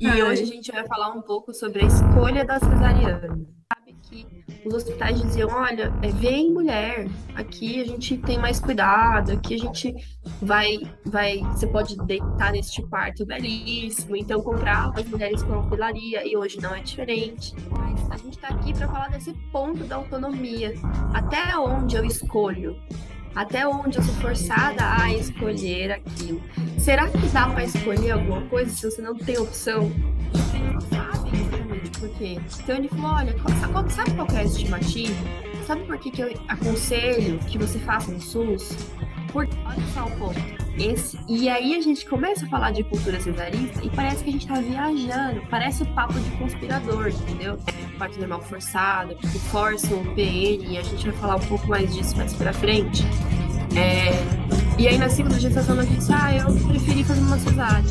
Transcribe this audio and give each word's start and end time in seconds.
E 0.00 0.22
hoje 0.22 0.42
a 0.42 0.46
gente 0.46 0.70
vai 0.70 0.86
falar 0.86 1.10
um 1.10 1.22
pouco 1.22 1.52
sobre 1.52 1.82
a 1.82 1.86
escolha 1.86 2.44
da 2.44 2.58
cesariana. 2.58 3.28
Sabe 3.72 3.96
que 4.02 4.26
os 4.64 4.74
hospitais 4.74 5.20
diziam, 5.20 5.50
olha, 5.50 5.92
é, 6.02 6.08
vem 6.08 6.52
mulher, 6.52 7.08
aqui 7.34 7.80
a 7.80 7.84
gente 7.84 8.16
tem 8.18 8.38
mais 8.38 8.60
cuidado, 8.60 9.32
aqui 9.32 9.54
a 9.54 9.58
gente 9.58 9.94
vai, 10.40 10.78
vai, 11.04 11.38
você 11.38 11.66
pode 11.66 11.96
deitar 12.06 12.52
neste 12.52 12.82
quarto 12.82 13.26
belíssimo, 13.26 14.16
então 14.16 14.40
comprar 14.40 14.92
as 14.94 15.06
mulheres 15.06 15.42
com 15.42 15.54
alfilaria, 15.54 16.26
e 16.26 16.36
hoje 16.36 16.60
não 16.60 16.74
é 16.74 16.80
diferente. 16.80 17.54
Mas 17.70 18.10
a 18.10 18.16
gente 18.16 18.36
está 18.36 18.48
aqui 18.48 18.72
para 18.72 18.88
falar 18.88 19.08
desse 19.08 19.32
ponto 19.52 19.84
da 19.84 19.96
autonomia, 19.96 20.74
até 21.12 21.56
onde 21.58 21.96
eu 21.96 22.04
escolho 22.04 22.76
até 23.34 23.66
onde 23.66 23.98
eu 23.98 24.02
sou 24.02 24.14
forçada 24.14 24.82
a 25.00 25.12
escolher 25.12 25.92
aquilo. 25.92 26.42
Será 26.78 27.08
que 27.08 27.18
dá 27.28 27.48
para 27.48 27.64
escolher 27.64 28.12
alguma 28.12 28.42
coisa 28.42 28.70
se 28.70 28.90
você 28.90 29.02
não 29.02 29.14
tem 29.14 29.38
opção? 29.38 29.90
Sabe 30.90 31.30
exatamente 31.40 31.90
por 31.98 32.08
quê. 32.10 32.38
Então 32.62 32.76
ele 32.76 32.88
falou: 32.88 33.12
olha, 33.12 33.36
sabe, 33.60 33.92
sabe 33.92 34.10
qual 34.12 34.28
é 34.32 34.38
a 34.38 34.44
estimativa? 34.44 35.14
Sabe 35.66 35.84
por 35.84 35.98
que, 35.98 36.10
que 36.10 36.22
eu 36.22 36.32
aconselho 36.48 37.38
que 37.40 37.58
você 37.58 37.78
faça 37.78 38.10
no 38.10 38.20
SUS? 38.20 38.70
Porque, 39.32 39.54
olha 39.66 39.86
só 39.92 40.06
o 40.06 40.10
ponto. 40.12 40.67
Esse, 40.80 41.18
e 41.28 41.48
aí 41.48 41.74
a 41.74 41.80
gente 41.80 42.06
começa 42.06 42.46
a 42.46 42.48
falar 42.48 42.70
de 42.70 42.84
cultura 42.84 43.20
cesarista 43.20 43.84
e 43.84 43.90
parece 43.90 44.22
que 44.22 44.30
a 44.30 44.32
gente 44.32 44.46
tá 44.46 44.60
viajando, 44.60 45.44
parece 45.50 45.82
o 45.82 45.94
papo 45.94 46.14
de 46.14 46.30
conspirador, 46.38 47.08
entendeu? 47.08 47.58
Parte 47.98 48.16
normal 48.20 48.40
forçada, 48.42 49.16
porque 49.16 49.38
forçam 49.50 50.00
o 50.00 50.14
PN, 50.14 50.72
e 50.72 50.78
a 50.78 50.82
gente 50.82 51.10
vai 51.10 51.18
falar 51.18 51.36
um 51.36 51.46
pouco 51.48 51.66
mais 51.66 51.92
disso 51.92 52.16
mais 52.16 52.32
pra 52.32 52.52
frente. 52.52 53.02
É, 53.76 54.80
e 54.80 54.86
aí 54.86 54.96
na 54.96 55.08
segunda 55.08 55.40
gestação 55.40 55.74
ela 55.74 55.84
disse, 55.84 56.12
ah, 56.12 56.36
eu 56.36 56.68
preferi 56.68 57.02
fazer 57.02 57.22
uma 57.22 57.38
cesárea. 57.40 57.90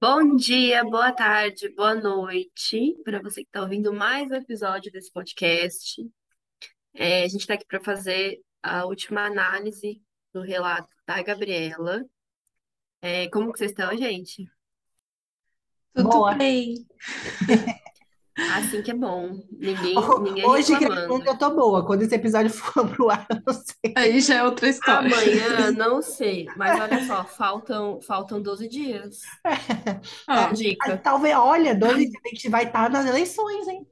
Bom 0.00 0.36
dia, 0.36 0.84
boa 0.84 1.10
tarde, 1.10 1.68
boa 1.70 1.96
noite 1.96 2.94
para 3.04 3.20
você 3.20 3.42
que 3.42 3.48
está 3.48 3.60
ouvindo 3.60 3.92
mais 3.92 4.30
um 4.30 4.34
episódio 4.34 4.92
desse 4.92 5.10
podcast. 5.10 6.00
É, 6.94 7.24
a 7.24 7.28
gente 7.28 7.40
está 7.40 7.54
aqui 7.54 7.66
para 7.66 7.80
fazer 7.80 8.38
a 8.66 8.84
última 8.84 9.22
análise 9.26 10.02
do 10.32 10.40
relato 10.40 10.88
da 11.06 11.22
Gabriela. 11.22 12.04
É, 13.00 13.28
como 13.28 13.52
que 13.52 13.58
vocês 13.58 13.70
estão, 13.70 13.96
gente? 13.96 14.50
Tudo 15.94 16.08
Boa. 16.08 16.34
bem. 16.34 16.86
Assim 18.54 18.82
que 18.82 18.90
é 18.90 18.94
bom. 18.94 19.40
Ninguém, 19.50 19.94
ninguém 20.22 20.44
Hoje 20.44 20.76
que 20.76 20.84
eu 20.84 21.38
tô 21.38 21.50
boa. 21.54 21.86
Quando 21.86 22.02
esse 22.02 22.14
episódio 22.14 22.50
for 22.52 22.86
pro 22.86 23.08
ar, 23.08 23.26
eu 23.30 23.40
não 23.46 23.54
sei. 23.54 23.94
Aí 23.96 24.20
já 24.20 24.34
é 24.36 24.44
outra 24.44 24.68
história. 24.68 25.10
Amanhã, 25.10 25.72
não 25.72 26.02
sei. 26.02 26.46
Mas 26.54 26.78
olha 26.78 27.06
só, 27.06 27.24
faltam, 27.24 27.98
faltam 28.02 28.42
12 28.42 28.68
dias. 28.68 29.20
É. 30.28 30.52
Dica. 30.52 30.98
Talvez, 30.98 31.34
olha, 31.34 31.74
12 31.74 32.10
dias 32.10 32.22
a 32.24 32.28
gente 32.28 32.48
vai 32.50 32.64
estar 32.64 32.90
nas 32.90 33.06
eleições, 33.06 33.66
hein? 33.68 33.86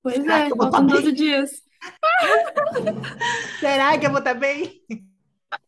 Pois 0.00 0.14
Será 0.14 0.46
é, 0.46 0.48
faltam 0.50 0.86
12 0.86 1.12
dias. 1.12 1.50
Será 3.60 3.98
que 3.98 4.06
eu 4.06 4.10
vou 4.10 4.18
estar 4.18 4.34
bem? 4.34 4.82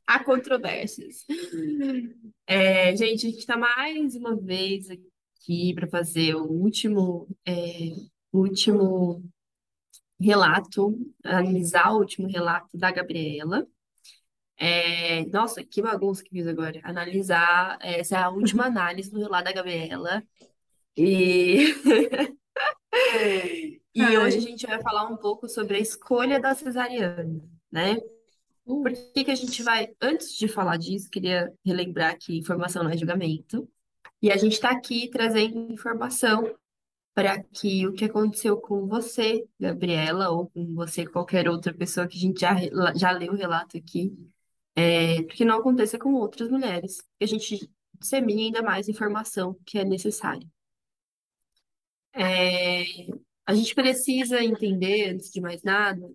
Há 0.06 0.22
controvérsias. 0.22 1.24
É, 2.46 2.94
gente, 2.96 3.27
a 3.27 3.30
gente 3.30 3.38
está 3.38 3.56
mais 3.56 4.14
uma 4.14 4.36
vez 4.36 4.88
aqui 4.91 5.74
para 5.74 5.88
fazer 5.88 6.34
o 6.34 6.44
último, 6.44 7.28
é, 7.46 7.91
último 8.32 9.22
relato, 10.20 10.98
analisar 11.24 11.92
o 11.92 11.98
último 11.98 12.28
relato 12.28 12.69
da 12.76 12.91
Gabriela. 12.91 13.66
É, 14.56 15.24
nossa, 15.26 15.64
que 15.64 15.82
bagunça 15.82 16.22
que 16.22 16.30
fiz 16.30 16.47
agora. 16.47 16.80
Analisar, 16.84 17.78
essa 17.80 18.16
é 18.16 18.22
a 18.22 18.30
última 18.30 18.66
análise 18.66 19.10
do 19.10 19.19
relato 19.19 19.44
da 19.44 19.52
Gabriela. 19.52 20.22
E 20.97 21.74
E 23.94 24.16
hoje 24.16 24.38
a 24.38 24.40
gente 24.40 24.66
vai 24.66 24.80
falar 24.80 25.06
um 25.06 25.16
pouco 25.16 25.48
sobre 25.48 25.76
a 25.76 25.80
escolha 25.80 26.41
da 26.41 26.54
cesariana, 26.54 27.42
né? 27.70 27.97
Uh. 28.64 28.82
Por 28.82 28.92
que 28.92 29.25
que 29.25 29.30
a 29.30 29.34
gente 29.34 29.62
vai, 29.62 29.88
antes 30.00 30.36
de 30.36 30.48
falar 30.48 30.78
disso, 30.78 31.10
queria 31.10 31.53
relembrar 31.64 32.16
que 32.19 32.38
informação 32.38 32.82
não 32.82 32.91
é 32.91 32.97
julgamento. 32.97 33.69
E 34.20 34.31
a 34.31 34.36
gente 34.36 34.52
está 34.52 34.70
aqui 34.70 35.10
trazendo 35.10 35.72
informação 35.72 36.54
para 37.14 37.42
que 37.42 37.86
o 37.86 37.92
que 37.92 38.06
aconteceu 38.06 38.56
com 38.56 38.86
você, 38.86 39.47
Gabriela, 39.60 40.31
ou 40.31 40.48
com 40.48 40.75
você, 40.75 41.06
qualquer 41.06 41.48
outra 41.48 41.75
pessoa 41.75 42.06
que 42.06 42.16
a 42.16 42.20
gente 42.20 42.41
já, 42.41 42.54
já 42.94 43.10
leu 43.10 43.32
o 43.32 43.36
relato 43.36 43.76
aqui, 43.76 44.16
é, 44.75 45.22
que 45.25 45.44
não 45.44 45.58
aconteça 45.58 45.98
com 45.98 46.14
outras 46.14 46.48
mulheres. 46.48 47.02
Que 47.19 47.25
a 47.25 47.28
gente 47.28 47.70
dissemine 47.98 48.47
ainda 48.47 48.62
mais 48.62 48.88
informação 48.88 49.56
que 49.66 49.78
é 49.78 49.84
necessária. 49.84 50.48
É, 52.14 52.84
a 53.47 53.54
gente 53.54 53.75
precisa 53.75 54.42
entender, 54.42 55.10
antes 55.10 55.30
de 55.30 55.41
mais 55.41 55.62
nada, 55.62 56.08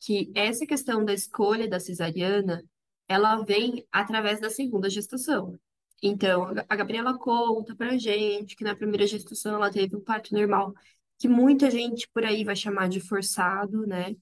que 0.00 0.30
essa 0.34 0.66
questão 0.66 1.04
da 1.04 1.12
escolha 1.12 1.68
da 1.68 1.80
cesariana, 1.80 2.64
ela 3.08 3.42
vem 3.44 3.86
através 3.92 4.40
da 4.40 4.50
segunda 4.50 4.88
gestação. 4.88 5.58
Então, 6.02 6.54
a 6.68 6.76
Gabriela 6.76 7.18
conta 7.18 7.76
pra 7.76 7.98
gente 7.98 8.56
que 8.56 8.64
na 8.64 8.74
primeira 8.74 9.06
gestação 9.06 9.56
ela 9.56 9.70
teve 9.70 9.96
um 9.96 10.00
parto 10.00 10.34
normal, 10.34 10.74
que 11.18 11.28
muita 11.28 11.70
gente 11.70 12.08
por 12.08 12.24
aí 12.24 12.44
vai 12.44 12.56
chamar 12.56 12.88
de 12.88 13.00
forçado, 13.00 13.86
né? 13.86 14.16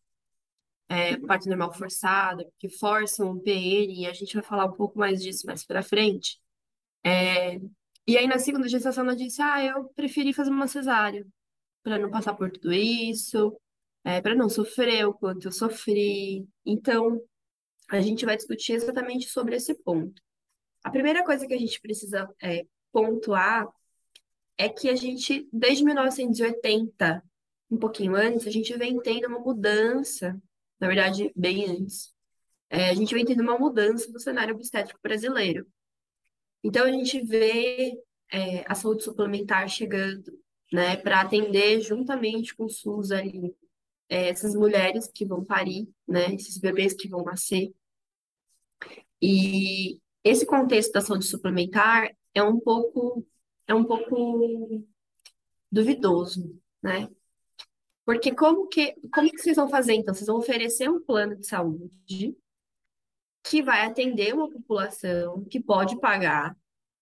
É, 0.88 1.16
parto 1.18 1.48
normal 1.48 1.72
forçado, 1.74 2.44
porque 2.46 2.68
forçam 2.68 3.30
o 3.32 3.40
PN, 3.40 3.92
e 4.02 4.06
a 4.06 4.12
gente 4.12 4.34
vai 4.34 4.42
falar 4.42 4.64
um 4.66 4.72
pouco 4.72 4.98
mais 4.98 5.22
disso 5.22 5.46
mais 5.46 5.64
pra 5.64 5.82
frente. 5.82 6.40
É, 7.04 7.56
e 8.06 8.16
aí, 8.18 8.26
na 8.26 8.38
segunda 8.38 8.68
gestação, 8.68 9.04
ela 9.04 9.16
disse: 9.16 9.42
Ah, 9.42 9.62
eu 9.64 9.84
preferi 9.90 10.32
fazer 10.32 10.50
uma 10.50 10.66
cesárea 10.66 11.26
para 11.82 11.98
não 11.98 12.10
passar 12.10 12.34
por 12.34 12.50
tudo 12.50 12.72
isso, 12.72 13.58
é, 14.04 14.20
para 14.20 14.34
não 14.34 14.48
sofrer 14.48 15.06
o 15.06 15.14
quanto 15.14 15.48
eu 15.48 15.52
sofri. 15.52 16.46
Então, 16.64 17.20
a 17.90 18.00
gente 18.00 18.24
vai 18.24 18.36
discutir 18.36 18.72
exatamente 18.72 19.28
sobre 19.28 19.56
esse 19.56 19.74
ponto. 19.74 20.22
A 20.84 20.90
primeira 20.90 21.24
coisa 21.24 21.46
que 21.46 21.54
a 21.54 21.58
gente 21.58 21.80
precisa 21.80 22.28
é, 22.42 22.66
pontuar 22.92 23.68
é 24.56 24.68
que 24.68 24.88
a 24.88 24.96
gente, 24.96 25.48
desde 25.52 25.84
1980, 25.84 27.22
um 27.70 27.78
pouquinho 27.78 28.16
antes, 28.16 28.46
a 28.46 28.50
gente 28.50 28.76
vem 28.76 29.00
tendo 29.00 29.28
uma 29.28 29.38
mudança, 29.38 30.40
na 30.80 30.86
verdade, 30.88 31.32
bem 31.36 31.66
antes, 31.66 32.12
é, 32.70 32.90
a 32.90 32.94
gente 32.94 33.14
vem 33.14 33.24
tendo 33.24 33.42
uma 33.42 33.58
mudança 33.58 34.10
no 34.10 34.20
cenário 34.20 34.54
obstétrico 34.54 35.00
brasileiro. 35.02 35.66
Então, 36.62 36.84
a 36.84 36.90
gente 36.90 37.20
vê 37.22 37.94
é, 38.32 38.64
a 38.66 38.74
saúde 38.74 39.04
suplementar 39.04 39.68
chegando, 39.68 40.32
né, 40.72 40.96
para 40.96 41.20
atender 41.20 41.80
juntamente 41.80 42.54
com 42.54 42.64
o 42.64 42.70
SUS 42.70 43.10
ali 43.10 43.54
é, 44.08 44.28
essas 44.28 44.54
mulheres 44.54 45.08
que 45.08 45.24
vão 45.24 45.44
parir, 45.44 45.88
né, 46.06 46.34
esses 46.34 46.58
bebês 46.58 46.94
que 46.94 47.08
vão 47.08 47.24
nascer. 47.24 47.72
E 49.20 50.00
esse 50.24 50.46
contexto 50.46 50.92
da 50.92 51.00
saúde 51.00 51.26
suplementar 51.26 52.10
é 52.34 52.42
um 52.42 52.58
pouco 52.58 53.26
é 53.66 53.74
um 53.74 53.84
pouco 53.84 54.84
duvidoso, 55.70 56.58
né? 56.82 57.08
Porque 58.04 58.34
como 58.34 58.68
que 58.68 58.94
como 59.12 59.30
que 59.30 59.38
vocês 59.38 59.56
vão 59.56 59.68
fazer 59.68 59.94
então? 59.94 60.14
Vocês 60.14 60.26
vão 60.26 60.38
oferecer 60.38 60.88
um 60.88 61.00
plano 61.00 61.36
de 61.36 61.46
saúde 61.46 62.36
que 63.42 63.62
vai 63.62 63.84
atender 63.86 64.34
uma 64.34 64.50
população 64.50 65.44
que 65.44 65.60
pode 65.60 65.98
pagar. 66.00 66.56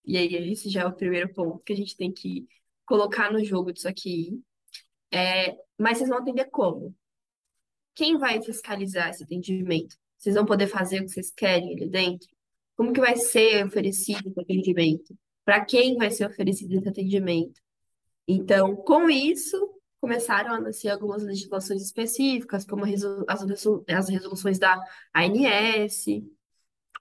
E 0.05 0.17
aí 0.17 0.53
esse 0.53 0.69
já 0.69 0.83
é 0.83 0.87
o 0.87 0.93
primeiro 0.93 1.33
ponto 1.33 1.63
que 1.65 1.73
a 1.73 1.77
gente 1.77 1.97
tem 1.97 2.13
que 2.13 2.47
colocar 2.87 3.33
no 3.33 3.45
jogo 3.45 3.73
disso 3.73 3.89
aqui. 3.89 4.41
É, 5.13 5.57
mas 5.79 5.99
vocês 5.99 6.09
vão 6.09 6.19
atender 6.19 6.47
como? 6.47 6.95
Quem 7.95 8.19
vai 8.19 8.43
fiscalizar 8.43 9.11
esse 9.11 9.25
atendimento? 9.25 9.97
Vocês 10.17 10.35
vão 10.35 10.47
poder 10.47 10.67
fazer 10.67 11.01
o 11.01 11.05
que 11.05 11.11
vocês 11.11 11.31
querem 11.31 11.75
ali 11.75 11.89
dentro? 11.89 12.29
Como 12.77 12.93
que 12.93 13.01
vai 13.01 13.17
ser 13.17 13.67
oferecido 13.67 14.29
esse 14.29 14.41
atendimento? 14.41 15.17
Para 15.45 15.65
quem 15.65 15.97
vai 15.97 16.11
ser 16.11 16.27
oferecido 16.27 16.75
esse 16.75 16.89
atendimento? 16.89 17.61
Então, 18.27 18.75
com 18.77 19.09
isso, 19.09 19.57
começaram 20.01 20.55
a 20.55 20.61
nascer 20.61 20.89
algumas 20.89 21.23
legislações 21.23 21.83
específicas, 21.83 22.65
como 22.65 22.85
as 23.27 24.09
resoluções 24.09 24.59
da 24.59 24.79
ANS, 25.15 26.07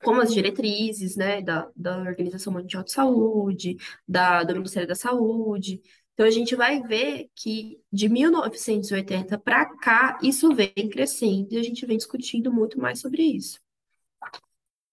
como 0.03 0.21
as 0.21 0.33
diretrizes, 0.33 1.15
né, 1.15 1.41
da, 1.41 1.69
da 1.75 1.97
Organização 1.97 2.53
Mundial 2.53 2.83
de 2.83 2.91
Saúde, 2.91 3.77
da, 4.07 4.43
do 4.43 4.55
Ministério 4.55 4.87
da 4.87 4.95
Saúde. 4.95 5.81
Então, 6.13 6.25
a 6.25 6.31
gente 6.31 6.55
vai 6.55 6.81
ver 6.81 7.29
que 7.35 7.79
de 7.91 8.07
1980 8.07 9.37
para 9.37 9.65
cá, 9.77 10.17
isso 10.23 10.53
vem 10.53 10.89
crescendo 10.89 11.53
e 11.53 11.57
a 11.57 11.63
gente 11.63 11.85
vem 11.85 11.97
discutindo 11.97 12.51
muito 12.53 12.79
mais 12.79 12.99
sobre 12.99 13.21
isso. 13.23 13.59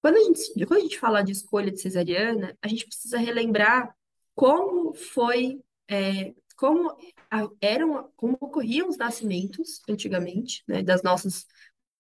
Quando 0.01 0.17
a 0.17 0.21
gente, 0.21 0.67
quando 0.67 0.81
a 0.81 0.83
gente 0.83 0.99
fala 0.99 1.23
de 1.23 1.31
escolha 1.31 1.71
de 1.71 1.81
cesariana, 1.81 2.59
a 2.61 2.67
gente 2.67 2.87
precisa 2.87 3.19
relembrar 3.19 3.95
como 4.35 4.95
foi, 4.95 5.63
é, 5.89 6.35
como 6.57 6.97
eram, 7.61 8.11
como 8.17 8.37
ocorriam 8.41 8.89
os 8.89 8.97
nascimentos 8.97 9.81
antigamente, 9.89 10.65
né, 10.67 10.83
das 10.83 11.05
nossas, 11.05 11.47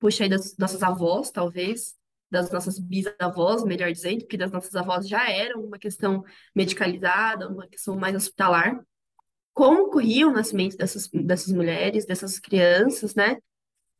puxa 0.00 0.24
aí, 0.24 0.28
das 0.28 0.56
nossas 0.56 0.82
avós, 0.82 1.30
talvez, 1.30 1.94
das 2.32 2.50
nossas 2.50 2.78
bisavós, 2.78 3.62
melhor 3.62 3.92
dizendo, 3.92 4.20
porque 4.20 4.38
das 4.38 4.50
nossas 4.50 4.74
avós 4.74 5.06
já 5.06 5.30
era 5.30 5.58
uma 5.58 5.78
questão 5.78 6.24
medicalizada, 6.54 7.46
uma 7.46 7.68
questão 7.68 7.94
mais 7.94 8.16
hospitalar. 8.16 8.82
Como 9.52 9.82
ocorria 9.82 10.26
o 10.26 10.32
nascimento 10.32 10.74
dessas, 10.78 11.08
dessas 11.08 11.52
mulheres, 11.52 12.06
dessas 12.06 12.38
crianças, 12.38 13.14
né? 13.14 13.36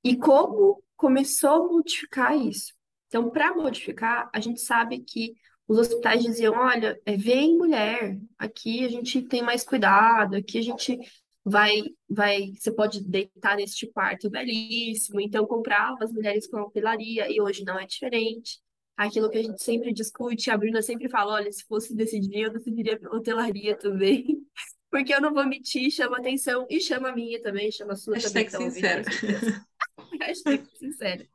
E 0.03 0.17
como 0.17 0.83
começou 0.97 1.51
a 1.51 1.69
modificar 1.69 2.35
isso. 2.35 2.73
Então, 3.09 3.29
para 3.29 3.55
modificar, 3.55 4.31
a 4.33 4.41
gente 4.41 4.63
sabe 4.63 5.01
que 5.01 5.35
os 5.69 5.77
hospitais 5.77 6.23
diziam: 6.23 6.55
olha, 6.55 6.99
é, 7.05 7.15
vem 7.15 7.59
mulher, 7.59 8.19
aqui 8.39 8.83
a 8.83 8.89
gente 8.89 9.21
tem 9.21 9.43
mais 9.43 9.63
cuidado, 9.63 10.37
aqui 10.37 10.57
a 10.57 10.63
gente 10.63 10.99
vai, 11.45 11.83
vai, 12.09 12.53
você 12.53 12.73
pode 12.73 13.03
deitar 13.03 13.57
neste 13.57 13.87
quarto 13.87 14.31
belíssimo. 14.31 15.21
Então, 15.21 15.47
comprava 15.47 15.99
as 16.03 16.13
mulheres 16.13 16.47
com 16.47 16.61
hotelaria, 16.61 17.31
e 17.31 17.41
hoje 17.41 17.65
não 17.65 17.79
é 17.79 17.87
diferente. 17.87 18.61
Aquilo 18.97 19.31
que 19.31 19.39
a 19.39 19.43
gente 19.43 19.63
sempre 19.63 19.93
discute, 19.93 20.51
a 20.51 20.57
Bruna 20.57 20.83
sempre 20.83 21.09
fala: 21.09 21.35
olha, 21.35 21.51
se 21.51 21.65
fosse 21.65 21.95
decidir, 21.95 22.43
eu 22.43 22.53
decidiria 22.53 23.01
hotelaria 23.11 23.77
também. 23.77 24.47
Porque 24.91 25.15
eu 25.15 25.23
não 25.23 25.33
vou 25.33 25.47
mentir, 25.47 25.91
chama 25.91 26.19
atenção 26.19 26.67
e 26.69 26.79
chama 26.79 27.09
a 27.09 27.15
minha 27.15 27.41
também, 27.41 27.73
chama 27.73 27.95
a 27.95 27.97
sua 27.97 28.15
Hashtag 28.15 28.51
também. 28.51 28.69
Hashtag 28.69 29.11
sincero. 29.15 29.67
Hashtag 30.21 30.69
sincero. 30.77 31.29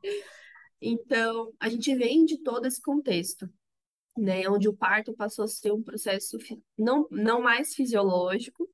Então, 0.80 1.52
a 1.58 1.68
gente 1.68 1.92
vem 1.96 2.24
de 2.24 2.38
todo 2.38 2.66
esse 2.66 2.80
contexto, 2.80 3.50
né, 4.16 4.48
onde 4.48 4.68
o 4.68 4.76
parto 4.76 5.12
passou 5.12 5.44
a 5.44 5.48
ser 5.48 5.72
um 5.72 5.82
processo 5.82 6.38
não, 6.78 7.08
não 7.10 7.42
mais 7.42 7.74
fisiológico, 7.74 8.68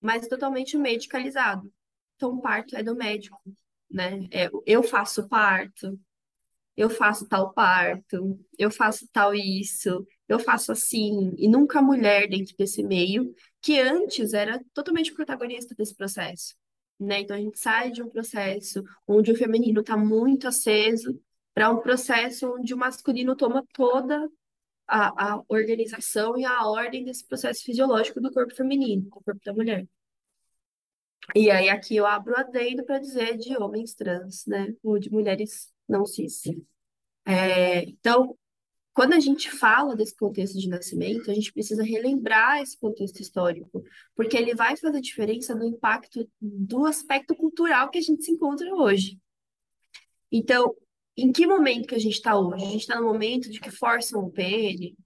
mas 0.00 0.28
totalmente 0.28 0.76
medicalizado. 0.76 1.72
Então, 2.16 2.40
parto 2.40 2.76
é 2.76 2.82
do 2.82 2.94
médico, 2.94 3.40
né? 3.90 4.26
É, 4.30 4.50
eu 4.66 4.82
faço 4.82 5.28
parto, 5.28 5.98
eu 6.76 6.90
faço 6.90 7.26
tal 7.26 7.52
parto, 7.52 8.38
eu 8.58 8.70
faço 8.70 9.08
tal 9.12 9.34
isso, 9.34 10.06
eu 10.28 10.38
faço 10.38 10.72
assim, 10.72 11.34
e 11.38 11.48
nunca 11.48 11.78
a 11.78 11.82
mulher 11.82 12.28
dentro 12.28 12.54
desse 12.56 12.82
meio, 12.82 13.34
que 13.62 13.80
antes 13.80 14.34
era 14.34 14.62
totalmente 14.74 15.12
protagonista 15.14 15.74
desse 15.74 15.94
processo. 15.94 16.54
Né? 16.98 17.20
Então 17.20 17.36
a 17.36 17.40
gente 17.40 17.58
sai 17.58 17.90
de 17.90 18.02
um 18.02 18.08
processo 18.10 18.82
onde 19.06 19.30
o 19.30 19.36
feminino 19.36 19.80
está 19.80 19.96
muito 19.96 20.48
aceso 20.48 21.20
para 21.54 21.70
um 21.70 21.80
processo 21.80 22.54
onde 22.54 22.74
o 22.74 22.76
masculino 22.76 23.36
toma 23.36 23.64
toda 23.72 24.28
a, 24.86 25.34
a 25.34 25.42
organização 25.48 26.38
e 26.38 26.44
a 26.44 26.66
ordem 26.66 27.04
desse 27.04 27.26
processo 27.26 27.64
fisiológico 27.64 28.20
do 28.20 28.32
corpo 28.32 28.54
feminino, 28.54 29.02
do 29.02 29.10
corpo 29.10 29.40
da 29.44 29.52
mulher. 29.52 29.86
E 31.34 31.50
aí 31.50 31.68
aqui 31.68 31.96
eu 31.96 32.06
abro 32.06 32.36
adendo 32.36 32.84
para 32.84 32.98
dizer 32.98 33.36
de 33.36 33.56
homens 33.56 33.94
trans, 33.94 34.46
né? 34.46 34.74
Ou 34.82 34.98
de 34.98 35.10
mulheres 35.10 35.72
não 35.88 36.06
cis. 36.06 36.42
É, 37.24 37.82
então, 37.82 38.36
quando 38.94 39.12
a 39.12 39.20
gente 39.20 39.50
fala 39.50 39.96
desse 39.96 40.16
contexto 40.16 40.58
de 40.58 40.68
nascimento, 40.68 41.30
a 41.30 41.34
gente 41.34 41.52
precisa 41.52 41.82
relembrar 41.82 42.62
esse 42.62 42.78
contexto 42.78 43.20
histórico, 43.20 43.84
porque 44.14 44.36
ele 44.36 44.54
vai 44.54 44.76
fazer 44.76 45.00
diferença 45.00 45.54
no 45.54 45.66
impacto 45.66 46.26
do 46.40 46.86
aspecto 46.86 47.34
cultural 47.34 47.90
que 47.90 47.98
a 47.98 48.02
gente 48.02 48.24
se 48.24 48.30
encontra 48.30 48.72
hoje. 48.74 49.18
Então, 50.30 50.74
em 51.16 51.32
que 51.32 51.46
momento 51.46 51.88
que 51.88 51.94
a 51.94 51.98
gente 51.98 52.14
está 52.14 52.38
hoje? 52.38 52.64
A 52.64 52.68
gente 52.68 52.80
está 52.80 52.96
no 53.00 53.06
momento 53.06 53.50
de 53.50 53.60
que 53.60 53.70
forçam 53.70 54.24
o 54.24 54.30
PN? 54.30 54.96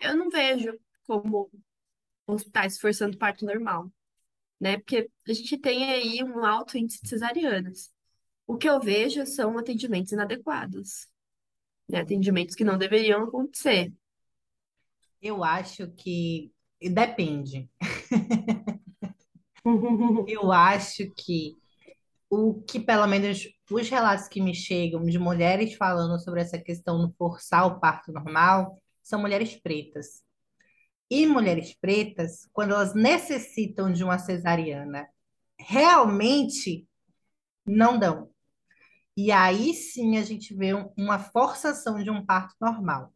Eu 0.00 0.16
não 0.16 0.28
vejo 0.30 0.78
como 1.04 1.50
hospitais 2.26 2.78
forçando 2.78 3.18
parto 3.18 3.44
normal 3.44 3.90
né? 4.60 4.76
Porque 4.76 5.10
a 5.26 5.32
gente 5.32 5.56
tem 5.56 5.90
aí 5.90 6.22
um 6.22 6.44
alto 6.44 6.76
índice 6.76 7.02
de 7.02 7.08
cesarianas. 7.08 7.90
O 8.46 8.56
que 8.58 8.68
eu 8.68 8.78
vejo 8.80 9.24
são 9.26 9.56
atendimentos 9.56 10.12
inadequados, 10.12 11.08
né? 11.88 12.00
Atendimentos 12.00 12.54
que 12.54 12.64
não 12.64 12.76
deveriam 12.76 13.24
acontecer. 13.24 13.92
Eu 15.22 15.42
acho 15.42 15.90
que 15.92 16.52
depende. 16.80 17.70
Eu 20.26 20.50
acho 20.50 21.10
que 21.10 21.58
o 22.30 22.62
que, 22.62 22.78
pelo 22.78 23.06
menos, 23.08 23.48
os 23.70 23.88
relatos 23.90 24.28
que 24.28 24.40
me 24.40 24.54
chegam 24.54 25.02
de 25.04 25.18
mulheres 25.18 25.74
falando 25.74 26.18
sobre 26.20 26.40
essa 26.40 26.58
questão 26.58 26.98
do 27.00 27.12
forçar 27.14 27.66
o 27.66 27.80
parto 27.80 28.12
normal 28.12 28.76
são 29.02 29.20
mulheres 29.20 29.60
pretas. 29.60 30.22
E 31.10 31.26
mulheres 31.26 31.74
pretas, 31.74 32.48
quando 32.52 32.72
elas 32.72 32.94
necessitam 32.94 33.92
de 33.92 34.04
uma 34.04 34.16
cesariana, 34.18 35.08
realmente 35.58 36.86
não 37.66 37.98
dão. 37.98 38.30
E 39.16 39.32
aí 39.32 39.74
sim 39.74 40.16
a 40.16 40.22
gente 40.22 40.54
vê 40.54 40.72
uma 40.96 41.18
forçação 41.18 42.02
de 42.02 42.10
um 42.10 42.24
parto 42.24 42.54
normal. 42.60 43.12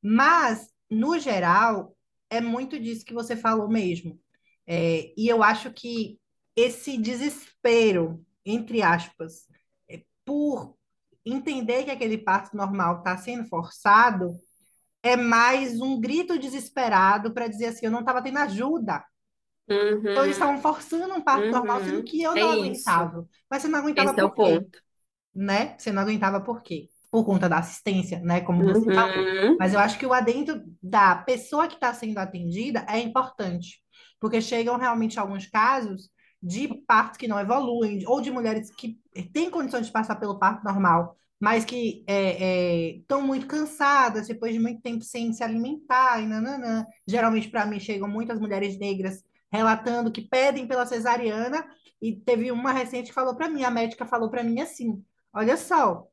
Mas, 0.00 0.70
no 0.88 1.18
geral, 1.18 1.96
é 2.30 2.40
muito 2.40 2.78
disso 2.78 3.04
que 3.04 3.12
você 3.12 3.36
falou 3.36 3.68
mesmo. 3.68 4.20
É, 4.66 5.12
e 5.16 5.28
eu 5.28 5.42
acho 5.42 5.72
que 5.72 6.18
esse 6.54 6.96
desespero, 6.96 8.24
entre 8.46 8.80
aspas, 8.82 9.48
é, 9.90 10.02
por 10.24 10.76
entender 11.24 11.84
que 11.84 11.90
aquele 11.90 12.16
parto 12.16 12.56
normal 12.56 12.98
está 12.98 13.18
sendo 13.18 13.44
forçado, 13.48 14.38
é 15.02 15.16
mais 15.16 15.80
um 15.80 16.00
grito 16.00 16.38
desesperado 16.38 17.34
para 17.34 17.48
dizer 17.48 17.66
assim, 17.66 17.86
eu 17.86 17.92
não 17.92 18.00
estava 18.00 18.22
tendo 18.22 18.38
ajuda. 18.38 19.04
Uhum. 19.68 19.98
Então 19.98 20.22
eles 20.22 20.36
estavam 20.36 20.58
forçando 20.58 21.12
um 21.12 21.20
parto 21.20 21.46
uhum. 21.46 21.50
normal, 21.50 21.84
sendo 21.84 22.04
que 22.04 22.22
eu 22.22 22.36
é 22.36 22.40
não 22.40 22.50
aguentava. 22.52 23.20
Isso. 23.20 23.28
Mas 23.50 23.62
você 23.62 23.68
não 23.68 23.78
aguentava 23.80 24.10
Esse 24.10 24.16
por 24.16 24.24
é 24.24 24.28
quê? 24.28 24.60
Ponto. 24.60 24.78
Né? 25.34 25.74
Você 25.76 25.92
não 25.92 26.02
aguentava 26.02 26.40
por 26.40 26.62
quê? 26.62 26.88
Por 27.10 27.24
conta 27.24 27.48
da 27.48 27.58
assistência, 27.58 28.20
né? 28.20 28.40
Como 28.40 28.64
você 28.64 28.88
uhum. 28.88 28.94
falou. 28.94 29.56
Mas 29.58 29.74
eu 29.74 29.80
acho 29.80 29.98
que 29.98 30.06
o 30.06 30.12
adentro 30.12 30.62
da 30.82 31.16
pessoa 31.16 31.66
que 31.66 31.74
está 31.74 31.92
sendo 31.92 32.18
atendida 32.18 32.86
é 32.88 33.00
importante. 33.00 33.82
Porque 34.20 34.40
chegam 34.40 34.78
realmente 34.78 35.18
alguns 35.18 35.46
casos 35.46 36.10
de 36.42 36.68
partos 36.86 37.16
que 37.16 37.28
não 37.28 37.38
evoluem, 37.38 38.04
ou 38.06 38.20
de 38.20 38.30
mulheres 38.30 38.70
que 38.70 38.98
têm 39.32 39.50
condições 39.50 39.86
de 39.86 39.92
passar 39.92 40.16
pelo 40.16 40.38
parto 40.38 40.64
normal, 40.64 41.16
mas 41.40 41.64
que 41.64 42.04
estão 42.98 43.20
é, 43.20 43.22
é, 43.22 43.26
muito 43.26 43.46
cansadas 43.46 44.28
depois 44.28 44.52
de 44.52 44.58
muito 44.58 44.80
tempo 44.80 45.04
sem 45.04 45.32
se 45.32 45.42
alimentar 45.42 46.20
e 46.22 46.26
nananã. 46.26 46.86
Geralmente, 47.06 47.48
para 47.48 47.66
mim, 47.66 47.80
chegam 47.80 48.08
muitas 48.08 48.38
mulheres 48.40 48.78
negras 48.78 49.22
relatando 49.50 50.12
que 50.12 50.22
pedem 50.22 50.66
pela 50.66 50.86
cesariana, 50.86 51.66
e 52.00 52.14
teve 52.14 52.50
uma 52.52 52.72
recente 52.72 53.08
que 53.08 53.14
falou 53.14 53.34
para 53.34 53.48
mim, 53.48 53.64
a 53.64 53.70
médica 53.70 54.06
falou 54.06 54.30
para 54.30 54.42
mim 54.42 54.60
assim: 54.60 55.02
olha 55.32 55.56
só, 55.56 56.06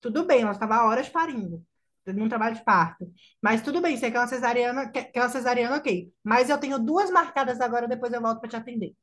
tudo 0.00 0.24
bem, 0.24 0.42
ela 0.42 0.52
estava 0.52 0.84
horas 0.84 1.08
parindo, 1.08 1.64
num 2.06 2.28
trabalho 2.28 2.56
de 2.56 2.64
parto, 2.64 3.10
mas 3.42 3.62
tudo 3.62 3.80
bem, 3.80 3.96
você 3.96 4.10
quer 4.10 4.18
uma 4.18 4.26
cesariana, 4.26 4.90
quer, 4.90 5.04
quer 5.12 5.20
uma 5.20 5.28
cesariana, 5.28 5.76
ok, 5.76 6.12
mas 6.24 6.50
eu 6.50 6.58
tenho 6.58 6.78
duas 6.78 7.10
marcadas 7.10 7.60
agora, 7.60 7.86
depois 7.86 8.12
eu 8.12 8.20
volto 8.20 8.40
para 8.40 8.48
te 8.50 8.56
atender. 8.56 8.94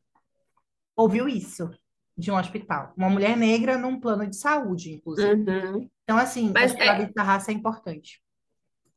Ouviu 0.95 1.27
isso? 1.27 1.69
de 2.17 2.31
um 2.31 2.37
hospital. 2.37 2.93
Uma 2.95 3.09
mulher 3.09 3.35
negra 3.35 3.77
num 3.77 3.99
plano 3.99 4.25
de 4.25 4.35
saúde, 4.35 4.93
inclusive. 4.93 5.33
Uhum. 5.33 5.89
Então, 6.03 6.17
assim, 6.17 6.51
Mas 6.53 6.73
a 6.75 7.01
é... 7.01 7.05
da 7.07 7.23
raça 7.23 7.51
é 7.51 7.53
importante. 7.53 8.21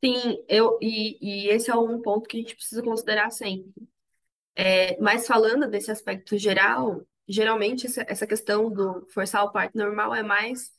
Sim, 0.03 0.43
eu, 0.47 0.77
e, 0.81 1.17
e 1.21 1.49
esse 1.49 1.69
é 1.69 1.75
um 1.75 2.01
ponto 2.01 2.27
que 2.27 2.37
a 2.37 2.39
gente 2.39 2.55
precisa 2.55 2.81
considerar 2.81 3.31
sempre. 3.31 3.73
É, 4.55 4.99
mas 4.99 5.27
falando 5.27 5.69
desse 5.69 5.91
aspecto 5.91 6.37
geral, 6.37 7.05
geralmente 7.27 7.85
essa, 7.85 8.05
essa 8.07 8.27
questão 8.27 8.71
do 8.71 9.05
forçar 9.13 9.43
o 9.43 9.51
parto 9.51 9.77
normal 9.77 10.15
é 10.15 10.23
mais 10.23 10.71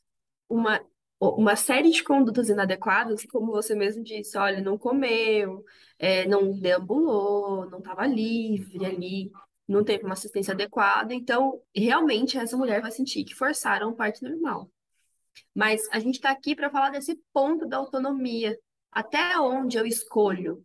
uma, 0.48 0.80
uma 1.20 1.54
série 1.54 1.90
de 1.90 2.02
condutas 2.02 2.48
inadequadas, 2.48 3.24
como 3.26 3.52
você 3.52 3.74
mesmo 3.74 4.02
disse, 4.02 4.38
olha, 4.38 4.62
não 4.62 4.78
comeu, 4.78 5.64
é, 5.98 6.26
não 6.26 6.58
deambulou, 6.58 7.68
não 7.68 7.78
estava 7.78 8.06
livre 8.06 8.86
ali, 8.86 9.30
não 9.70 9.84
teve 9.84 10.04
uma 10.04 10.14
assistência 10.14 10.52
adequada, 10.52 11.14
então 11.14 11.62
realmente 11.74 12.36
essa 12.36 12.56
mulher 12.56 12.80
vai 12.82 12.90
sentir 12.90 13.24
que 13.24 13.34
forçaram 13.34 13.90
o 13.90 13.94
parto 13.94 14.24
normal. 14.24 14.70
Mas 15.54 15.88
a 15.92 15.98
gente 15.98 16.16
está 16.16 16.30
aqui 16.30 16.56
para 16.56 16.70
falar 16.70 16.90
desse 16.90 17.20
ponto 17.32 17.66
da 17.66 17.76
autonomia. 17.76 18.58
Até 18.90 19.38
onde 19.38 19.78
eu 19.78 19.86
escolho? 19.86 20.64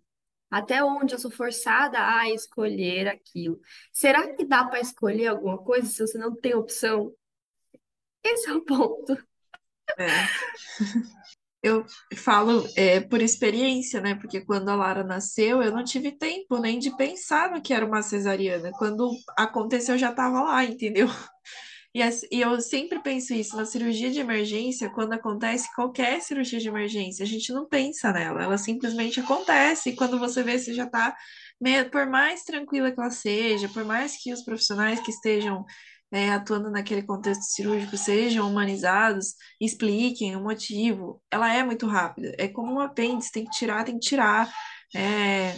Até 0.50 0.84
onde 0.84 1.14
eu 1.14 1.20
sou 1.20 1.30
forçada 1.30 1.98
a 2.00 2.30
escolher 2.30 3.08
aquilo? 3.08 3.60
Será 3.92 4.34
que 4.34 4.46
dá 4.46 4.64
para 4.66 4.80
escolher 4.80 5.28
alguma 5.28 5.58
coisa 5.58 5.88
se 5.88 6.02
você 6.02 6.18
não 6.18 6.36
tem 6.36 6.56
opção? 6.56 7.14
Esse 8.24 8.50
é 8.50 8.54
o 8.54 8.66
ponto. 8.66 9.14
É. 10.00 10.08
eu 11.66 11.84
falo 12.16 12.64
é, 12.76 13.00
por 13.00 13.22
experiência, 13.22 14.00
né? 14.00 14.14
Porque 14.14 14.40
quando 14.42 14.70
a 14.70 14.76
Lara 14.76 15.04
nasceu, 15.04 15.64
eu 15.64 15.72
não 15.72 15.84
tive 15.84 16.12
tempo 16.12 16.60
nem 16.60 16.78
de 16.78 16.96
pensar 16.96 17.50
no 17.50 17.62
que 17.62 17.74
era 17.74 17.84
uma 17.84 18.04
cesariana. 18.04 18.72
Quando 18.78 19.10
aconteceu, 19.36 19.96
eu 19.96 20.00
já 20.00 20.12
estava 20.12 20.42
lá, 20.42 20.64
entendeu? 20.64 21.08
E, 21.92 22.02
e 22.30 22.42
eu 22.42 22.62
sempre 22.62 23.00
penso 23.02 23.34
isso, 23.34 23.56
na 23.56 23.66
cirurgia 23.66 24.12
de 24.12 24.20
emergência, 24.20 24.92
quando 24.92 25.14
acontece 25.14 25.74
qualquer 25.74 26.22
cirurgia 26.22 26.60
de 26.60 26.68
emergência, 26.68 27.24
a 27.24 27.28
gente 27.28 27.52
não 27.52 27.66
pensa 27.68 28.12
nela, 28.12 28.44
ela 28.44 28.58
simplesmente 28.58 29.20
acontece. 29.20 29.90
E 29.90 29.96
quando 29.96 30.20
você 30.20 30.44
vê, 30.44 30.60
você 30.60 30.74
já 30.74 30.84
está, 30.84 31.16
por 31.92 32.06
mais 32.06 32.44
tranquila 32.44 32.92
que 32.92 33.00
ela 33.00 33.10
seja, 33.10 33.70
por 33.70 33.86
mais 33.86 34.22
que 34.22 34.32
os 34.32 34.44
profissionais 34.44 35.00
que 35.00 35.10
estejam 35.10 35.66
é, 36.12 36.30
atuando 36.32 36.70
naquele 36.70 37.02
contexto 37.04 37.44
cirúrgico 37.44 37.98
sejam 37.98 38.50
humanizados, 38.50 39.36
expliquem 39.60 40.36
o 40.36 40.42
motivo. 40.44 41.22
Ela 41.30 41.54
é 41.54 41.64
muito 41.64 41.88
rápida. 41.88 42.34
É 42.38 42.48
como 42.48 42.74
um 42.74 42.80
apêndice, 42.80 43.32
tem 43.32 43.46
que 43.46 43.52
tirar, 43.52 43.84
tem 43.84 43.96
que 44.00 44.08
tirar. 44.08 44.50
É, 44.96 45.54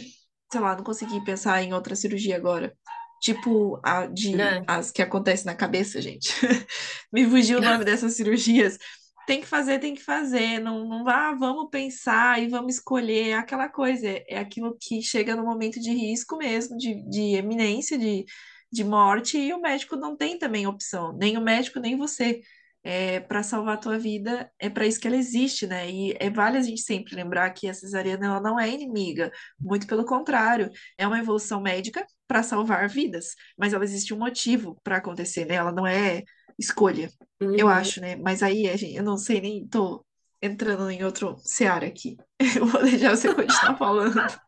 sei 0.52 0.62
lá, 0.62 0.76
não 0.76 0.84
consegui 0.84 1.24
pensar 1.24 1.62
em 1.62 1.74
outra 1.74 1.96
cirurgia 1.96 2.36
agora. 2.36 2.76
Tipo 3.22 3.80
a 3.84 4.06
de 4.08 4.36
Né? 4.36 4.64
as 4.68 4.92
que 4.92 5.02
acontece 5.02 5.46
na 5.46 5.56
cabeça, 5.56 6.02
gente. 6.02 6.30
Me 7.12 7.26
fugiu 7.26 7.60
o 7.60 7.62
nome 7.62 7.84
dessas 7.86 8.14
cirurgias. 8.16 8.78
Tem 9.26 9.42
que 9.42 9.48
fazer, 9.48 9.80
tem 9.80 9.94
que 9.94 10.04
fazer. 10.04 10.60
Não, 10.60 10.88
não 10.88 11.04
vá, 11.04 11.34
vamos 11.34 11.70
pensar 11.70 12.42
e 12.42 12.48
vamos 12.48 12.76
escolher. 12.76 13.30
É 13.30 13.34
aquela 13.34 13.68
coisa, 13.68 14.08
é 14.08 14.24
é 14.30 14.40
aquilo 14.40 14.78
que 14.80 15.02
chega 15.02 15.36
no 15.36 15.44
momento 15.44 15.80
de 15.80 15.92
risco 15.92 16.38
mesmo, 16.38 16.78
de, 16.78 17.04
de 17.10 17.36
eminência, 17.36 17.98
de, 17.98 18.24
de 18.72 18.84
morte, 18.84 19.38
e 19.38 19.54
o 19.54 19.62
médico 19.62 19.96
não 19.96 20.16
tem 20.16 20.38
também 20.38 20.68
opção, 20.68 21.14
nem 21.18 21.38
o 21.38 21.42
médico, 21.42 21.80
nem 21.80 21.98
você. 21.98 22.42
É, 22.84 23.20
para 23.20 23.44
salvar 23.44 23.74
a 23.76 23.78
tua 23.78 24.00
vida, 24.00 24.50
é 24.58 24.70
para 24.70 24.86
isso 24.88 24.98
que 25.00 25.08
ela 25.08 25.18
existe, 25.18 25.68
né? 25.68 25.90
E 25.92 26.16
é 26.20 26.30
vale 26.30 26.58
a 26.58 26.62
gente 26.62 26.82
sempre 26.82 27.16
lembrar 27.16 27.50
que 27.50 27.68
a 27.68 27.74
cesariana 27.74 28.28
ela 28.28 28.40
não 28.42 28.58
é 28.58 28.70
inimiga, 28.70 29.30
muito 29.60 29.86
pelo 29.88 30.06
contrário, 30.06 30.70
é 30.98 31.06
uma 31.06 31.20
evolução 31.20 31.60
médica 31.60 32.06
para 32.28 32.44
salvar 32.44 32.88
vidas, 32.88 33.36
mas 33.58 33.74
ela 33.74 33.84
existe 33.84 34.14
um 34.14 34.18
motivo 34.20 34.80
para 34.84 34.98
acontecer, 34.98 35.44
né? 35.46 35.56
Ela 35.56 35.72
não 35.74 35.86
é 35.86 36.24
escolha, 36.58 37.10
eu 37.54 37.68
Uhum. 37.68 37.74
acho, 37.74 38.00
né? 38.00 38.16
Mas 38.16 38.42
aí, 38.44 38.70
a 38.70 38.78
gente, 38.78 38.96
eu 38.96 39.04
não 39.04 39.18
sei 39.18 39.42
nem, 39.42 39.68
tô 39.68 40.06
entrando 40.42 40.90
em 40.90 41.04
outro 41.04 41.36
seara 41.40 41.88
aqui. 41.88 42.16
Eu 42.56 42.66
vou 42.68 42.84
deixar 42.84 43.16
você 43.18 43.34
continuar 43.34 43.76
falando. 43.78 44.47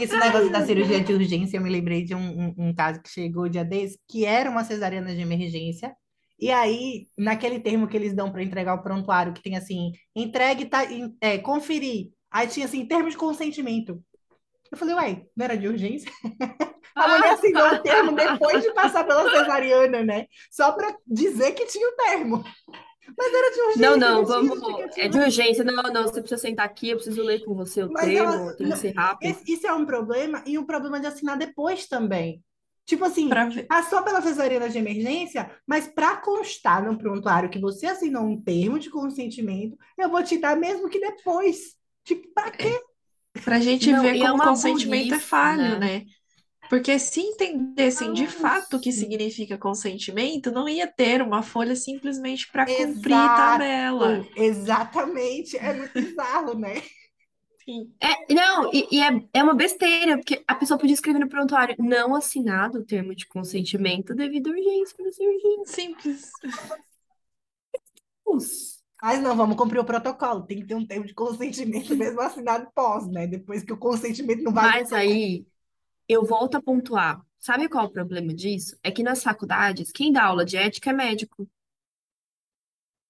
Esse 0.00 0.16
negócio 0.16 0.50
da 0.50 0.64
cirurgia 0.64 1.00
de 1.00 1.12
urgência, 1.12 1.56
eu 1.56 1.62
me 1.62 1.70
lembrei 1.70 2.04
de 2.04 2.14
um, 2.14 2.18
um, 2.18 2.54
um 2.58 2.74
caso 2.74 3.02
que 3.02 3.08
chegou 3.08 3.48
dia 3.48 3.64
desse, 3.64 3.98
que 4.08 4.24
era 4.24 4.50
uma 4.50 4.64
cesariana 4.64 5.14
de 5.14 5.20
emergência. 5.20 5.94
E 6.38 6.50
aí, 6.50 7.08
naquele 7.16 7.60
termo 7.60 7.86
que 7.86 7.96
eles 7.96 8.14
dão 8.14 8.30
para 8.30 8.42
entregar 8.42 8.74
o 8.74 8.82
prontuário, 8.82 9.32
que 9.32 9.42
tem 9.42 9.56
assim, 9.56 9.92
entregue, 10.14 10.66
tá, 10.66 10.82
é, 11.20 11.38
conferir. 11.38 12.10
Aí 12.30 12.48
tinha 12.48 12.66
assim, 12.66 12.86
termos 12.86 13.12
de 13.12 13.18
consentimento. 13.18 14.02
Eu 14.70 14.76
falei, 14.76 14.94
uai, 14.94 15.26
não 15.36 15.44
era 15.44 15.56
de 15.56 15.68
urgência? 15.68 16.10
A 16.94 17.08
mulher 17.08 17.32
assinou 17.32 17.66
o 17.68 17.78
termo 17.82 18.12
depois 18.12 18.62
de 18.62 18.72
passar 18.72 19.04
pela 19.04 19.28
cesariana, 19.28 20.04
né? 20.04 20.26
Só 20.50 20.72
para 20.72 20.94
dizer 21.06 21.52
que 21.52 21.66
tinha 21.66 21.88
o 21.88 21.96
termo. 21.96 22.44
Mas 23.16 23.32
era 23.34 23.50
de 23.54 23.60
urgência, 23.62 23.98
não, 23.98 24.22
não 24.22 24.26
vamos. 24.26 24.58
É 24.96 25.08
de 25.08 25.18
urgência. 25.18 25.64
Não, 25.64 25.82
não, 25.92 26.02
você 26.04 26.20
precisa 26.20 26.40
sentar 26.40 26.66
aqui, 26.66 26.90
eu 26.90 26.96
preciso 26.96 27.22
ler 27.22 27.44
com 27.44 27.54
você 27.54 27.82
o 27.82 27.88
Mas 27.88 28.14
ela, 28.14 28.32
termo, 28.32 28.52
tem 28.56 28.70
que 28.70 28.78
ser 28.78 28.92
rápido. 28.94 29.36
esse- 29.36 29.52
isso 29.52 29.66
é 29.66 29.72
um 29.72 29.84
problema, 29.86 30.42
e 30.46 30.58
um 30.58 30.64
problema 30.64 31.00
de 31.00 31.06
assinar 31.06 31.36
depois 31.38 31.86
também. 31.86 32.42
Tipo 32.86 33.04
assim, 33.04 33.42
ver. 33.54 33.66
ah, 33.68 33.82
só 33.82 34.02
pela 34.02 34.20
cesariana 34.20 34.68
de 34.68 34.78
emergência, 34.78 35.50
mas 35.66 35.86
para 35.88 36.16
constar 36.18 36.84
no 36.84 36.98
prontuário 36.98 37.48
que 37.50 37.58
você 37.58 37.86
assinou 37.86 38.24
um 38.24 38.40
termo 38.40 38.78
de 38.78 38.90
consentimento, 38.90 39.78
eu 39.98 40.08
vou 40.10 40.22
te 40.22 40.36
dar 40.38 40.56
mesmo 40.56 40.88
que 40.88 41.00
depois. 41.00 41.76
Tipo, 42.04 42.28
para 42.34 42.50
quê? 42.52 42.80
Pra 43.44 43.60
gente 43.60 43.92
Não, 43.92 43.94
ver 43.94 44.16
e 44.16 44.24
é 44.24 44.32
como 44.32 44.40
uma 44.42 44.52
consentimento 44.52 45.14
é 45.14 45.18
burrice, 45.18 45.20
falho, 45.20 45.76
né? 45.78 45.78
né? 45.78 46.04
Porque 46.68 46.98
se 46.98 47.20
entendessem 47.20 48.12
de 48.12 48.26
fato 48.26 48.76
o 48.76 48.80
que 48.80 48.90
significa 48.90 49.58
consentimento, 49.58 50.50
não 50.50 50.68
ia 50.68 50.86
ter 50.86 51.22
uma 51.22 51.42
folha 51.42 51.76
simplesmente 51.76 52.50
para 52.50 52.66
cumprir 52.66 53.10
tabela. 53.10 54.26
Exatamente. 54.34 55.56
É 55.56 55.72
muito 55.74 55.92
bizarro, 55.92 56.58
né? 56.58 56.82
Sim. 57.64 57.92
É, 58.00 58.34
não, 58.34 58.70
e, 58.72 58.86
e 58.92 59.00
é, 59.00 59.08
é 59.32 59.42
uma 59.42 59.54
besteira, 59.54 60.16
porque 60.18 60.42
a 60.46 60.54
pessoa 60.54 60.78
podia 60.78 60.94
escrever 60.94 61.18
no 61.18 61.28
prontuário, 61.28 61.74
não 61.78 62.14
assinado 62.14 62.80
o 62.80 62.84
termo 62.84 63.14
de 63.14 63.26
consentimento 63.26 64.14
devido 64.14 64.48
à 64.48 64.50
urgência 64.50 65.02
da 65.02 65.10
cirurgia. 65.10 65.64
Simples. 65.64 66.30
Mas 69.02 69.22
não, 69.22 69.36
vamos 69.36 69.56
cumprir 69.56 69.78
o 69.78 69.84
protocolo. 69.84 70.42
Tem 70.42 70.58
que 70.58 70.66
ter 70.66 70.74
um 70.74 70.86
termo 70.86 71.06
de 71.06 71.14
consentimento 71.14 71.94
mesmo 71.96 72.20
assinado 72.20 72.68
pós, 72.74 73.06
né? 73.06 73.26
Depois 73.26 73.62
que 73.62 73.72
o 73.72 73.78
consentimento 73.78 74.42
não 74.42 74.52
vale. 74.52 74.80
Mas 74.80 74.92
aí 74.92 75.46
eu 76.08 76.24
volto 76.24 76.56
a 76.56 76.62
pontuar. 76.62 77.20
Sabe 77.38 77.68
qual 77.68 77.84
é 77.84 77.88
o 77.88 77.92
problema 77.92 78.32
disso? 78.34 78.76
É 78.82 78.90
que 78.90 79.02
nas 79.02 79.22
faculdades, 79.22 79.92
quem 79.92 80.12
dá 80.12 80.24
aula 80.24 80.44
de 80.44 80.56
ética 80.56 80.90
é 80.90 80.92
médico. 80.92 81.48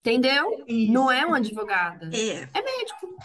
Entendeu? 0.00 0.64
Não 0.88 1.10
Isso. 1.10 1.10
é 1.12 1.26
um 1.26 1.34
advogada. 1.34 2.10
É. 2.14 2.42
É 2.52 2.62
médico. 2.62 3.16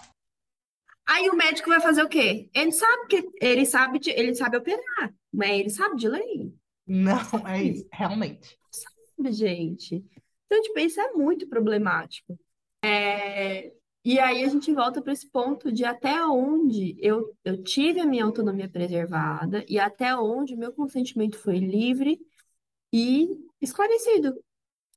Aí 1.05 1.27
o 1.29 1.35
médico 1.35 1.69
vai 1.69 1.81
fazer 1.81 2.03
o 2.03 2.07
quê? 2.09 2.49
Ele 2.53 2.71
sabe 2.71 3.07
que 3.07 3.29
ele 3.41 3.65
sabe 3.65 3.99
de, 3.99 4.11
ele 4.11 4.35
sabe 4.35 4.57
operar, 4.57 5.13
mas 5.33 5.49
ele 5.49 5.69
sabe 5.69 5.95
de 5.95 6.07
lei, 6.07 6.53
Não, 6.85 7.47
é 7.47 7.63
isso, 7.63 7.87
realmente. 7.91 8.57
sabe, 8.71 9.31
gente. 9.33 10.05
Então, 10.45 10.61
tipo, 10.61 10.79
isso 10.79 11.01
é 11.01 11.11
muito 11.13 11.47
problemático. 11.47 12.39
É, 12.83 13.73
E 14.03 14.17
aí 14.17 14.43
a 14.43 14.47
gente 14.47 14.73
volta 14.73 15.01
para 15.01 15.11
esse 15.11 15.29
ponto 15.29 15.71
de 15.71 15.83
até 15.83 16.25
onde 16.25 16.95
eu, 16.99 17.35
eu 17.43 17.61
tive 17.61 17.99
a 17.99 18.05
minha 18.05 18.23
autonomia 18.23 18.69
preservada 18.69 19.65
e 19.67 19.77
até 19.77 20.15
onde 20.15 20.55
o 20.55 20.57
meu 20.57 20.71
consentimento 20.71 21.37
foi 21.37 21.57
livre 21.59 22.19
e 22.93 23.27
esclarecido. 23.61 24.33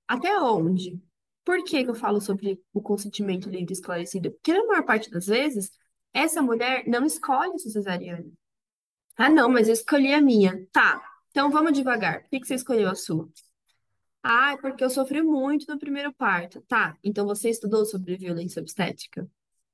Até 0.06 0.38
onde? 0.40 1.00
Por 1.44 1.64
que 1.64 1.82
que 1.84 1.90
eu 1.90 1.94
falo 1.94 2.20
sobre 2.20 2.60
o 2.72 2.80
consentimento 2.80 3.50
livre 3.50 3.72
e 3.72 3.72
esclarecido? 3.72 4.30
Porque 4.30 4.52
na 4.52 4.64
maior 4.66 4.84
parte 4.84 5.10
das 5.10 5.26
vezes, 5.26 5.72
essa 6.12 6.40
mulher 6.40 6.84
não 6.86 7.04
escolhe 7.04 7.58
ser 7.58 7.70
cesariana. 7.70 8.30
Ah, 9.16 9.28
não, 9.28 9.48
mas 9.48 9.68
eu 9.68 9.74
escolhi 9.74 10.14
a 10.14 10.20
minha. 10.20 10.66
Tá, 10.72 11.02
então 11.30 11.50
vamos 11.50 11.72
devagar. 11.72 12.22
Por 12.22 12.30
que 12.30 12.40
que 12.40 12.46
você 12.46 12.54
escolheu 12.54 12.88
a 12.88 12.94
sua? 12.94 13.28
Ah, 14.22 14.52
é 14.52 14.56
porque 14.56 14.84
eu 14.84 14.90
sofri 14.90 15.22
muito 15.22 15.66
no 15.70 15.78
primeiro 15.78 16.12
parto. 16.12 16.60
Tá, 16.62 16.96
então 17.02 17.26
você 17.26 17.50
estudou 17.50 17.84
sobre 17.84 18.16
violência 18.16 18.60
obstétrica? 18.60 19.28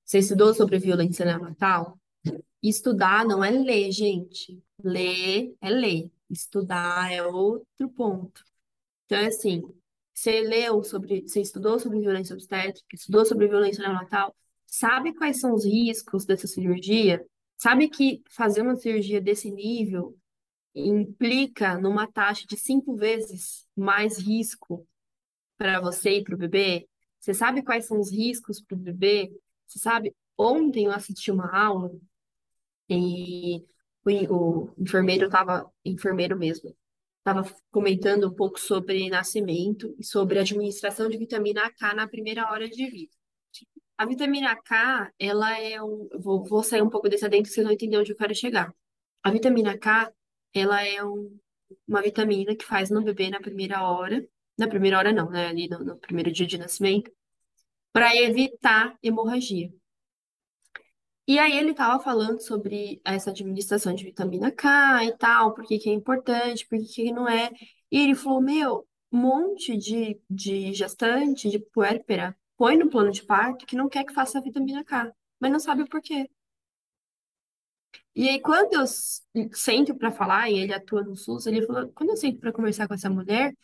Você 0.05 0.19
estudou 0.19 0.55
sobre 0.55 0.79
violência 0.79 1.25
neonatal? 1.25 1.99
Estudar 2.63 3.27
não 3.27 3.45
é 3.45 3.51
ler, 3.51 3.93
gente. 3.93 4.63
Ler 4.83 5.55
é 5.61 5.71
ler. 5.71 6.11
Estudar 6.31 7.13
é 7.13 7.23
outro 7.23 7.91
ponto. 7.91 8.43
Então, 9.05 9.19
é 9.19 9.27
assim, 9.27 9.63
você 10.15 10.41
leu 10.41 10.83
sobre, 10.83 11.23
você 11.23 11.41
estudou 11.41 11.79
sobre 11.79 12.01
violência 12.01 12.35
obstétrica, 12.35 12.87
estudou 12.95 13.25
sobre 13.25 13.49
violência 13.49 13.83
neonatal, 13.83 14.35
sabe 14.67 15.15
quais 15.15 15.41
são 15.41 15.55
os 15.55 15.65
riscos 15.65 16.25
dessa 16.25 16.47
cirurgia? 16.47 17.25
Sabe 17.57 17.89
que 17.89 18.23
fazer 18.31 18.63
uma 18.63 18.77
cirurgia 18.77 19.21
desse 19.21 19.51
nível 19.51 20.17
implica 20.87 21.79
numa 21.79 22.07
taxa 22.07 22.47
de 22.47 22.57
cinco 22.57 22.97
vezes 22.97 23.67
mais 23.77 24.19
risco 24.19 24.87
para 25.57 25.81
você 25.81 26.19
e 26.19 26.25
para 26.25 26.35
o 26.35 26.39
bebê? 26.39 26.89
Você 27.19 27.35
sabe 27.35 27.63
quais 27.63 27.87
são 27.87 27.99
os 28.01 28.11
riscos 28.11 28.61
para 28.61 28.77
o 28.77 28.81
bebê? 28.81 29.33
Você 29.67 29.79
sabe? 29.79 30.15
Ontem 30.37 30.87
eu 30.87 30.93
assisti 30.93 31.31
uma 31.31 31.55
aula 31.55 31.91
e 32.89 33.65
o, 34.31 34.71
enfermeiro 34.79 35.27
estava, 35.27 35.71
enfermeiro 35.85 36.39
mesmo, 36.39 36.75
estava 37.19 37.43
comentando 37.71 38.29
um 38.29 38.35
pouco 38.35 38.59
sobre 38.59 39.11
nascimento 39.11 39.95
e 39.99 40.05
sobre 40.05 40.39
administração 40.39 41.09
de 41.09 41.19
vitamina 41.19 41.71
K 41.73 41.95
na 41.95 42.09
primeira 42.09 42.51
hora 42.51 42.69
de 42.69 42.89
vida. 42.89 43.13
A 43.99 44.07
vitamina 44.07 44.55
K, 44.57 45.13
ela 45.19 45.59
é 45.59 45.83
um. 45.83 46.09
Vou, 46.21 46.45
vou 46.45 46.63
sair 46.63 46.83
um 46.83 46.89
pouco 46.89 47.09
desse 47.09 47.25
adentro, 47.25 47.51
você 47.51 47.63
não 47.63 47.73
entendeu 47.73 48.01
onde 48.01 48.13
eu 48.13 48.17
quero 48.17 48.35
chegar. 48.35 48.73
A 49.23 49.31
vitamina 49.31 49.77
K, 49.77 50.13
ela 50.55 50.83
é 50.87 51.05
um- 51.05 51.39
uma 51.87 52.03
vitamina 52.03 52.55
que 52.57 52.65
faz 52.65 52.91
no 52.91 53.03
bebê 53.03 53.31
na 53.31 53.41
primeira 53.41 53.83
hora. 53.83 54.27
Na 54.59 54.69
primeira 54.69 54.99
hora, 54.99 55.13
não, 55.13 55.31
né? 55.31 55.49
Ali 55.49 55.69
no, 55.69 55.81
no 55.81 55.99
primeiro 55.99 56.33
dia 56.33 56.47
de 56.47 56.59
nascimento, 56.59 57.11
para 57.93 58.15
evitar 58.17 58.97
hemorragia. 59.03 59.73
E 61.27 61.39
aí 61.39 61.59
ele 61.59 61.73
estava 61.73 62.03
falando 62.03 62.41
sobre 62.41 63.01
essa 63.05 63.31
administração 63.31 63.95
de 63.95 64.05
vitamina 64.05 64.51
K 64.51 65.05
e 65.05 65.17
tal, 65.19 65.55
por 65.55 65.65
que 65.65 65.79
que 65.79 65.91
é 65.91 65.93
importante, 65.93 66.67
por 66.67 66.79
que 66.79 66.87
que 66.87 67.13
não 67.13 67.29
é. 67.29 67.51
E 67.91 68.01
ele 68.01 68.15
falou, 68.15 68.41
meu, 68.41 68.87
um 69.13 69.19
monte 69.19 69.77
de, 69.77 70.19
de 70.29 70.73
gestante, 70.73 71.51
de 71.51 71.59
puérpera, 71.59 72.37
põe 72.57 72.77
no 72.79 72.89
plano 72.91 73.11
de 73.11 73.23
parto 73.25 73.67
que 73.67 73.77
não 73.77 73.89
quer 73.89 74.05
que 74.05 74.15
faça 74.15 74.39
a 74.39 74.43
vitamina 74.43 74.83
K, 74.85 75.13
mas 75.39 75.53
não 75.53 75.61
sabe 75.61 75.83
o 75.83 75.89
porquê. 75.89 76.29
E 78.19 78.29
aí 78.29 78.41
quando 78.43 78.75
eu 78.75 78.85
sento 79.55 79.97
para 79.97 80.13
falar, 80.13 80.51
e 80.51 80.59
ele 80.59 80.75
atua 80.75 81.05
no 81.05 81.17
SUS, 81.17 81.47
ele 81.47 81.67
falou, 81.67 81.89
quando 81.95 82.11
eu 82.11 82.19
sento 82.19 82.41
para 82.41 82.53
conversar 82.53 82.89
com 82.89 82.95
essa 82.95 83.11
mulher, 83.11 83.55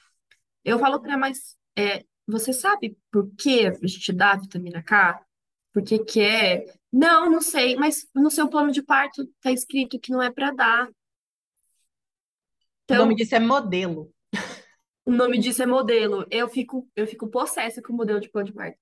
eu 0.65 0.79
falo 0.79 1.01
para 1.01 1.13
ela, 1.13 1.21
mas 1.21 1.57
é, 1.77 2.05
você 2.27 2.53
sabe 2.53 2.99
por 3.13 3.31
que 3.37 3.67
a 3.67 3.73
gente 3.87 4.13
dá 4.13 4.33
a 4.33 4.39
vitamina 4.39 4.83
K? 4.83 5.21
Por 5.73 5.83
que 5.85 6.01
que 6.01 6.21
é? 6.23 6.67
Não, 6.93 7.31
não 7.31 7.43
sei, 7.43 7.77
mas 7.77 8.09
no 8.15 8.31
seu 8.31 8.49
plano 8.49 8.73
de 8.73 8.83
parto 8.83 9.27
tá 9.43 9.53
escrito 9.53 10.01
que 10.01 10.13
não 10.13 10.23
é 10.23 10.31
para 10.33 10.53
dar. 10.53 10.89
O 12.89 12.95
nome 12.95 13.15
Então, 13.15 13.19
disso 13.19 13.35
é 13.35 13.41
modelo. 13.41 14.11
o 15.05 15.11
nome 15.13 15.39
disso 15.39 15.63
é 15.63 15.67
modelo. 15.67 16.27
Eu 16.31 16.49
fico, 16.49 16.89
eu 16.97 17.07
fico 17.07 17.29
possessa 17.29 17.83
com 17.83 17.93
o 17.93 17.97
modelo 17.97 18.21
de 18.21 18.31
plano 18.31 18.47
de 18.49 18.53
parto. 18.55 18.79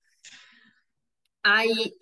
Aí, 1.43 1.93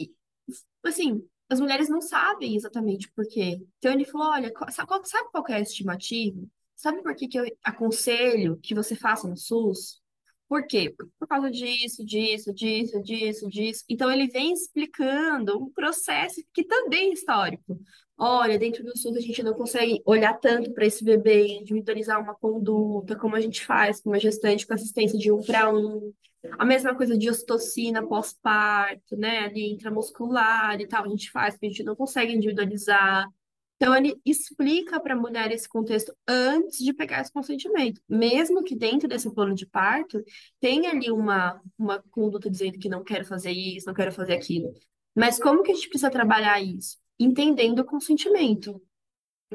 assim, 0.84 1.28
as 1.52 1.60
mulheres 1.60 1.90
não 1.90 2.02
sabem 2.02 2.56
exatamente 2.56 3.12
por 3.12 3.28
quê. 3.28 3.62
Então 3.78 3.92
ele 3.92 4.06
falou, 4.06 4.30
olha, 4.30 4.52
sabe 4.72 4.88
qual, 4.88 5.06
sabe 5.06 5.30
qual 5.32 5.46
é 5.50 5.56
a 5.56 5.60
estimativa? 5.60 6.42
sabe 6.82 7.04
por 7.04 7.16
que 7.16 7.28
que 7.28 7.40
eu 7.40 7.46
aconselho 7.64 8.58
que 8.58 8.74
você 8.74 8.96
faça 8.96 9.28
no 9.28 9.38
SUS? 9.38 10.02
Por 10.50 10.66
quê? 10.66 10.94
Por 11.20 11.28
causa 11.28 11.50
disso, 11.50 12.04
disso, 12.04 12.52
disso, 12.54 13.02
disso, 13.02 13.48
disso. 13.48 13.86
Então, 13.88 14.12
ele 14.12 14.28
vem 14.28 14.52
explicando 14.52 15.58
um 15.58 15.70
processo 15.72 16.42
que 16.54 16.64
também 16.64 17.12
é 17.12 17.14
histórico. 17.14 17.80
Olha, 18.18 18.58
dentro 18.58 18.84
do 18.84 18.98
SUS 18.98 19.16
a 19.16 19.22
gente 19.22 19.42
não 19.44 19.54
consegue 19.54 20.02
olhar 20.06 20.34
tanto 20.40 20.74
para 20.74 20.86
esse 20.86 21.06
bebê, 21.06 21.60
individualizar 21.60 22.20
uma 22.22 22.36
conduta, 22.36 23.16
como 23.16 23.36
a 23.36 23.40
gente 23.40 23.64
faz 23.64 24.02
com 24.02 24.10
uma 24.10 24.20
gestante 24.20 24.68
com 24.68 24.74
assistência 24.74 25.18
de 25.18 25.32
um 25.32 25.40
para 25.42 25.74
um. 25.74 26.12
A 26.58 26.66
mesma 26.66 26.96
coisa 26.96 27.18
de 27.18 27.30
ocitocina 27.30 28.06
pós-parto, 28.06 29.16
né? 29.16 29.40
Ali 29.40 29.72
intramuscular 29.72 30.80
e 30.80 30.88
tal, 30.88 31.06
a 31.06 31.08
gente 31.08 31.30
faz, 31.30 31.54
porque 31.54 31.68
a 31.68 31.70
gente 31.70 31.84
não 31.84 31.96
consegue 31.96 32.34
individualizar. 32.34 33.28
Então, 33.76 33.96
ele 33.96 34.16
explica 34.24 35.00
para 35.00 35.16
a 35.16 35.18
mulher 35.18 35.52
esse 35.52 35.68
contexto 35.68 36.16
antes 36.28 36.78
de 36.80 36.94
pegar 36.94 37.22
esse 37.22 37.32
consentimento. 37.32 38.00
Mesmo 38.08 38.64
que 38.64 38.76
dentro 38.76 39.08
desse 39.08 39.34
plano 39.34 39.56
de 39.56 39.66
parto 39.66 40.24
tenha 40.60 40.92
ali 40.92 41.12
uma, 41.12 41.60
uma 41.78 42.00
conduta 42.12 42.50
dizendo 42.50 42.78
que 42.78 42.90
não 42.90 43.04
quero 43.04 43.26
fazer 43.26 43.52
isso, 43.52 43.88
não 43.88 43.94
quero 43.94 44.12
fazer 44.12 44.34
aquilo. 44.34 44.72
Mas 45.16 45.40
como 45.40 45.64
que 45.64 45.72
a 45.72 45.76
gente 45.76 45.90
precisa 45.90 46.12
trabalhar 46.12 46.62
isso? 46.62 46.98
Entendendo 47.20 47.80
o 47.80 47.86
consentimento. 47.86 48.82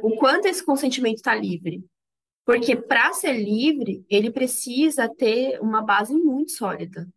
O 0.02 0.16
quanto 0.16 0.46
esse 0.46 0.64
consentimento 0.64 1.16
está 1.16 1.34
livre. 1.34 1.84
Porque 2.46 2.76
para 2.76 3.12
ser 3.12 3.32
livre, 3.32 4.06
ele 4.08 4.30
precisa 4.30 5.08
ter 5.12 5.60
uma 5.60 5.82
base 5.82 6.14
muito 6.14 6.52
sólida. 6.52 7.08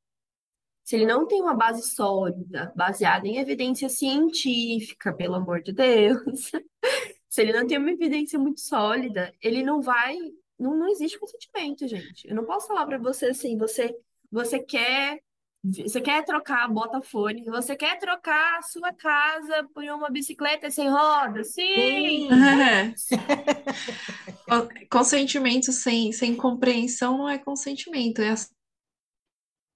Se 0.84 0.96
ele 0.96 1.06
não 1.06 1.28
tem 1.28 1.40
uma 1.40 1.54
base 1.54 1.84
sólida, 1.84 2.74
baseada 2.76 3.28
em 3.28 3.38
evidência 3.38 3.88
científica, 3.90 5.14
pelo 5.14 5.36
amor 5.36 5.62
de 5.62 5.72
Deus, 5.72 6.50
se 7.30 7.42
ele 7.44 7.54
não 7.54 7.68
tem 7.68 7.78
uma 7.78 7.92
evidência 7.92 8.40
muito 8.40 8.60
sólida, 8.60 9.32
ele 9.40 9.62
não 9.62 9.84
vai. 9.84 10.18
Não, 10.58 10.76
não 10.76 10.90
existe 10.90 11.20
consentimento, 11.20 11.88
gente. 11.88 12.28
Eu 12.28 12.36
não 12.36 12.44
posso 12.44 12.68
falar 12.68 12.88
para 12.88 12.98
você 12.98 13.28
assim, 13.28 13.56
você, 13.56 13.96
você 14.32 14.58
quer. 14.58 15.22
Você 15.64 16.00
quer 16.00 16.24
trocar 16.24 16.64
a 16.64 16.68
botafone, 16.70 17.44
você 17.44 17.76
quer 17.76 18.00
trocar 18.00 18.60
a 18.60 18.62
sua 18.62 18.94
casa 18.94 19.68
por 19.74 19.84
uma 19.84 20.10
bicicleta 20.10 20.72
sem 20.72 20.90
roda? 20.90 21.44
Sim! 21.44 22.30
É. 22.32 22.94
Consentimento 24.90 25.72
sem, 25.74 26.12
sem 26.14 26.36
compreensão 26.36 27.18
não 27.18 27.30
é 27.30 27.38
consentimento, 27.38 28.22
é 28.22 28.34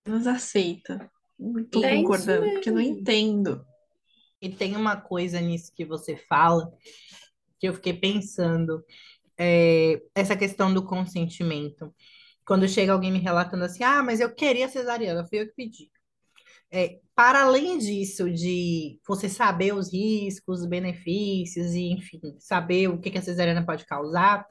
nos 0.06 0.28
aceita. 0.28 1.10
Não 1.38 1.64
tô 1.66 1.84
É 1.84 1.96
isso 1.96 2.04
concordando, 2.04 2.50
porque 2.54 2.70
eu 2.70 2.74
não 2.74 2.82
mesmo. 2.82 3.00
entendo. 3.00 3.66
E 4.42 4.50
tem 4.50 4.76
uma 4.76 4.96
coisa 4.98 5.40
nisso 5.42 5.72
que 5.76 5.86
você 5.86 6.16
fala 6.16 6.72
que 7.60 7.68
eu 7.68 7.74
fiquei 7.74 7.94
pensando, 7.94 8.84
é, 9.38 10.02
essa 10.16 10.36
questão 10.36 10.74
do 10.74 10.84
consentimento. 10.86 11.94
Quando 12.46 12.68
chega 12.68 12.92
alguém 12.92 13.12
me 13.12 13.20
relatando 13.20 13.64
assim, 13.64 13.84
ah, 13.84 14.04
mas 14.04 14.20
eu 14.20 14.34
queria 14.34 14.68
cesariana, 14.70 15.26
foi 15.28 15.40
eu 15.42 15.48
que 15.48 15.54
pedi. 15.56 15.92
É, 16.72 17.00
para 17.16 17.44
além 17.44 17.78
disso, 17.78 18.32
de 18.32 19.00
você 19.08 19.30
saber 19.30 19.74
os 19.76 19.94
riscos, 19.94 20.62
os 20.62 20.66
benefícios, 20.66 21.74
e 21.74 21.92
enfim, 21.92 22.20
saber 22.40 22.88
o 22.88 23.00
que 23.00 23.12
que 23.12 23.18
a 23.20 23.22
cesariana 23.22 23.66
pode 23.66 23.86
causar, 23.86 24.46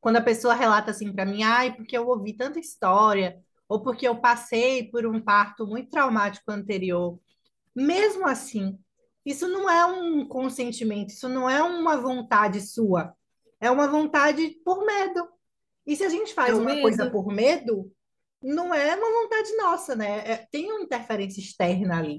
quando 0.00 0.16
a 0.16 0.22
pessoa 0.22 0.54
relata 0.54 0.90
assim 0.92 1.12
para 1.12 1.26
mim, 1.26 1.42
ai, 1.42 1.74
porque 1.74 1.96
eu 1.96 2.06
ouvi 2.06 2.34
tanta 2.36 2.60
história, 2.60 3.36
ou 3.68 3.82
porque 3.82 4.06
eu 4.06 4.20
passei 4.20 4.88
por 4.90 5.06
um 5.06 5.20
parto 5.20 5.66
muito 5.66 5.90
traumático 5.90 6.50
anterior, 6.50 7.18
mesmo 7.74 8.26
assim, 8.26 8.78
isso 9.24 9.46
não 9.48 9.68
é 9.68 9.84
um 9.84 10.26
consentimento, 10.26 11.10
isso 11.10 11.28
não 11.28 11.50
é 11.50 11.62
uma 11.62 11.96
vontade 11.96 12.60
sua, 12.60 13.12
é 13.60 13.70
uma 13.70 13.88
vontade 13.88 14.50
por 14.64 14.86
medo. 14.86 15.28
E 15.88 15.96
se 15.96 16.04
a 16.04 16.08
gente 16.08 16.30
É 16.30 16.34
faz 16.34 16.56
o 16.56 16.62
uma 16.62 16.80
coisa 16.80 17.04
medo. 17.04 17.12
por 17.12 17.26
medo, 17.28 17.90
não 18.42 18.74
é 18.74 18.94
uma 18.96 19.22
vontade 19.22 19.56
nossa, 19.56 19.96
né? 19.96 20.18
É- 20.32 20.46
tem 20.52 20.70
uma 20.70 20.82
interferência 20.82 21.40
externa 21.40 21.98
ali. 21.98 22.16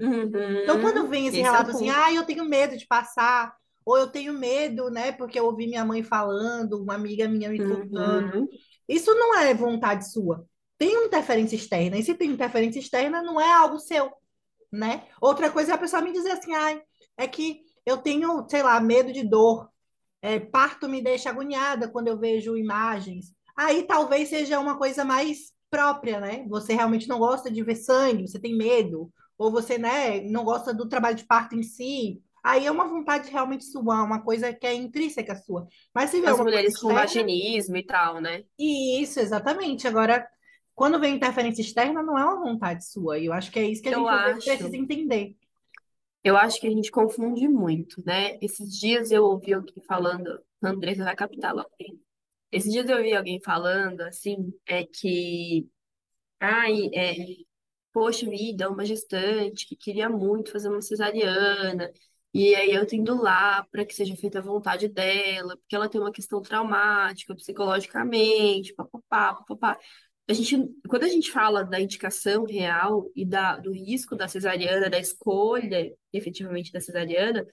Então, 0.62 0.80
quando 0.80 0.98
Uhum. 1.02 1.08
vem 1.08 1.26
esse 1.26 1.38
Esse 1.38 1.40
é 1.40 1.42
relato 1.42 1.70
assim, 1.70 1.88
ponto. 1.88 1.98
ah, 1.98 2.12
eu 2.12 2.24
tenho 2.26 2.44
medo 2.44 2.76
de 2.76 2.86
passar, 2.86 3.54
ou 3.84 3.96
eu 3.98 4.08
tenho 4.10 4.32
medo, 4.34 4.90
né, 4.90 5.12
porque 5.12 5.38
eu 5.40 5.46
ouvi 5.46 5.66
minha 5.66 5.84
mãe 5.84 6.02
falando, 6.02 6.82
uma 6.82 6.94
amiga 6.94 7.28
minha 7.28 7.48
me 7.48 7.58
contando, 7.58 8.40
Uhum. 8.40 8.48
isso 8.88 9.14
não 9.14 9.36
é 9.38 9.54
vontade 9.54 10.10
sua. 10.12 10.46
Tem 10.78 10.96
uma 10.96 11.06
interferência 11.06 11.56
externa, 11.56 11.96
e 11.98 12.02
se 12.02 12.14
tem 12.14 12.30
interferência 12.30 12.78
externa, 12.80 13.22
não 13.22 13.40
é 13.40 13.50
algo 13.52 13.78
seu, 13.78 14.12
né? 14.72 15.06
Outra 15.20 15.50
coisa 15.50 15.72
é 15.72 15.74
a 15.74 15.78
pessoa 15.78 16.02
me 16.02 16.12
dizer 16.12 16.32
assim, 16.32 16.54
ai, 16.54 16.82
é 17.16 17.26
que 17.28 17.62
eu 17.86 17.98
tenho, 17.98 18.46
sei 18.48 18.62
lá, 18.62 18.80
medo 18.80 19.12
de 19.12 19.24
dor, 19.28 19.68
é, 20.22 20.38
parto 20.38 20.88
me 20.88 21.02
deixa 21.02 21.30
agoniada 21.30 21.88
quando 21.90 22.08
eu 22.08 22.18
vejo 22.18 22.56
imagens. 22.56 23.32
Aí 23.62 23.82
talvez 23.82 24.30
seja 24.30 24.58
uma 24.58 24.78
coisa 24.78 25.04
mais 25.04 25.52
própria, 25.68 26.18
né? 26.18 26.46
Você 26.48 26.72
realmente 26.72 27.06
não 27.06 27.18
gosta 27.18 27.50
de 27.50 27.62
ver 27.62 27.74
sangue, 27.74 28.26
você 28.26 28.40
tem 28.40 28.56
medo, 28.56 29.12
ou 29.36 29.50
você, 29.50 29.76
né, 29.76 30.22
não 30.22 30.44
gosta 30.44 30.72
do 30.72 30.88
trabalho 30.88 31.14
de 31.16 31.26
parto 31.26 31.54
em 31.54 31.62
si. 31.62 32.22
Aí 32.42 32.64
é 32.64 32.70
uma 32.70 32.88
vontade 32.88 33.30
realmente 33.30 33.64
sua, 33.64 34.02
uma 34.02 34.22
coisa 34.22 34.50
que 34.50 34.66
é 34.66 34.72
intrínseca 34.72 35.34
sua. 35.34 35.68
Mas 35.94 36.08
se 36.08 36.22
vê 36.22 36.28
As 36.28 36.40
mulheres 36.40 36.74
com 36.78 36.88
externa, 36.88 37.00
vaginismo 37.02 37.76
e 37.76 37.82
tal, 37.84 38.18
né? 38.18 38.44
isso, 38.58 39.20
exatamente. 39.20 39.86
Agora, 39.86 40.26
quando 40.74 40.98
vem 40.98 41.16
interferência 41.16 41.60
externa, 41.60 42.02
não 42.02 42.18
é 42.18 42.24
uma 42.24 42.40
vontade 42.40 42.86
sua. 42.86 43.18
E 43.18 43.26
eu 43.26 43.34
acho 43.34 43.52
que 43.52 43.58
é 43.58 43.64
isso 43.64 43.82
que 43.82 43.90
a 43.90 43.92
Eu 43.92 44.08
gente 44.08 44.24
vezes 44.24 44.44
precisa 44.44 44.68
acho. 44.68 44.76
entender. 44.76 45.36
Eu 46.24 46.34
acho 46.34 46.58
que 46.58 46.66
a 46.66 46.70
gente 46.70 46.90
confunde 46.90 47.46
muito, 47.46 48.02
né? 48.06 48.38
Esses 48.40 48.74
dias 48.78 49.10
eu 49.10 49.24
ouvi 49.24 49.52
alguém 49.52 49.82
falando, 49.86 50.40
Andressa 50.62 51.04
vai 51.04 51.14
captar 51.14 51.54
logo. 51.54 51.68
Esses 52.52 52.72
dias 52.72 52.88
eu 52.88 52.96
ouvi 52.96 53.14
alguém 53.14 53.40
falando, 53.42 54.00
assim, 54.02 54.52
é 54.66 54.84
que, 54.84 55.68
ai, 56.40 56.90
é, 56.94 57.14
poxa 57.92 58.28
vida, 58.28 58.70
uma 58.70 58.84
gestante 58.84 59.66
que 59.66 59.76
queria 59.76 60.08
muito 60.08 60.50
fazer 60.52 60.68
uma 60.68 60.82
cesariana, 60.82 61.90
e 62.32 62.54
aí 62.54 62.72
eu 62.72 62.86
tô 62.86 62.94
indo 62.96 63.20
lá 63.20 63.64
para 63.72 63.84
que 63.84 63.94
seja 63.94 64.16
feita 64.16 64.38
a 64.38 64.42
vontade 64.42 64.88
dela, 64.88 65.56
porque 65.56 65.74
ela 65.76 65.88
tem 65.88 66.00
uma 66.00 66.12
questão 66.12 66.40
traumática, 66.42 67.34
psicologicamente, 67.34 68.74
papapá, 68.74 69.34
papapá. 69.34 69.78
A 70.28 70.32
gente, 70.32 70.56
quando 70.88 71.04
a 71.04 71.08
gente 71.08 71.30
fala 71.32 71.64
da 71.64 71.80
indicação 71.80 72.44
real 72.44 73.10
e 73.16 73.26
da, 73.26 73.56
do 73.56 73.72
risco 73.72 74.14
da 74.16 74.28
cesariana, 74.28 74.88
da 74.88 74.98
escolha 74.98 75.92
efetivamente 76.12 76.72
da 76.72 76.80
cesariana, 76.80 77.44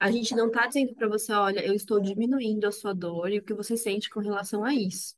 a 0.00 0.10
gente 0.10 0.34
não 0.34 0.46
está 0.46 0.66
dizendo 0.66 0.94
para 0.94 1.06
você, 1.06 1.30
olha, 1.32 1.64
eu 1.64 1.74
estou 1.74 2.00
diminuindo 2.00 2.66
a 2.66 2.72
sua 2.72 2.94
dor 2.94 3.30
e 3.30 3.38
o 3.38 3.42
que 3.42 3.52
você 3.52 3.76
sente 3.76 4.08
com 4.08 4.18
relação 4.18 4.64
a 4.64 4.74
isso. 4.74 5.14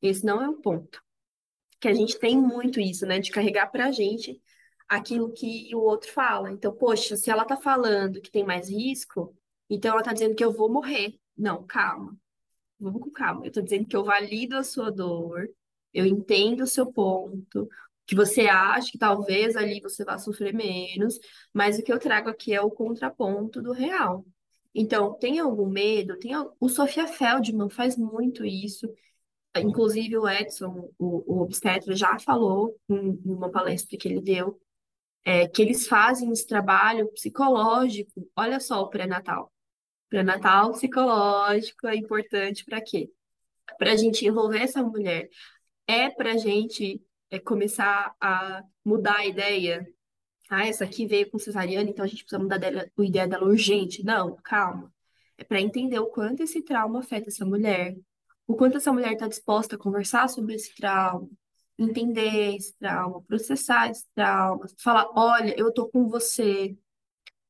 Esse 0.00 0.24
não 0.24 0.40
é 0.40 0.48
o 0.48 0.54
ponto. 0.54 1.02
Que 1.80 1.88
a 1.88 1.94
gente 1.94 2.16
tem 2.18 2.38
muito 2.38 2.78
isso, 2.78 3.04
né, 3.04 3.18
de 3.18 3.32
carregar 3.32 3.66
para 3.66 3.86
a 3.86 3.92
gente 3.92 4.40
aquilo 4.88 5.32
que 5.32 5.74
o 5.74 5.80
outro 5.80 6.12
fala. 6.12 6.52
Então, 6.52 6.72
poxa, 6.72 7.16
se 7.16 7.30
ela 7.30 7.44
tá 7.44 7.56
falando 7.56 8.20
que 8.20 8.30
tem 8.30 8.44
mais 8.44 8.70
risco, 8.70 9.36
então 9.68 9.92
ela 9.92 10.02
tá 10.02 10.12
dizendo 10.12 10.36
que 10.36 10.44
eu 10.44 10.52
vou 10.52 10.70
morrer. 10.70 11.18
Não, 11.36 11.66
calma. 11.66 12.16
Vamos 12.78 13.02
com 13.02 13.10
calma. 13.10 13.44
Eu 13.44 13.50
tô 13.52 13.60
dizendo 13.60 13.86
que 13.86 13.96
eu 13.96 14.04
valido 14.04 14.56
a 14.56 14.62
sua 14.62 14.90
dor, 14.90 15.48
eu 15.92 16.06
entendo 16.06 16.62
o 16.62 16.66
seu 16.66 16.92
ponto, 16.92 17.68
que 18.12 18.16
você 18.16 18.42
acha 18.42 18.92
que 18.92 18.98
talvez 18.98 19.56
ali 19.56 19.80
você 19.80 20.04
vá 20.04 20.18
sofrer 20.18 20.52
menos, 20.52 21.18
mas 21.50 21.78
o 21.78 21.82
que 21.82 21.90
eu 21.90 21.98
trago 21.98 22.28
aqui 22.28 22.52
é 22.52 22.60
o 22.60 22.70
contraponto 22.70 23.62
do 23.62 23.72
real. 23.72 24.22
Então, 24.74 25.14
tem 25.14 25.38
algum 25.38 25.66
medo? 25.66 26.18
Tem 26.18 26.32
O 26.60 26.68
Sofia 26.68 27.06
Feldman 27.06 27.70
faz 27.70 27.96
muito 27.96 28.44
isso. 28.44 28.86
Inclusive, 29.56 30.18
o 30.18 30.28
Edson, 30.28 30.90
o, 30.98 31.38
o 31.38 31.42
obstetra, 31.42 31.96
já 31.96 32.18
falou 32.18 32.76
em 32.86 33.18
em 33.24 33.32
uma 33.32 33.50
palestra 33.50 33.96
que 33.96 34.06
ele 34.06 34.20
deu 34.20 34.60
é, 35.24 35.48
que 35.48 35.62
eles 35.62 35.86
fazem 35.86 36.30
esse 36.30 36.46
trabalho 36.46 37.10
psicológico. 37.12 38.28
Olha 38.36 38.60
só 38.60 38.82
o 38.82 38.90
pré-natal. 38.90 39.50
Pré-natal 40.10 40.72
psicológico 40.72 41.86
é 41.86 41.96
importante 41.96 42.62
para 42.64 42.82
quê? 42.82 43.10
Para 43.78 43.92
a 43.92 43.96
gente 43.96 44.26
envolver 44.26 44.60
essa 44.60 44.82
mulher. 44.82 45.30
É 45.86 46.10
para 46.10 46.32
a 46.32 46.36
gente 46.36 47.00
é, 47.32 47.38
começar 47.38 48.14
a 48.20 48.62
mudar 48.84 49.16
a 49.16 49.26
ideia. 49.26 49.88
Ah, 50.50 50.66
essa 50.66 50.84
aqui 50.84 51.06
veio 51.06 51.30
com 51.30 51.38
cesariana, 51.38 51.88
então 51.88 52.04
a 52.04 52.08
gente 52.08 52.24
precisa 52.24 52.42
mudar 52.42 52.58
dela, 52.58 52.86
a 52.96 53.02
ideia 53.02 53.26
dela 53.26 53.46
urgente. 53.46 54.04
Não, 54.04 54.36
calma. 54.44 54.92
É 55.38 55.42
para 55.42 55.60
entender 55.60 55.98
o 55.98 56.06
quanto 56.06 56.42
esse 56.42 56.62
trauma 56.62 57.00
afeta 57.00 57.30
essa 57.30 57.46
mulher, 57.46 57.96
o 58.46 58.54
quanto 58.54 58.76
essa 58.76 58.92
mulher 58.92 59.14
está 59.14 59.26
disposta 59.26 59.76
a 59.76 59.78
conversar 59.78 60.28
sobre 60.28 60.54
esse 60.54 60.74
trauma, 60.76 61.26
entender 61.78 62.54
esse 62.54 62.76
trauma, 62.76 63.22
processar 63.22 63.90
esse 63.90 64.06
trauma, 64.14 64.66
falar, 64.78 65.08
olha, 65.16 65.58
eu 65.58 65.72
tô 65.72 65.88
com 65.88 66.08
você. 66.08 66.76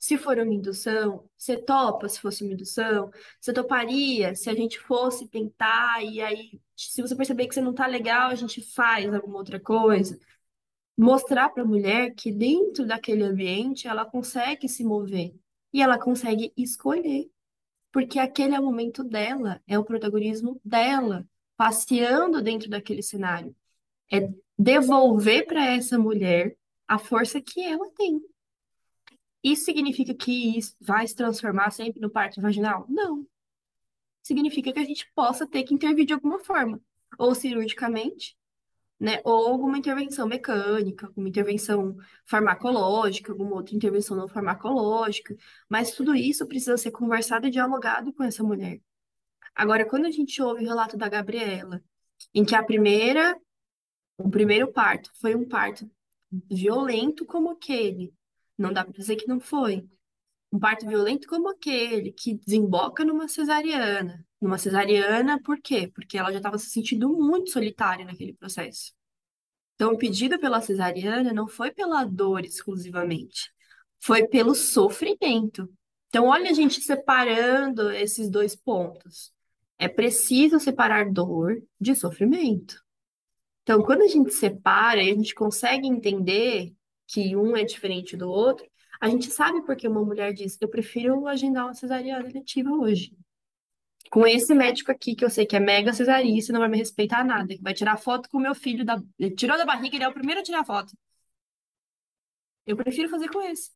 Se 0.03 0.19
for 0.19 0.37
uma 0.39 0.53
indução, 0.53 1.31
você 1.37 1.57
topa 1.57 2.09
se 2.09 2.21
fosse 2.21 2.43
uma 2.43 2.55
indução? 2.55 3.09
Você 3.41 3.53
toparia 3.53 4.35
se 4.35 4.51
a 4.51 4.55
gente 4.55 4.81
fosse 4.81 5.29
tentar 5.29 6.03
e 6.03 6.21
aí, 6.21 6.61
se 6.77 7.01
você 7.01 7.15
perceber 7.15 7.47
que 7.47 7.55
você 7.55 7.61
não 7.61 7.73
tá 7.73 7.87
legal, 7.87 8.31
a 8.31 8.35
gente 8.35 8.61
faz 8.61 9.15
alguma 9.15 9.39
outra 9.39 9.61
coisa? 9.61 10.19
Mostrar 10.99 11.51
para 11.51 11.63
a 11.63 11.67
mulher 11.67 12.15
que 12.15 12.33
dentro 12.33 12.85
daquele 12.87 13.23
ambiente 13.23 13.87
ela 13.87 14.05
consegue 14.05 14.69
se 14.69 14.85
mover 14.85 15.35
e 15.73 15.81
ela 15.83 15.99
consegue 15.99 16.53
escolher 16.57 17.31
porque 17.93 18.19
aquele 18.19 18.55
é 18.57 18.61
o 18.61 18.65
momento 18.65 19.05
dela, 19.05 19.63
é 19.69 19.79
o 19.79 19.85
protagonismo 19.85 20.61
dela. 20.65 21.27
passeando 21.57 22.43
dentro 22.43 22.69
daquele 22.71 23.03
cenário. 23.03 23.55
É 24.13 24.29
devolver 24.59 25.47
para 25.47 25.65
essa 25.75 25.99
mulher 25.99 26.57
a 26.89 26.99
força 26.99 27.41
que 27.41 27.63
ela 27.63 27.89
tem. 27.97 28.21
Isso 29.43 29.65
significa 29.65 30.15
que 30.15 30.59
isso 30.59 30.77
vai 30.81 31.07
se 31.07 31.15
transformar 31.15 31.71
sempre 31.71 32.01
no 32.01 32.11
parto 32.11 32.41
vaginal? 32.41 32.87
Não. 32.89 33.27
Significa 34.23 34.73
que 34.73 34.79
a 34.79 34.85
gente 34.85 35.11
possa 35.15 35.47
ter 35.47 35.65
que 35.65 35.75
intervir 35.75 36.07
de 36.07 36.13
alguma 36.13 36.39
forma, 36.39 36.81
ou 37.19 37.35
cirurgicamente, 37.35 38.37
né? 39.01 39.21
Ou 39.25 39.49
alguma 39.49 39.77
intervenção 39.77 40.29
mecânica, 40.29 41.07
alguma 41.09 41.29
intervenção 41.29 41.97
farmacológica, 42.25 43.33
alguma 43.33 43.57
outra 43.57 43.75
intervenção 43.75 44.17
não 44.17 44.29
farmacológica, 44.29 45.37
mas 45.69 45.91
tudo 45.91 46.15
isso 46.15 46.47
precisa 46.47 46.77
ser 46.77 46.93
conversado 46.93 47.49
e 47.49 47.51
dialogado 47.51 48.13
com 48.13 48.23
essa 48.23 48.45
mulher. 48.45 48.81
Agora, 49.55 49.85
quando 49.85 50.07
a 50.07 50.11
gente 50.11 50.41
ouve 50.41 50.63
o 50.63 50.69
relato 50.69 50.97
da 50.97 51.09
Gabriela, 51.09 51.83
em 52.33 52.45
que 52.45 52.55
a 52.55 52.63
primeira, 52.63 53.37
o 54.17 54.31
primeiro 54.31 54.73
parto 54.73 55.11
foi 55.21 55.35
um 55.35 55.49
parto 55.49 55.91
violento 56.49 57.27
como 57.27 57.51
aquele, 57.51 58.15
não 58.63 58.73
dá 58.73 58.85
para 58.85 58.93
dizer 58.93 59.17
que 59.17 59.29
não 59.29 59.41
foi. 59.41 59.87
Um 60.53 60.59
parto 60.59 60.87
violento 60.87 61.27
como 61.27 61.51
aquele, 61.51 62.13
que 62.13 62.35
desemboca 62.35 63.05
numa 63.05 63.27
cesariana. 63.27 64.25
Numa 64.41 64.59
cesariana, 64.59 65.41
por 65.43 65.61
quê? 65.61 65.91
Porque 65.95 66.19
ela 66.19 66.31
já 66.31 66.39
estava 66.39 66.59
se 66.59 66.71
sentindo 66.71 67.09
muito 67.09 67.51
solitária 67.51 68.05
naquele 68.05 68.35
processo. 68.35 68.93
Então, 69.75 69.95
o 69.95 69.99
pedido 69.99 70.39
pela 70.39 70.61
cesariana 70.61 71.33
não 71.33 71.49
foi 71.49 71.71
pela 71.73 72.05
dor 72.05 72.45
exclusivamente, 72.45 73.51
foi 73.99 74.27
pelo 74.29 74.55
sofrimento. 74.55 75.69
Então, 76.09 76.27
olha 76.27 76.51
a 76.51 76.55
gente 76.55 76.81
separando 76.81 77.91
esses 77.91 78.31
dois 78.31 78.55
pontos. 78.55 79.33
É 79.79 79.89
preciso 79.89 80.61
separar 80.61 81.11
dor 81.11 81.61
de 81.81 81.95
sofrimento. 81.97 82.81
Então, 83.63 83.83
quando 83.83 84.03
a 84.03 84.09
gente 84.09 84.33
separa 84.33 85.01
a 85.01 85.05
gente 85.05 85.35
consegue 85.35 85.87
entender 85.87 86.73
que 87.13 87.37
um 87.37 87.55
é 87.55 87.63
diferente 87.63 88.17
do 88.17 88.31
outro, 88.31 88.67
a 88.99 89.09
gente 89.09 89.31
sabe 89.31 89.63
porque 89.67 89.87
uma 89.87 90.03
mulher 90.03 90.33
diz: 90.33 90.57
Eu 90.61 90.69
prefiro 90.69 91.29
agendar 91.29 91.67
uma 91.67 91.75
cesariana 91.75 92.29
eletiva 92.29 92.71
hoje. 92.71 93.15
Com 94.11 94.27
esse 94.27 94.55
médico 94.55 94.91
aqui, 94.91 95.15
que 95.15 95.25
eu 95.25 95.31
sei 95.31 95.47
que 95.47 95.57
é 95.57 95.61
mega 95.61 95.93
cesarista, 95.93 96.53
não 96.53 96.61
vai 96.61 96.69
me 96.69 96.79
respeitar 96.79 97.25
nada, 97.25 97.55
que 97.55 97.63
vai 97.63 97.75
tirar 97.75 97.97
foto 97.99 98.29
com 98.31 98.39
o 98.39 98.41
meu 98.41 98.55
filho, 98.55 98.85
da... 98.85 99.03
ele 99.19 99.35
tirou 99.35 99.57
da 99.57 99.65
barriga, 99.65 99.97
ele 99.97 100.05
é 100.05 100.09
o 100.09 100.13
primeiro 100.13 100.41
a 100.41 100.45
tirar 100.45 100.65
foto. 100.65 100.93
Eu 102.67 102.77
prefiro 102.77 103.09
fazer 103.09 103.29
com 103.29 103.41
esse. 103.43 103.71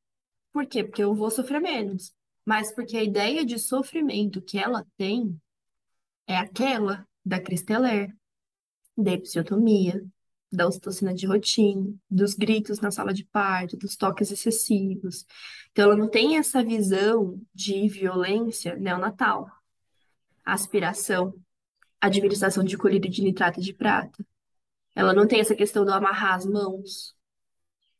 Por 0.52 0.66
quê? 0.66 0.84
Porque 0.84 1.02
eu 1.02 1.14
vou 1.14 1.30
sofrer 1.30 1.60
menos. 1.60 2.14
Mas 2.44 2.72
porque 2.72 2.96
a 2.96 3.02
ideia 3.02 3.44
de 3.44 3.58
sofrimento 3.58 4.40
que 4.40 4.58
ela 4.58 4.86
tem 4.96 5.38
é 6.26 6.36
aquela 6.36 7.06
da 7.24 7.40
Cristeller, 7.40 8.14
da 8.96 9.12
episiotomia, 9.12 10.02
da 10.50 10.66
ocitocina 10.66 11.12
de 11.12 11.26
rotina, 11.26 11.92
dos 12.08 12.34
gritos 12.34 12.80
na 12.80 12.90
sala 12.90 13.12
de 13.12 13.24
parto, 13.24 13.76
dos 13.76 13.96
toques 13.96 14.30
excessivos. 14.30 15.26
Então, 15.70 15.86
ela 15.86 15.96
não 15.96 16.08
tem 16.08 16.36
essa 16.38 16.62
visão 16.62 17.40
de 17.54 17.88
violência 17.88 18.76
neonatal. 18.76 19.50
Aspiração, 20.44 21.34
administração 22.00 22.62
de 22.62 22.76
colírio 22.76 23.10
de 23.10 23.22
nitrato 23.22 23.60
de 23.60 23.72
prata. 23.72 24.24
Ela 24.94 25.12
não 25.12 25.26
tem 25.26 25.40
essa 25.40 25.54
questão 25.54 25.84
do 25.84 25.92
amarrar 25.92 26.34
as 26.34 26.46
mãos, 26.46 27.14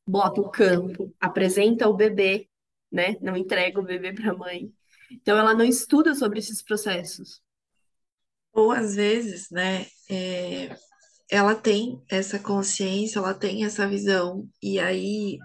bota 0.06 0.40
o 0.40 0.48
campo, 0.48 1.14
apresenta 1.20 1.88
o 1.88 1.94
bebê, 1.94 2.48
né? 2.90 3.16
Não 3.20 3.36
entrega 3.36 3.80
o 3.80 3.84
bebê 3.84 4.12
para 4.12 4.30
a 4.30 4.36
mãe. 4.36 4.72
Então, 5.10 5.36
ela 5.36 5.52
não 5.52 5.64
estuda 5.64 6.14
sobre 6.14 6.38
esses 6.38 6.62
processos. 6.62 7.42
Ou 8.52 8.72
às 8.72 8.94
vezes, 8.94 9.50
né, 9.50 9.86
é, 10.08 10.74
ela 11.30 11.54
tem 11.54 12.00
essa 12.10 12.38
consciência, 12.38 13.18
ela 13.18 13.34
tem 13.34 13.64
essa 13.64 13.88
visão, 13.88 14.48
e 14.62 14.78
aí 14.78 15.38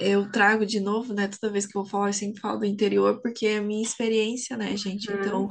eu 0.00 0.30
trago 0.30 0.64
de 0.64 0.80
novo, 0.80 1.12
né, 1.12 1.28
toda 1.28 1.52
vez 1.52 1.66
que 1.66 1.76
eu 1.76 1.82
vou 1.82 1.90
falar, 1.90 2.08
eu 2.08 2.12
sempre 2.12 2.40
falo 2.40 2.60
do 2.60 2.66
interior, 2.66 3.20
porque 3.20 3.46
é 3.46 3.58
a 3.58 3.62
minha 3.62 3.82
experiência, 3.82 4.56
né, 4.56 4.76
gente? 4.76 5.10
Uhum. 5.10 5.18
Então, 5.18 5.48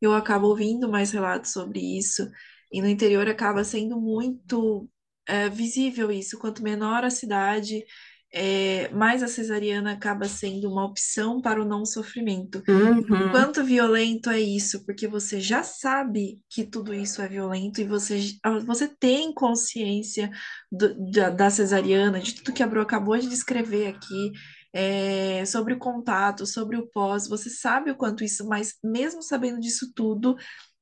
eu 0.00 0.14
acabo 0.14 0.48
ouvindo 0.48 0.88
mais 0.88 1.10
relatos 1.10 1.52
sobre 1.52 1.80
isso, 1.98 2.28
e 2.72 2.80
no 2.80 2.88
interior 2.88 3.28
acaba 3.28 3.64
sendo 3.64 4.00
muito 4.00 4.88
é, 5.26 5.48
visível 5.48 6.10
isso. 6.10 6.38
Quanto 6.38 6.62
menor 6.62 7.04
a 7.04 7.10
cidade, 7.10 7.84
é, 8.32 8.88
mais 8.90 9.22
a 9.22 9.28
cesariana 9.28 9.92
acaba 9.92 10.28
sendo 10.28 10.70
uma 10.70 10.84
opção 10.84 11.40
para 11.40 11.60
o 11.60 11.64
não 11.64 11.84
sofrimento. 11.84 12.62
Uhum. 12.68 13.30
Quanto 13.32 13.64
violento 13.64 14.30
é 14.30 14.40
isso? 14.40 14.84
Porque 14.84 15.08
você 15.08 15.40
já 15.40 15.62
sabe 15.64 16.40
que 16.48 16.64
tudo 16.64 16.94
isso 16.94 17.20
é 17.20 17.28
violento 17.28 17.80
e 17.80 17.84
você, 17.84 18.20
você 18.64 18.86
tem 18.86 19.34
consciência 19.34 20.30
do, 20.70 21.10
da, 21.10 21.30
da 21.30 21.50
cesariana, 21.50 22.20
de 22.20 22.36
tudo 22.36 22.52
que 22.52 22.62
a 22.62 22.66
Bru 22.66 22.80
acabou 22.80 23.18
de 23.18 23.28
descrever 23.28 23.88
aqui. 23.88 24.32
É, 24.72 25.44
sobre 25.46 25.74
o 25.74 25.78
contato, 25.80 26.46
sobre 26.46 26.76
o 26.76 26.86
pós, 26.86 27.28
você 27.28 27.50
sabe 27.50 27.90
o 27.90 27.96
quanto 27.96 28.22
isso, 28.22 28.46
mas 28.46 28.76
mesmo 28.84 29.20
sabendo 29.20 29.58
disso 29.58 29.90
tudo, 29.92 30.36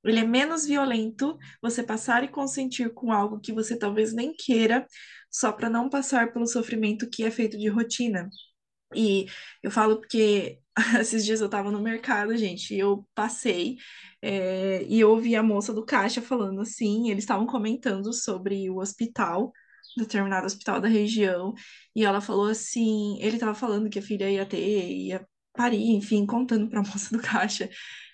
ele 0.04 0.20
é 0.20 0.24
menos 0.24 0.64
violento 0.66 1.38
você 1.60 1.82
passar 1.82 2.24
e 2.24 2.28
consentir 2.28 2.92
com 2.94 3.12
algo 3.12 3.40
que 3.40 3.52
você 3.52 3.76
talvez 3.76 4.12
nem 4.12 4.32
queira, 4.32 4.86
só 5.30 5.52
para 5.52 5.68
não 5.68 5.88
passar 5.88 6.32
pelo 6.32 6.46
sofrimento 6.46 7.08
que 7.10 7.24
é 7.24 7.30
feito 7.30 7.58
de 7.58 7.68
rotina. 7.68 8.28
E 8.94 9.26
eu 9.62 9.70
falo 9.70 9.98
porque 10.00 10.60
esses 11.00 11.24
dias 11.24 11.40
eu 11.40 11.46
estava 11.46 11.70
no 11.70 11.80
mercado, 11.82 12.36
gente, 12.36 12.74
e 12.74 12.78
eu 12.78 13.06
passei 13.14 13.76
é, 14.22 14.84
e 14.84 15.00
eu 15.00 15.10
ouvi 15.10 15.36
a 15.36 15.42
moça 15.42 15.72
do 15.72 15.84
caixa 15.84 16.20
falando 16.22 16.60
assim, 16.60 17.10
eles 17.10 17.24
estavam 17.24 17.46
comentando 17.46 18.12
sobre 18.12 18.68
o 18.70 18.78
hospital, 18.78 19.52
determinado 19.96 20.46
hospital 20.46 20.80
da 20.80 20.88
região, 20.88 21.54
e 21.94 22.04
ela 22.04 22.20
falou 22.20 22.46
assim, 22.46 23.18
ele 23.20 23.36
estava 23.36 23.54
falando 23.54 23.90
que 23.90 23.98
a 23.98 24.02
filha 24.02 24.30
ia 24.30 24.46
ter, 24.46 24.58
ia 24.58 25.26
parir, 25.52 25.90
enfim, 25.90 26.26
contando 26.26 26.68
para 26.68 26.80
a 26.80 26.82
moça 26.86 27.16
do 27.16 27.22
caixa. 27.22 27.68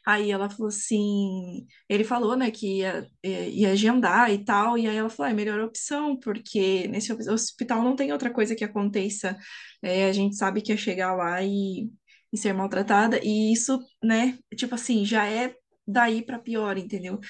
Aí 0.06 0.30
ela 0.30 0.50
falou 0.50 0.68
assim, 0.68 1.66
ele 1.88 2.04
falou, 2.04 2.36
né, 2.36 2.50
que 2.50 2.78
ia, 2.80 3.08
ia 3.22 3.72
agendar 3.72 4.30
e 4.30 4.44
tal, 4.44 4.76
e 4.76 4.86
aí 4.86 4.96
ela 4.96 5.08
falou, 5.08 5.28
ah, 5.28 5.32
é 5.32 5.34
melhor 5.34 5.60
opção, 5.60 6.18
porque 6.18 6.86
nesse 6.88 7.12
hospital 7.30 7.82
não 7.82 7.96
tem 7.96 8.12
outra 8.12 8.30
coisa 8.30 8.54
que 8.54 8.64
aconteça, 8.64 9.36
é, 9.82 10.06
a 10.06 10.12
gente 10.12 10.36
sabe 10.36 10.60
que 10.60 10.72
é 10.72 10.76
chegar 10.76 11.14
lá 11.14 11.42
e, 11.42 11.90
e 12.32 12.36
ser 12.36 12.52
maltratada, 12.52 13.18
e 13.22 13.52
isso, 13.52 13.80
né, 14.02 14.38
tipo 14.56 14.74
assim, 14.74 15.04
já 15.06 15.26
é 15.26 15.54
daí 15.86 16.22
para 16.22 16.38
pior, 16.38 16.76
entendeu? 16.78 17.20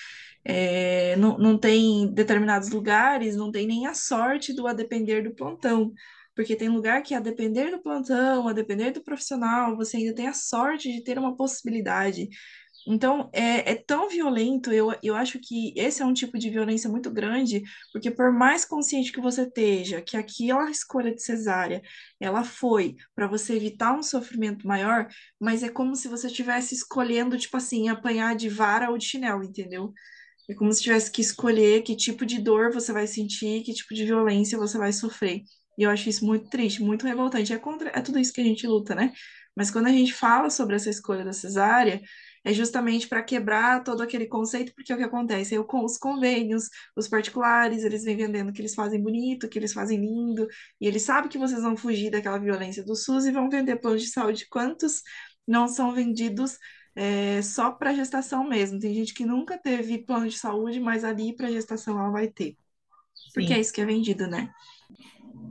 É, 0.45 1.17
não, 1.17 1.39
não 1.39 1.59
tem 1.59 2.13
determinados 2.13 2.71
lugares, 2.71 3.37
não 3.37 3.51
tem 3.51 3.67
nem 3.67 3.87
a 3.87 3.95
sorte 3.95 4.53
do 4.53 4.67
a 4.67 4.73
depender 4.73 5.23
do 5.23 5.35
plantão. 5.35 5.93
Porque 6.35 6.57
tem 6.57 6.69
lugar 6.69 7.03
que, 7.03 7.15
a 7.15 7.21
depender 7.21 7.71
do 7.71 7.81
plantão, 7.81 8.49
a 8.49 8.53
depender 8.53 8.91
do 8.91 9.03
profissional, 9.03 9.77
você 9.77 9.99
ainda 9.99 10.15
tem 10.15 10.27
a 10.27 10.33
sorte 10.33 10.93
de 10.93 11.03
ter 11.03 11.17
uma 11.19 11.37
possibilidade. 11.37 12.29
Então, 12.87 13.31
é, 13.33 13.73
é 13.73 13.75
tão 13.75 14.09
violento, 14.11 14.71
eu, 14.71 14.95
eu 15.03 15.17
acho 15.17 15.39
que 15.39 15.73
esse 15.75 16.03
é 16.03 16.05
um 16.07 16.13
tipo 16.13 16.39
de 16.39 16.51
violência 16.51 16.89
muito 16.91 17.11
grande, 17.11 17.63
porque 17.93 18.11
por 18.11 18.31
mais 18.31 18.65
consciente 18.65 19.11
que 19.11 19.21
você 19.23 19.43
esteja 19.43 20.03
que 20.03 20.17
aquela 20.17 20.71
escolha 20.71 21.15
de 21.15 21.23
cesárea, 21.23 21.81
ela 22.21 22.45
foi 22.45 22.97
para 23.15 23.27
você 23.27 23.55
evitar 23.55 23.97
um 23.97 24.03
sofrimento 24.03 24.67
maior, 24.67 25.09
mas 25.41 25.63
é 25.63 25.71
como 25.71 25.97
se 25.97 26.09
você 26.09 26.27
estivesse 26.27 26.75
escolhendo, 26.75 27.39
tipo 27.39 27.57
assim, 27.57 27.89
apanhar 27.89 28.37
de 28.37 28.49
vara 28.51 28.91
ou 28.91 28.99
de 28.99 29.07
chinelo, 29.07 29.43
entendeu? 29.45 29.93
É 30.49 30.55
como 30.55 30.73
se 30.73 30.83
tivesse 30.83 31.11
que 31.11 31.23
escolher 31.23 31.83
que 31.83 31.97
tipo 31.97 32.27
de 32.27 32.39
dor 32.41 32.73
você 32.73 32.93
vai 32.93 33.07
sentir, 33.07 33.63
que 33.63 33.73
tipo 33.73 33.95
de 33.95 34.05
violência 34.05 34.59
você 34.59 34.77
vai 34.77 34.93
sofrer. 34.93 35.43
E 35.79 35.83
eu 35.83 35.91
acho 35.91 36.09
isso 36.09 36.25
muito 36.25 36.49
triste, 36.51 36.83
muito 36.83 37.07
revoltante. 37.07 37.53
É 37.53 37.59
contra, 37.59 37.91
é 37.91 38.01
tudo 38.03 38.19
isso 38.19 38.33
que 38.33 38.41
a 38.41 38.45
gente 38.45 38.67
luta, 38.67 38.95
né? 38.95 39.13
Mas 39.57 39.71
quando 39.71 39.87
a 39.87 39.91
gente 39.93 40.13
fala 40.13 40.51
sobre 40.51 40.77
essa 40.77 40.91
escolha 40.91 41.25
da 41.25 41.33
cesárea, 41.33 42.01
é 42.45 42.53
justamente 42.53 43.09
para 43.09 43.23
quebrar 43.23 43.83
todo 43.83 44.03
aquele 44.03 44.27
conceito, 44.27 44.75
porque 44.75 44.93
é 44.93 44.95
o 44.95 44.99
que 44.99 45.05
acontece? 45.05 45.55
Eu, 45.55 45.65
com 45.65 45.83
os 45.85 45.97
convênios, 45.97 46.69
os 46.95 47.09
particulares, 47.09 47.85
eles 47.85 48.05
vêm 48.05 48.17
vendendo 48.17 48.53
que 48.53 48.61
eles 48.61 48.75
fazem 48.75 49.03
bonito, 49.03 49.49
que 49.49 49.59
eles 49.59 49.73
fazem 49.73 49.99
lindo, 49.99 50.47
e 50.81 50.87
eles 50.87 51.03
sabem 51.03 51.31
que 51.31 51.39
vocês 51.39 51.63
vão 51.63 51.77
fugir 51.77 52.11
daquela 52.11 52.39
violência 52.39 52.85
do 52.85 52.95
SUS 52.95 53.25
e 53.25 53.33
vão 53.33 53.49
vender 53.49 53.77
planos 53.77 54.03
de 54.03 54.09
saúde. 54.09 54.47
Quantos 54.49 55.03
não 55.47 55.67
são 55.67 55.93
vendidos 55.95 56.59
é, 56.95 57.41
só 57.41 57.73
para 57.73 57.95
gestação 57.95 58.47
mesmo? 58.47 58.79
Tem 58.79 58.95
gente 58.95 59.15
que 59.15 59.25
nunca 59.25 59.57
teve 59.57 60.05
plano 60.05 60.29
de 60.29 60.39
saúde, 60.39 60.79
mas 60.81 61.03
ali 61.03 61.35
para 61.35 61.51
gestação 61.51 61.99
ela 61.99 62.11
vai 62.11 62.29
ter. 62.29 62.57
Porque 63.33 63.49
Sim. 63.49 63.55
é 63.55 63.61
isso 63.61 63.73
que 63.73 63.81
é 63.81 63.87
vendido, 63.87 64.27
né? 64.27 64.51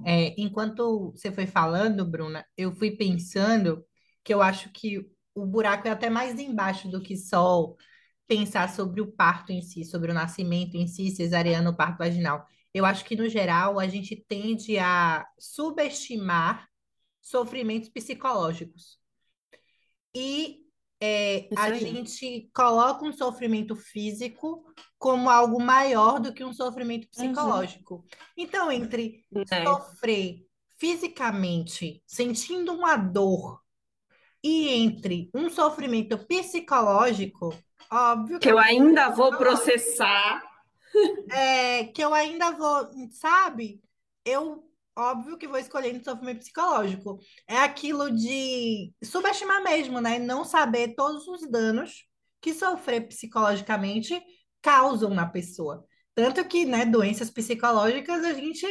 É, 0.05 0.33
enquanto 0.37 1.11
você 1.11 1.31
foi 1.31 1.47
falando, 1.47 2.05
Bruna, 2.05 2.45
eu 2.57 2.71
fui 2.71 2.91
pensando 2.91 3.83
que 4.23 4.33
eu 4.33 4.41
acho 4.41 4.69
que 4.71 5.05
o 5.35 5.45
buraco 5.45 5.87
é 5.87 5.91
até 5.91 6.09
mais 6.09 6.39
embaixo 6.39 6.89
do 6.89 7.01
que 7.01 7.17
só 7.17 7.75
pensar 8.27 8.69
sobre 8.69 9.01
o 9.01 9.11
parto 9.11 9.51
em 9.51 9.61
si, 9.61 9.83
sobre 9.83 10.11
o 10.11 10.13
nascimento 10.13 10.75
em 10.75 10.87
si, 10.87 11.11
cesariano, 11.11 11.75
parto 11.75 11.97
vaginal. 11.99 12.45
Eu 12.73 12.85
acho 12.85 13.05
que, 13.05 13.15
no 13.15 13.27
geral, 13.29 13.79
a 13.79 13.87
gente 13.87 14.15
tende 14.27 14.77
a 14.79 15.25
subestimar 15.39 16.67
sofrimentos 17.21 17.89
psicológicos. 17.89 18.99
E 20.15 20.59
é, 20.99 21.49
a 21.57 21.73
gente 21.73 22.49
coloca 22.53 23.03
um 23.05 23.11
sofrimento 23.11 23.75
físico 23.75 24.63
como 24.97 25.29
algo 25.29 25.61
maior 25.61 26.19
do 26.19 26.33
que 26.33 26.43
um 26.43 26.53
sofrimento 26.53 27.03
Uhum. 27.03 27.09
psicológico. 27.33 28.05
Então, 28.37 28.71
entre 28.71 29.25
É. 29.51 29.65
sofrer 29.65 30.45
fisicamente, 30.77 32.01
sentindo 32.05 32.73
uma 32.73 32.95
dor, 32.95 33.62
e 34.43 34.69
entre 34.69 35.29
um 35.33 35.49
sofrimento 35.49 36.17
psicológico, 36.27 37.57
óbvio 37.91 38.39
Que 38.39 38.49
eu 38.49 38.51
eu 38.51 38.59
ainda 38.59 39.09
vou 39.09 39.35
processar. 39.37 40.43
é, 41.31 41.85
que 41.85 42.03
eu 42.03 42.13
ainda 42.13 42.51
vou, 42.51 42.89
sabe? 43.11 43.81
Eu, 44.25 44.63
óbvio 44.95 45.37
que 45.37 45.47
vou 45.47 45.57
escolhendo 45.59 46.03
sofrimento 46.03 46.39
psicológico. 46.39 47.19
É 47.47 47.57
aquilo 47.57 48.11
de 48.11 48.93
subestimar 49.03 49.63
mesmo, 49.63 49.99
né? 50.01 50.19
Não 50.19 50.43
saber 50.45 50.95
todos 50.95 51.27
os 51.27 51.49
danos 51.49 52.05
que 52.41 52.53
sofrer 52.53 53.07
psicologicamente 53.07 54.21
causam 54.61 55.09
na 55.11 55.25
pessoa. 55.25 55.85
Tanto 56.15 56.45
que, 56.47 56.65
né, 56.65 56.85
doenças 56.85 57.29
psicológicas 57.31 58.23
a 58.23 58.33
gente 58.33 58.65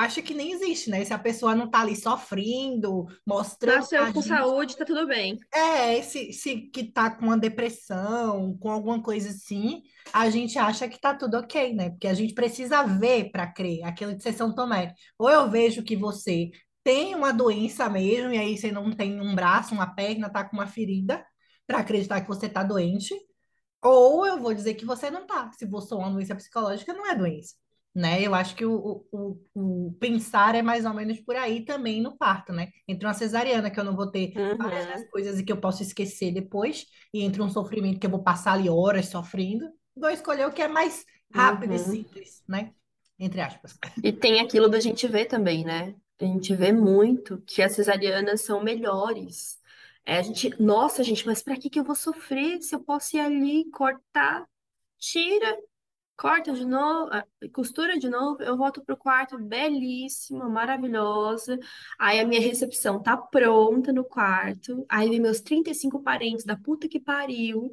acha 0.00 0.22
que 0.22 0.34
nem 0.34 0.52
existe, 0.52 0.90
né? 0.90 1.04
Se 1.04 1.12
a 1.12 1.18
pessoa 1.18 1.54
não 1.54 1.70
tá 1.70 1.80
ali 1.80 1.96
sofrendo, 1.96 3.06
mostrando 3.26 3.76
Nasceu 3.76 4.12
com 4.12 4.20
gente 4.20 4.28
saúde, 4.28 4.76
tá 4.76 4.84
tudo 4.84 5.06
bem. 5.06 5.38
é, 5.52 6.02
se, 6.02 6.32
se 6.32 6.62
que 6.72 6.84
tá 6.84 7.10
com 7.10 7.26
uma 7.26 7.38
depressão, 7.38 8.56
com 8.58 8.70
alguma 8.70 9.02
coisa 9.02 9.30
assim, 9.30 9.82
a 10.12 10.28
gente 10.30 10.58
acha 10.58 10.88
que 10.88 11.00
tá 11.00 11.14
tudo 11.14 11.36
ok, 11.38 11.74
né? 11.74 11.90
Porque 11.90 12.08
a 12.08 12.14
gente 12.14 12.34
precisa 12.34 12.82
ver 12.84 13.30
para 13.30 13.46
crer, 13.52 13.84
aquilo 13.84 14.14
de 14.14 14.22
ser 14.22 14.32
São 14.32 14.54
Tomé. 14.54 14.94
Ou 15.18 15.30
eu 15.30 15.50
vejo 15.50 15.82
que 15.82 15.96
você 15.96 16.50
tem 16.82 17.14
uma 17.14 17.32
doença 17.32 17.88
mesmo, 17.88 18.32
e 18.32 18.38
aí 18.38 18.56
você 18.56 18.72
não 18.72 18.90
tem 18.92 19.20
um 19.20 19.34
braço, 19.34 19.74
uma 19.74 19.94
perna, 19.94 20.30
tá 20.30 20.44
com 20.44 20.56
uma 20.56 20.66
ferida, 20.66 21.24
para 21.66 21.78
acreditar 21.78 22.20
que 22.20 22.28
você 22.28 22.48
tá 22.48 22.62
doente, 22.62 23.14
ou 23.82 24.26
eu 24.26 24.38
vou 24.40 24.54
dizer 24.54 24.74
que 24.74 24.84
você 24.84 25.10
não 25.10 25.26
tá. 25.26 25.50
Se 25.52 25.66
você 25.66 25.94
é 25.94 25.96
uma 25.96 26.10
doença 26.10 26.34
psicológica, 26.34 26.92
não 26.92 27.06
é 27.06 27.14
doença. 27.14 27.54
Né? 27.94 28.22
Eu 28.22 28.34
acho 28.34 28.54
que 28.54 28.64
o, 28.64 29.04
o, 29.10 29.40
o, 29.54 29.92
pensar 29.98 30.54
é 30.54 30.62
mais 30.62 30.84
ou 30.86 30.94
menos 30.94 31.18
por 31.20 31.34
aí 31.34 31.64
também 31.64 32.00
no 32.00 32.16
parto, 32.16 32.52
né? 32.52 32.70
Entre 32.86 33.04
uma 33.06 33.14
cesariana, 33.14 33.70
que 33.70 33.80
eu 33.80 33.84
não 33.84 33.96
vou 33.96 34.10
ter 34.10 34.32
várias 34.56 34.86
Uhum. 34.86 34.92
das 34.92 35.10
coisas 35.10 35.38
e 35.40 35.44
que 35.44 35.52
eu 35.52 35.60
posso 35.60 35.82
esquecer 35.82 36.32
depois, 36.32 36.86
e 37.12 37.22
entre 37.22 37.42
um 37.42 37.50
sofrimento 37.50 37.98
que 37.98 38.06
eu 38.06 38.10
vou 38.10 38.22
passar 38.22 38.52
ali 38.52 38.68
horas 38.70 39.06
sofrendo, 39.06 39.68
vou 39.96 40.10
escolher 40.10 40.46
o 40.46 40.52
que 40.52 40.62
é 40.62 40.68
mais 40.68 41.04
rápido 41.34 41.72
e 41.74 41.78
Uhum. 41.78 41.90
simples, 41.90 42.42
né? 42.48 42.72
Entre 43.18 43.40
aspas. 43.40 43.78
E 44.02 44.12
tem 44.12 44.40
aquilo 44.40 44.68
da 44.68 44.80
gente 44.80 45.06
ver 45.08 45.26
também, 45.26 45.64
né? 45.64 45.94
A 46.20 46.24
gente 46.24 46.54
vê 46.54 46.72
muito 46.72 47.40
que 47.42 47.62
as 47.62 47.72
cesarianas 47.72 48.42
são 48.42 48.62
melhores. 48.62 49.58
É, 50.04 50.18
a 50.18 50.22
gente, 50.22 50.50
nossa, 50.62 51.02
gente, 51.04 51.26
mas 51.26 51.42
pra 51.42 51.56
que 51.56 51.70
que 51.70 51.78
eu 51.78 51.84
vou 51.84 51.94
sofrer 51.94 52.60
se 52.62 52.74
eu 52.74 52.80
posso 52.82 53.16
ir 53.16 53.20
ali, 53.20 53.70
cortar, 53.70 54.46
tira, 54.98 55.56
corta 56.20 56.52
de 56.52 56.66
novo, 56.66 57.08
ah, 57.10 57.24
costura 57.50 57.98
de 57.98 58.06
novo, 58.10 58.42
eu 58.42 58.54
volto 58.54 58.84
pro 58.84 58.94
quarto 58.94 59.38
belíssima, 59.38 60.50
maravilhosa. 60.50 61.58
Aí 61.98 62.20
a 62.20 62.26
minha 62.26 62.42
recepção 62.42 63.02
tá 63.02 63.16
pronta 63.16 63.90
no 63.90 64.04
quarto. 64.04 64.84
Aí 64.86 65.08
vem 65.08 65.18
meus 65.18 65.40
35 65.40 66.02
parentes 66.02 66.44
da 66.44 66.58
puta 66.58 66.86
que 66.86 67.00
pariu 67.00 67.70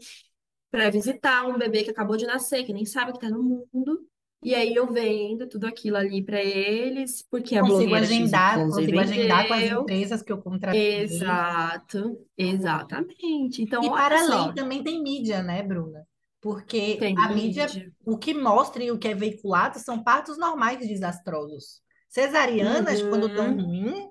pra 0.71 0.89
visitar 0.89 1.45
um 1.45 1.57
bebê 1.57 1.83
que 1.83 1.91
acabou 1.91 2.15
de 2.15 2.25
nascer, 2.25 2.63
que 2.63 2.71
nem 2.71 2.85
sabe 2.85 3.11
que 3.11 3.19
tá 3.19 3.29
no 3.29 3.43
mundo. 3.43 4.07
E 4.41 4.55
aí 4.55 4.73
eu 4.73 4.87
vendo 4.87 5.45
tudo 5.49 5.67
aquilo 5.67 5.97
ali 5.97 6.23
pra 6.23 6.41
eles, 6.41 7.25
porque 7.29 7.57
a 7.57 7.61
Consigo 7.61 7.79
blogueira 7.79 8.05
agendar, 8.05 8.59
consigo 8.59 8.99
agendar 8.99 9.47
com 9.47 9.53
as 9.55 9.71
empresas 9.71 10.21
que 10.21 10.31
eu 10.31 10.37
contratei. 10.37 11.01
Exato, 11.01 12.25
exatamente. 12.37 13.61
Então, 13.61 13.83
E 13.83 13.87
olha 13.87 13.95
para 13.95 14.23
só, 14.23 14.33
além 14.33 14.53
também 14.55 14.83
tem 14.83 15.03
mídia, 15.03 15.43
né, 15.43 15.61
Bruna? 15.63 16.07
Porque 16.41 16.97
tem 16.99 17.15
a 17.17 17.29
mídia, 17.33 17.67
o 18.05 18.17
que 18.17 18.33
mostra 18.33 18.83
e 18.83 18.91
o 18.91 18.97
que 18.99 19.07
é 19.07 19.13
veiculado 19.15 19.79
são 19.79 20.03
partos 20.03 20.37
normais 20.37 20.79
desastrosos. 20.87 21.81
Cesarianas, 22.09 23.01
quando 23.01 23.27
estão 23.27 23.51
Uhum. 23.51 23.57
ruins, 23.57 24.09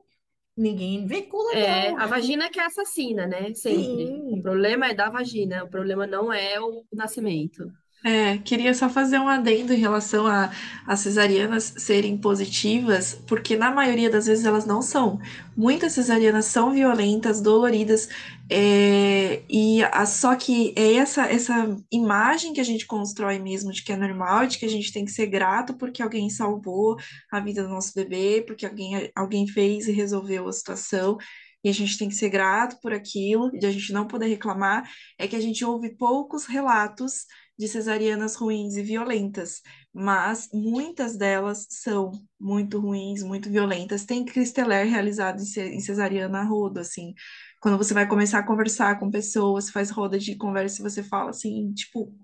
ninguém 0.57 1.07
veicula, 1.07 1.53
É, 1.53 1.91
não. 1.91 1.97
a 1.97 2.07
vagina 2.07 2.51
que 2.51 2.59
é 2.61 2.65
assassina, 2.67 3.27
né? 3.27 3.55
Sempre. 3.55 4.15
O 4.31 4.39
Sim. 4.39 4.43
problema 4.43 4.87
é 4.89 4.95
da 4.95 5.09
vagina, 5.11 5.65
o 5.65 5.71
problema 5.71 6.07
não 6.07 6.33
é 6.33 6.61
o 6.61 6.85
nascimento. 6.93 7.73
É, 8.09 8.39
queria 8.39 8.73
só 8.73 8.89
fazer 8.89 9.19
um 9.19 9.27
adendo 9.27 9.73
em 9.73 9.79
relação 9.81 10.29
a, 10.29 10.49
cesarianas 10.97 11.75
serem 11.77 12.17
positivas, 12.17 13.15
porque 13.27 13.57
na 13.57 13.73
maioria 13.73 14.09
das 14.09 14.27
vezes 14.27 14.45
elas 14.45 14.65
não 14.65 14.81
são. 14.81 15.19
Muitas 15.57 15.93
cesarianas 15.95 16.45
são 16.45 16.71
violentas, 16.71 17.41
doloridas, 17.41 18.09
é, 18.49 19.43
e 19.51 19.83
a- 19.83 20.07
só 20.07 20.37
que 20.37 20.73
é 20.77 20.95
essa, 20.95 21.23
essa 21.27 21.77
imagem 21.91 22.53
que 22.53 22.61
a 22.61 22.65
gente 22.65 22.87
constrói 22.87 23.41
mesmo 23.41 23.73
de 23.73 23.83
que 23.83 23.91
é 23.93 23.97
normal, 23.97 24.47
de 24.47 24.59
que 24.59 24.67
a 24.67 24.71
gente 24.71 24.93
tem 24.93 25.05
que 25.05 25.11
ser 25.11 25.27
grato 25.27 25.77
porque 25.77 26.01
alguém 26.01 26.31
salvou 26.31 26.97
a 27.33 27.41
vida 27.41 27.65
do 27.65 27.69
nosso 27.71 27.93
bebê, 27.93 28.45
porque 28.47 28.65
alguém, 28.67 29.11
alguém 29.17 29.49
fez 29.49 29.89
e 29.89 29.93
resolveu 29.93 30.47
a 30.47 30.53
situação. 30.53 31.19
E 31.65 31.69
a 31.69 31.73
gente 31.73 31.99
tem 31.99 32.09
que 32.09 32.15
ser 32.15 32.29
grato 32.29 32.79
por 32.81 32.93
aquilo, 32.93 33.51
e 33.61 33.67
a 33.67 33.71
gente 33.73 33.93
não 33.93 34.07
poder 34.07 34.27
reclamar, 34.29 34.89
é 35.19 35.27
que 35.27 35.35
a 35.35 35.41
gente 35.41 35.65
ouve 35.65 35.97
poucos 35.97 36.47
relatos 36.47 37.25
de 37.59 37.69
cesarianas 37.69 38.35
ruins 38.37 38.77
e 38.77 38.83
violentas, 38.83 39.63
mas 39.93 40.49
muitas 40.53 41.17
delas 41.17 41.67
são 41.71 42.13
muito 42.39 42.79
ruins, 42.81 43.23
muito 43.23 43.49
violentas. 43.51 44.05
Tem 44.05 44.25
cristeler 44.25 44.87
realizado 44.89 45.41
em 45.41 45.45
ce- 45.47 45.61
em 45.71 45.81
cesariana 45.81 46.41
a 46.41 46.45
rodo, 46.45 46.81
assim. 46.81 47.15
Quando 47.61 47.79
você 47.79 47.95
vai 47.95 48.07
começar 48.09 48.41
a 48.41 48.47
conversar 48.47 48.99
com 48.99 49.11
pessoas, 49.11 49.71
faz 49.71 49.91
roda 49.91 50.19
de 50.19 50.37
conversa 50.37 50.81
e 50.81 50.83
você 50.83 51.03
fala 51.03 51.31
assim, 51.31 51.73
tipo, 51.73 52.15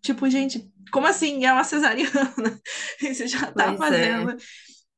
tipo, 0.00 0.28
gente, 0.28 0.70
como 0.92 1.06
assim? 1.06 1.44
É 1.44 1.52
uma 1.52 1.64
cesariana? 1.64 2.10
Você 3.00 3.26
já 3.26 3.50
tá 3.52 3.74
Pois 3.74 3.90
é. 3.90 4.08
fazendo. 4.18 4.36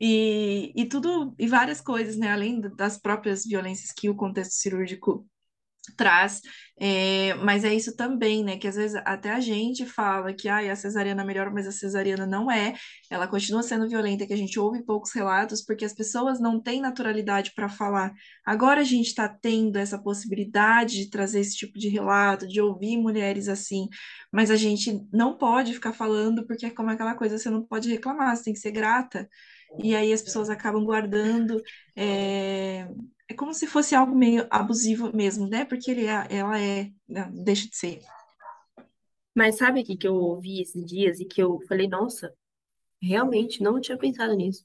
E, 0.01 0.73
e 0.77 0.87
tudo, 0.89 1.35
e 1.39 1.47
várias 1.49 1.81
coisas, 1.81 2.17
né? 2.17 2.33
Além 2.33 2.61
das 2.77 2.99
próprias 2.99 3.45
violências 3.45 3.93
que 3.93 4.09
o 4.11 4.17
contexto 4.17 4.53
cirúrgico 4.55 5.27
traz, 5.97 6.41
é, 6.81 7.35
mas 7.35 7.65
é 7.65 7.75
isso 7.75 7.97
também, 7.97 8.45
né? 8.45 8.57
Que 8.57 8.69
às 8.69 8.77
vezes 8.77 9.01
até 9.05 9.33
a 9.33 9.41
gente 9.41 9.85
fala 9.85 10.33
que 10.33 10.49
ah, 10.49 10.73
a 10.73 10.77
cesariana 10.77 11.23
é 11.23 11.25
melhor, 11.25 11.53
mas 11.53 11.67
a 11.67 11.73
cesariana 11.73 12.27
não 12.27 12.51
é, 12.51 12.75
ela 13.11 13.27
continua 13.27 13.63
sendo 13.63 13.89
violenta, 13.89 14.27
que 14.27 14.33
a 14.33 14.37
gente 14.37 14.59
ouve 14.61 14.85
poucos 14.85 15.13
relatos, 15.13 15.63
porque 15.63 15.85
as 15.85 15.93
pessoas 15.93 16.41
não 16.41 16.61
têm 16.61 16.81
naturalidade 16.81 17.53
para 17.55 17.69
falar. 17.69 18.13
Agora 18.47 18.81
a 18.81 18.85
gente 18.85 19.09
está 19.09 19.29
tendo 19.29 19.77
essa 19.77 19.99
possibilidade 19.99 20.97
de 20.97 21.11
trazer 21.11 21.41
esse 21.41 21.57
tipo 21.57 21.79
de 21.79 21.89
relato, 21.89 22.47
de 22.47 22.61
ouvir 22.61 22.97
mulheres 22.97 23.49
assim, 23.49 23.89
mas 24.33 24.51
a 24.51 24.57
gente 24.57 25.05
não 25.13 25.37
pode 25.37 25.75
ficar 25.75 25.93
falando, 25.93 26.47
porque 26.47 26.67
é 26.67 26.71
como 26.71 26.91
aquela 26.91 27.15
coisa, 27.15 27.39
você 27.39 27.51
não 27.51 27.65
pode 27.65 27.91
reclamar, 27.91 28.37
você 28.37 28.45
tem 28.45 28.53
que 28.53 28.61
ser 28.61 28.71
grata. 28.71 29.29
E 29.83 29.95
aí 29.97 30.13
as 30.13 30.23
pessoas 30.23 30.51
acabam 30.51 30.85
guardando. 30.85 31.63
É, 31.97 32.81
é 33.29 33.35
como 33.37 33.55
se 33.55 33.67
fosse 33.67 33.95
algo 33.95 34.15
meio 34.15 34.47
abusivo 34.51 35.15
mesmo, 35.17 35.49
né? 35.49 35.65
Porque 35.65 35.91
ele 35.91 36.07
é, 36.07 36.27
ela 36.31 36.61
é, 36.61 36.91
não, 37.09 37.31
deixa 37.45 37.69
de 37.69 37.77
ser. 37.77 38.01
Mas 39.35 39.57
sabe 39.59 39.81
o 39.83 39.85
que, 39.85 40.07
eu 40.07 40.15
ouvi 40.15 40.61
esses 40.61 40.85
dias 40.85 41.21
e 41.21 41.25
que 41.25 41.43
eu 41.43 41.61
falei, 41.69 41.89
nossa, 41.89 42.33
realmente 43.03 43.63
não 43.63 43.81
tinha 43.81 43.99
pensado 43.99 44.35
nisso. 44.37 44.65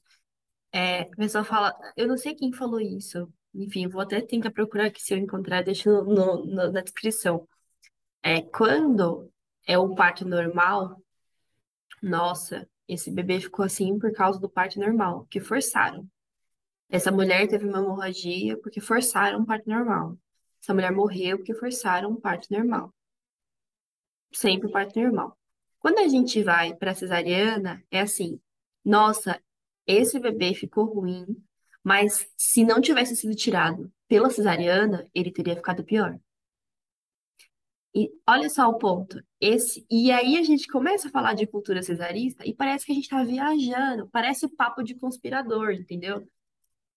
É, 0.72 1.02
a 1.02 1.06
pessoa 1.16 1.44
fala, 1.44 1.74
eu 1.96 2.08
não 2.08 2.16
sei 2.18 2.34
quem 2.34 2.52
falou 2.52 2.80
isso. 2.80 3.32
Enfim, 3.54 3.88
vou 3.88 4.02
até 4.02 4.20
tentar 4.22 4.50
procurar 4.52 4.86
aqui 4.86 5.02
se 5.02 5.14
eu 5.14 5.18
encontrar, 5.18 5.62
deixa 5.64 5.90
no, 5.90 6.04
no- 6.04 6.46
no- 6.46 6.72
na 6.72 6.82
descrição. 6.82 7.48
É, 8.22 8.42
quando 8.42 9.30
é 9.66 9.78
o 9.78 9.94
parto 9.94 10.26
normal, 10.28 11.00
nossa, 12.02 12.68
esse 12.88 13.10
bebê 13.10 13.40
ficou 13.40 13.64
assim 13.64 13.98
por 13.98 14.12
causa 14.12 14.38
do 14.38 14.48
parto 14.48 14.78
normal, 14.78 15.26
que 15.30 15.40
forçaram. 15.40 16.08
Essa 16.88 17.10
mulher 17.10 17.48
teve 17.48 17.66
uma 17.66 17.78
hemorragia 17.78 18.56
porque 18.58 18.80
forçaram 18.80 19.40
um 19.40 19.44
parto 19.44 19.68
normal. 19.68 20.18
Essa 20.62 20.74
mulher 20.74 20.92
morreu 20.92 21.38
porque 21.38 21.54
forçaram 21.54 22.10
um 22.10 22.20
parto 22.20 22.46
normal. 22.50 22.94
Sempre 24.32 24.68
o 24.68 24.70
parto 24.70 24.98
normal. 24.98 25.38
Quando 25.78 25.98
a 25.98 26.08
gente 26.08 26.42
vai 26.42 26.74
para 26.74 26.94
cesariana, 26.94 27.82
é 27.90 28.00
assim: 28.00 28.40
nossa, 28.84 29.40
esse 29.86 30.18
bebê 30.18 30.54
ficou 30.54 30.86
ruim, 30.86 31.26
mas 31.82 32.26
se 32.36 32.64
não 32.64 32.80
tivesse 32.80 33.16
sido 33.16 33.34
tirado 33.34 33.92
pela 34.08 34.30
cesariana, 34.30 35.08
ele 35.14 35.30
teria 35.30 35.56
ficado 35.56 35.84
pior. 35.84 36.18
E 37.94 38.10
olha 38.26 38.50
só 38.50 38.68
o 38.68 38.78
ponto. 38.78 39.22
Esse, 39.40 39.86
e 39.90 40.10
aí 40.10 40.36
a 40.36 40.42
gente 40.42 40.66
começa 40.66 41.08
a 41.08 41.10
falar 41.10 41.34
de 41.34 41.46
cultura 41.46 41.82
cesarista 41.82 42.44
e 42.44 42.52
parece 42.52 42.84
que 42.84 42.92
a 42.92 42.94
gente 42.94 43.08
tá 43.08 43.22
viajando, 43.22 44.08
parece 44.10 44.48
papo 44.48 44.82
de 44.82 44.94
conspirador, 44.94 45.70
entendeu? 45.70 46.26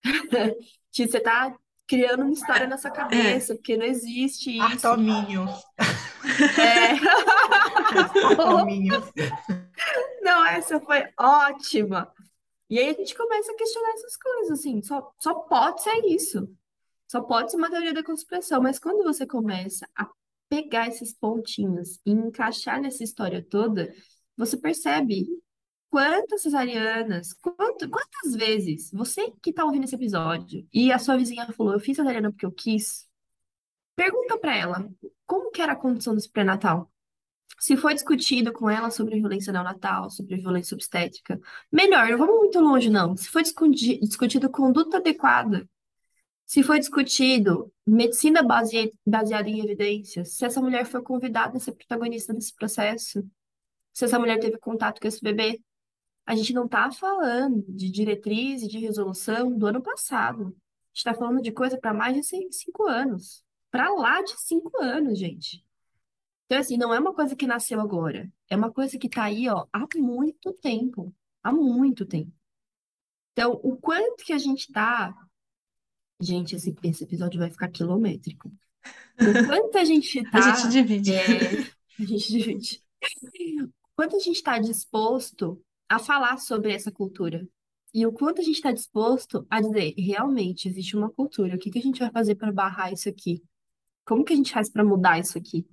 Tipo, 0.91 1.11
você 1.11 1.19
tá 1.19 1.55
criando 1.87 2.23
uma 2.23 2.33
história 2.33 2.67
na 2.67 2.77
sua 2.77 2.89
É, 2.89 2.93
cabeça, 2.93 3.55
porque 3.55 3.77
não 3.77 3.85
existe 3.85 4.57
isso. 4.57 4.87
Artomínio. 4.87 5.45
É. 6.59 6.97
Artomínio. 8.29 9.03
Não, 10.21 10.45
essa 10.45 10.79
foi 10.79 11.07
ótima. 11.19 12.11
E 12.69 12.79
aí 12.79 12.89
a 12.89 12.93
gente 12.93 13.15
começa 13.15 13.51
a 13.51 13.55
questionar 13.55 13.93
essas 13.93 14.17
coisas, 14.17 14.59
assim, 14.59 14.81
só, 14.81 15.13
só 15.19 15.33
pode 15.35 15.83
ser 15.83 16.03
isso. 16.05 16.49
Só 17.07 17.21
pode 17.21 17.51
ser 17.51 17.57
uma 17.57 17.69
teoria 17.69 17.93
da 17.93 18.03
conspiração, 18.03 18.61
mas 18.61 18.79
quando 18.79 19.03
você 19.03 19.25
começa 19.25 19.87
a 19.95 20.05
pegar 20.49 20.87
esses 20.87 21.13
pontinhos 21.13 21.99
e 22.05 22.11
encaixar 22.11 22.81
nessa 22.81 23.03
história 23.03 23.45
toda, 23.47 23.93
você 24.35 24.57
percebe 24.57 25.27
quantas 25.89 26.41
cesarianas, 26.41 27.33
quanto, 27.33 27.89
quantas 27.89 28.35
vezes 28.35 28.91
você 28.91 29.31
que 29.41 29.49
está 29.49 29.65
ouvindo 29.65 29.85
esse 29.85 29.95
episódio 29.95 30.67
e 30.73 30.91
a 30.91 30.99
sua 30.99 31.17
vizinha 31.17 31.51
falou, 31.53 31.73
eu 31.73 31.79
fiz 31.79 31.95
cesariana 31.95 32.31
porque 32.31 32.45
eu 32.45 32.51
quis, 32.51 33.07
pergunta 33.95 34.37
para 34.37 34.55
ela 34.55 34.89
como 35.25 35.51
que 35.51 35.61
era 35.61 35.73
a 35.73 35.75
condição 35.75 36.13
desse 36.15 36.29
pré-natal. 36.29 36.91
Se 37.59 37.75
foi 37.75 37.93
discutido 37.95 38.53
com 38.53 38.69
ela 38.69 38.91
sobre 38.91 39.15
violência 39.19 39.51
neonatal, 39.51 40.11
sobre 40.11 40.35
violência 40.35 40.75
obstétrica, 40.75 41.39
melhor, 41.71 42.07
não 42.09 42.17
vamos 42.17 42.37
muito 42.37 42.59
longe, 42.59 42.89
não. 42.89 43.17
Se 43.17 43.29
foi 43.29 43.41
discuti- 43.41 43.99
discutido 43.99 44.49
conduta 44.49 44.97
adequada, 44.97 45.67
se 46.47 46.63
foi 46.63 46.79
discutido 46.79 47.71
medicina 47.85 48.41
base- 48.41 48.93
baseada 49.05 49.49
em 49.49 49.59
evidências, 49.59 50.31
se 50.31 50.45
essa 50.45 50.61
mulher 50.61 50.85
foi 50.85 51.03
convidada 51.03 51.57
a 51.57 51.59
ser 51.59 51.73
protagonista 51.73 52.33
desse 52.33 52.55
processo, 52.55 53.23
se 53.93 54.05
essa 54.05 54.17
mulher 54.17 54.39
teve 54.39 54.57
contato 54.57 55.01
com 55.01 55.07
esse 55.07 55.21
bebê. 55.21 55.61
A 56.25 56.35
gente 56.35 56.53
não 56.53 56.65
está 56.65 56.91
falando 56.91 57.65
de 57.67 57.89
diretriz 57.89 58.63
e 58.63 58.67
de 58.67 58.79
resolução 58.79 59.57
do 59.57 59.67
ano 59.67 59.81
passado. 59.81 60.43
A 60.43 60.47
gente 60.47 60.97
está 60.97 61.13
falando 61.13 61.41
de 61.41 61.51
coisa 61.51 61.77
para 61.77 61.93
mais 61.93 62.15
de 62.15 62.23
cin- 62.23 62.51
cinco 62.51 62.87
anos. 62.87 63.43
Para 63.69 63.89
lá 63.93 64.21
de 64.21 64.39
cinco 64.39 64.71
anos, 64.81 65.19
gente. 65.19 65.65
Então, 66.45 66.59
assim, 66.59 66.77
não 66.77 66.93
é 66.93 66.99
uma 66.99 67.13
coisa 67.13 67.35
que 67.35 67.45
nasceu 67.45 67.79
agora. 67.81 68.31
É 68.49 68.55
uma 68.55 68.71
coisa 68.71 68.97
que 68.97 69.07
está 69.07 69.23
aí, 69.25 69.49
ó, 69.49 69.65
há 69.71 69.85
muito 69.97 70.53
tempo. 70.53 71.13
Há 71.43 71.51
muito 71.51 72.05
tempo. 72.05 72.31
Então, 73.33 73.59
o 73.63 73.77
quanto 73.77 74.23
que 74.25 74.33
a 74.33 74.37
gente 74.37 74.67
está. 74.67 75.13
Gente, 76.19 76.55
esse, 76.55 76.75
esse 76.83 77.03
episódio 77.03 77.39
vai 77.39 77.49
ficar 77.49 77.69
quilométrico. 77.69 78.51
O 79.19 79.47
quanto 79.47 79.77
a 79.79 79.83
gente 79.83 80.19
A 80.31 80.41
gente 80.41 80.61
tá, 80.61 80.69
divide. 80.69 81.11
é, 81.11 81.61
a 81.99 82.03
gente 82.05 82.31
divide. 82.31 82.83
Quanto 83.95 84.15
a 84.15 84.19
gente 84.19 84.35
está 84.35 84.59
disposto 84.59 85.59
a 85.89 85.97
falar 85.97 86.37
sobre 86.37 86.71
essa 86.71 86.91
cultura. 86.91 87.47
E 87.93 88.05
o 88.05 88.11
quanto 88.11 88.41
a 88.41 88.43
gente 88.43 88.57
está 88.57 88.71
disposto 88.71 89.45
a 89.49 89.59
dizer, 89.59 89.95
realmente 89.97 90.67
existe 90.67 90.95
uma 90.95 91.09
cultura. 91.09 91.55
O 91.55 91.59
que 91.59 91.71
que 91.71 91.79
a 91.79 91.81
gente 91.81 91.99
vai 91.99 92.11
fazer 92.11 92.35
para 92.35 92.51
barrar 92.51 92.93
isso 92.93 93.09
aqui? 93.09 93.41
Como 94.05 94.23
que 94.23 94.33
a 94.33 94.35
gente 94.35 94.53
faz 94.53 94.69
para 94.69 94.83
mudar 94.83 95.19
isso 95.19 95.37
aqui? 95.37 95.67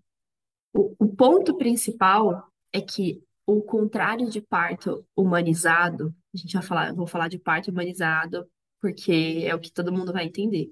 O, 0.73 0.95
o 0.99 1.09
ponto 1.15 1.57
principal 1.57 2.49
é 2.73 2.81
que 2.81 3.23
o 3.47 3.63
contrário 3.63 4.31
de 4.31 4.41
parto 4.41 5.05
humanizado, 5.15 6.15
a 6.35 6.39
gente 6.39 6.55
vai 6.55 6.63
falar, 6.63 6.89
eu 6.89 6.95
vou 6.97 7.07
falar 7.07 7.29
de 7.29 7.39
parto 7.39 7.71
humanizado, 7.71 8.49
porque 8.85 9.47
é 9.47 9.55
o 9.55 9.59
que 9.59 9.73
todo 9.73 9.91
mundo 9.91 10.13
vai 10.13 10.27
entender. 10.27 10.71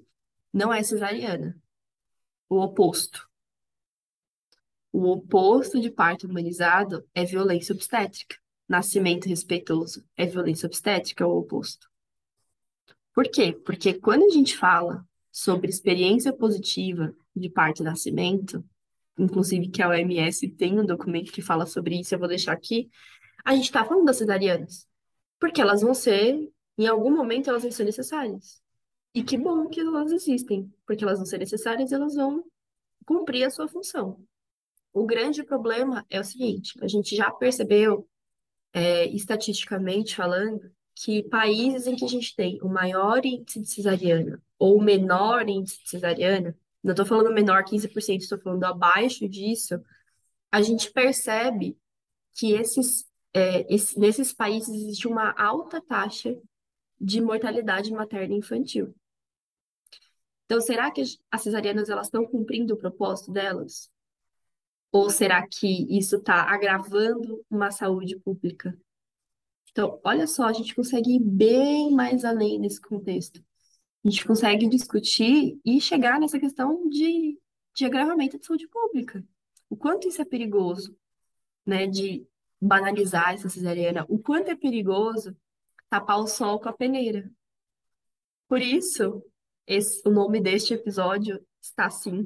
Não 0.53 0.71
é 0.71 0.83
cesariana. 0.83 1.59
O 2.47 2.61
oposto. 2.61 3.27
O 4.93 5.11
oposto 5.13 5.81
de 5.81 5.91
parto 5.91 6.27
humanizado 6.27 7.09
é 7.15 7.25
violência 7.25 7.75
obstétrica. 7.75 8.37
Nascimento 8.69 9.31
respeitoso 9.31 10.05
é 10.15 10.27
violência 10.27 10.67
obstétrica, 10.67 11.25
é 11.25 11.27
o 11.27 11.39
oposto. 11.39 11.89
Por 13.15 13.31
quê? 13.31 13.59
Porque 13.65 13.95
quando 13.95 14.25
a 14.25 14.29
gente 14.29 14.59
fala 14.59 15.07
sobre 15.31 15.71
experiência 15.71 16.35
positiva 16.35 17.17
de 17.35 17.49
parto 17.49 17.81
e 17.81 17.85
nascimento, 17.85 18.63
inclusive 19.19 19.71
que 19.71 19.81
a 19.81 19.89
OMS 19.89 20.49
tem 20.51 20.79
um 20.79 20.85
documento 20.85 21.33
que 21.33 21.41
fala 21.41 21.65
sobre 21.65 21.99
isso, 21.99 22.15
eu 22.15 22.19
vou 22.19 22.29
deixar 22.29 22.53
aqui, 22.53 22.91
a 23.43 23.55
gente 23.55 23.65
está 23.65 23.83
falando 23.87 24.05
das 24.05 24.19
cesarianas. 24.19 24.87
Porque 25.41 25.63
elas 25.63 25.81
vão 25.81 25.95
ser, 25.95 26.52
em 26.79 26.87
algum 26.87 27.11
momento, 27.11 27.51
elas 27.51 27.63
vão 27.63 27.73
ser 27.73 27.85
necessárias. 27.85 28.63
E 29.15 29.23
que 29.23 29.37
bom 29.37 29.69
que 29.69 29.81
elas 29.81 30.11
existem, 30.13 30.73
porque 30.87 31.05
elas 31.05 31.19
vão 31.19 31.27
ser 31.27 31.39
necessárias 31.39 31.91
e 31.91 31.95
elas 31.95 32.15
vão 32.15 32.45
cumprir 33.07 33.45
a 33.45 33.51
sua 33.51 33.69
função. 33.69 34.25
O 34.93 35.07
grande 35.07 35.43
problema 35.43 36.05
é 36.11 36.21
o 36.21 36.25
seguinte: 36.25 36.79
a 36.83 36.89
gente 36.89 37.17
já 37.17 37.31
percebeu, 37.31 38.09
é, 38.73 39.07
estatisticamente 39.09 40.17
falando, 40.17 40.71
que 40.95 41.23
países 41.25 41.87
em 41.87 41.97
que 41.97 42.05
a 42.05 42.09
gente 42.09 42.35
tem 42.37 42.61
o 42.63 42.69
maior 42.69 43.25
índice 43.25 43.61
de 43.61 43.69
cesariana 43.71 44.43
ou 44.59 44.79
o 44.79 44.83
menor 44.83 45.49
índice 45.49 45.83
de 45.83 45.91
cesariana, 45.91 46.57
não 46.83 46.93
estou 46.93 47.07
falando 47.07 47.33
menor 47.33 47.65
15%, 47.65 48.21
estou 48.23 48.39
falando 48.41 48.65
abaixo 48.65 49.29
disso, 49.29 49.81
a 50.51 50.63
gente 50.63 50.93
percebe 50.93 51.77
que 52.35 52.53
esses, 52.53 53.07
é, 53.35 53.67
esse- 53.75 53.99
nesses 53.99 54.33
países 54.33 54.69
existe 54.71 55.09
uma 55.09 55.33
alta 55.33 55.81
taxa 55.81 56.37
de 57.03 57.21
mortalidade 57.21 57.91
materna 57.93 58.33
e 58.33 58.39
infantil. 58.39 58.95
Então, 60.45 60.61
será 60.61 60.91
que 60.91 61.01
as 61.01 61.19
as 61.31 61.43
cesarianas 61.43 61.89
elas 61.89 62.07
estão 62.07 62.25
cumprindo 62.25 62.75
o 62.75 62.77
propósito 62.77 63.33
delas? 63.33 63.91
Ou 64.93 65.11
será 65.11 65.47
que 65.49 65.87
isso 65.97 66.17
está 66.17 66.43
agravando 66.43 67.45
uma 67.51 67.71
saúde 67.71 68.19
pública? 68.21 68.79
Então, 69.71 69.99
olha 70.05 70.27
só, 70.27 70.45
a 70.45 70.53
gente 70.53 70.75
consegue 70.75 71.17
ir 71.17 71.21
bem 71.21 71.91
mais 71.91 72.25
além 72.25 72.59
nesse 72.59 72.81
contexto. 72.81 73.43
A 74.05 74.11
gente 74.11 74.27
consegue 74.27 74.69
discutir 74.69 75.59
e 75.65 75.81
chegar 75.81 76.21
nessa 76.21 76.39
questão 76.39 76.89
de, 76.89 77.39
de 77.75 77.85
agravamento 77.87 78.39
de 78.39 78.45
saúde 78.45 78.69
pública. 78.69 79.25
O 79.71 79.77
quanto 79.77 80.07
isso 80.07 80.21
é 80.21 80.25
perigoso, 80.25 80.95
né, 81.65 81.87
de 81.87 82.27
banalizar 82.61 83.33
essa 83.33 83.49
cesariana, 83.49 84.05
o 84.09 84.19
quanto 84.19 84.51
é 84.51 84.55
perigoso 84.55 85.35
tapar 85.93 86.19
o 86.19 86.27
sol 86.27 86.59
com 86.59 86.71
a 86.71 86.73
peneira. 86.73 87.31
Por 88.49 88.63
isso, 88.63 89.23
esse, 89.67 90.01
o 90.09 90.11
nome 90.11 90.41
deste 90.41 90.73
episódio 90.73 91.39
está 91.61 91.85
assim. 91.85 92.25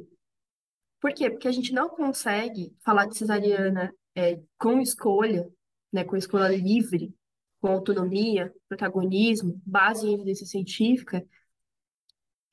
Por 1.01 1.13
quê? 1.13 1.29
Porque 1.29 1.49
a 1.49 1.53
gente 1.53 1.73
não 1.73 1.89
consegue 1.89 2.73
falar 2.85 3.07
de 3.07 3.19
cesariana 3.19 3.93
é, 4.15 4.41
com 4.57 4.81
escolha, 4.81 5.51
né, 5.93 6.05
com 6.05 6.17
escolha 6.17 6.57
livre, 6.57 7.13
com 7.61 7.67
autonomia, 7.67 8.55
protagonismo, 8.69 9.61
base 9.67 10.07
em 10.07 10.15
evidência 10.15 10.47
científica, 10.47 11.27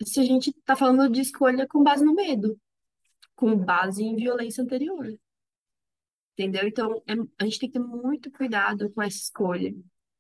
se 0.04 0.20
a 0.20 0.24
gente 0.24 0.50
está 0.50 0.76
falando 0.76 1.08
de 1.12 1.22
escolha 1.22 1.68
com 1.68 1.84
base 1.84 2.04
no 2.04 2.16
medo, 2.16 2.60
com 3.36 3.56
base 3.56 4.02
em 4.04 4.16
violência 4.16 4.64
anterior. 4.64 5.16
Entendeu? 6.34 6.68
Então, 6.68 7.04
é- 7.06 7.14
a 7.38 7.44
gente 7.44 7.60
tem 7.60 7.70
que 7.70 7.78
ter 7.78 7.86
muito 7.86 8.32
cuidado 8.32 8.92
com 8.92 9.02
essa 9.04 9.18
escolha. 9.18 9.72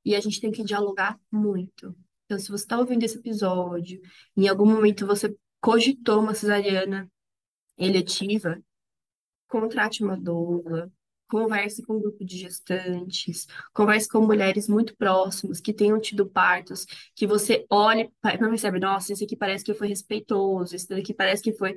E 0.05 0.15
a 0.15 0.19
gente 0.19 0.41
tem 0.41 0.51
que 0.51 0.63
dialogar 0.63 1.19
muito. 1.31 1.95
Então, 2.25 2.39
se 2.39 2.49
você 2.49 2.63
está 2.63 2.79
ouvindo 2.79 3.03
esse 3.03 3.17
episódio, 3.17 4.01
em 4.35 4.47
algum 4.47 4.65
momento 4.65 5.05
você 5.05 5.35
cogitou 5.61 6.19
uma 6.19 6.33
cesariana 6.33 7.09
eletiva, 7.77 8.61
contrate 9.47 10.03
uma 10.03 10.17
doula, 10.17 10.91
converse 11.33 11.81
com 11.83 11.97
um 11.97 12.01
grupo 12.01 12.23
de 12.23 12.37
gestantes, 12.37 13.47
converse 13.73 14.07
com 14.07 14.21
mulheres 14.21 14.67
muito 14.67 14.95
próximas 14.95 15.59
que 15.59 15.73
tenham 15.73 15.99
tido 15.99 16.29
partos, 16.29 16.85
que 17.15 17.25
você 17.25 17.65
olhe 17.69 18.11
e 18.23 18.37
percebe, 18.37 18.79
nossa, 18.79 19.13
esse 19.13 19.23
aqui 19.23 19.35
parece 19.35 19.63
que 19.63 19.73
foi 19.73 19.87
respeitoso, 19.87 20.75
esse 20.75 20.87
daqui 20.87 21.13
parece 21.13 21.41
que 21.41 21.53
foi. 21.53 21.75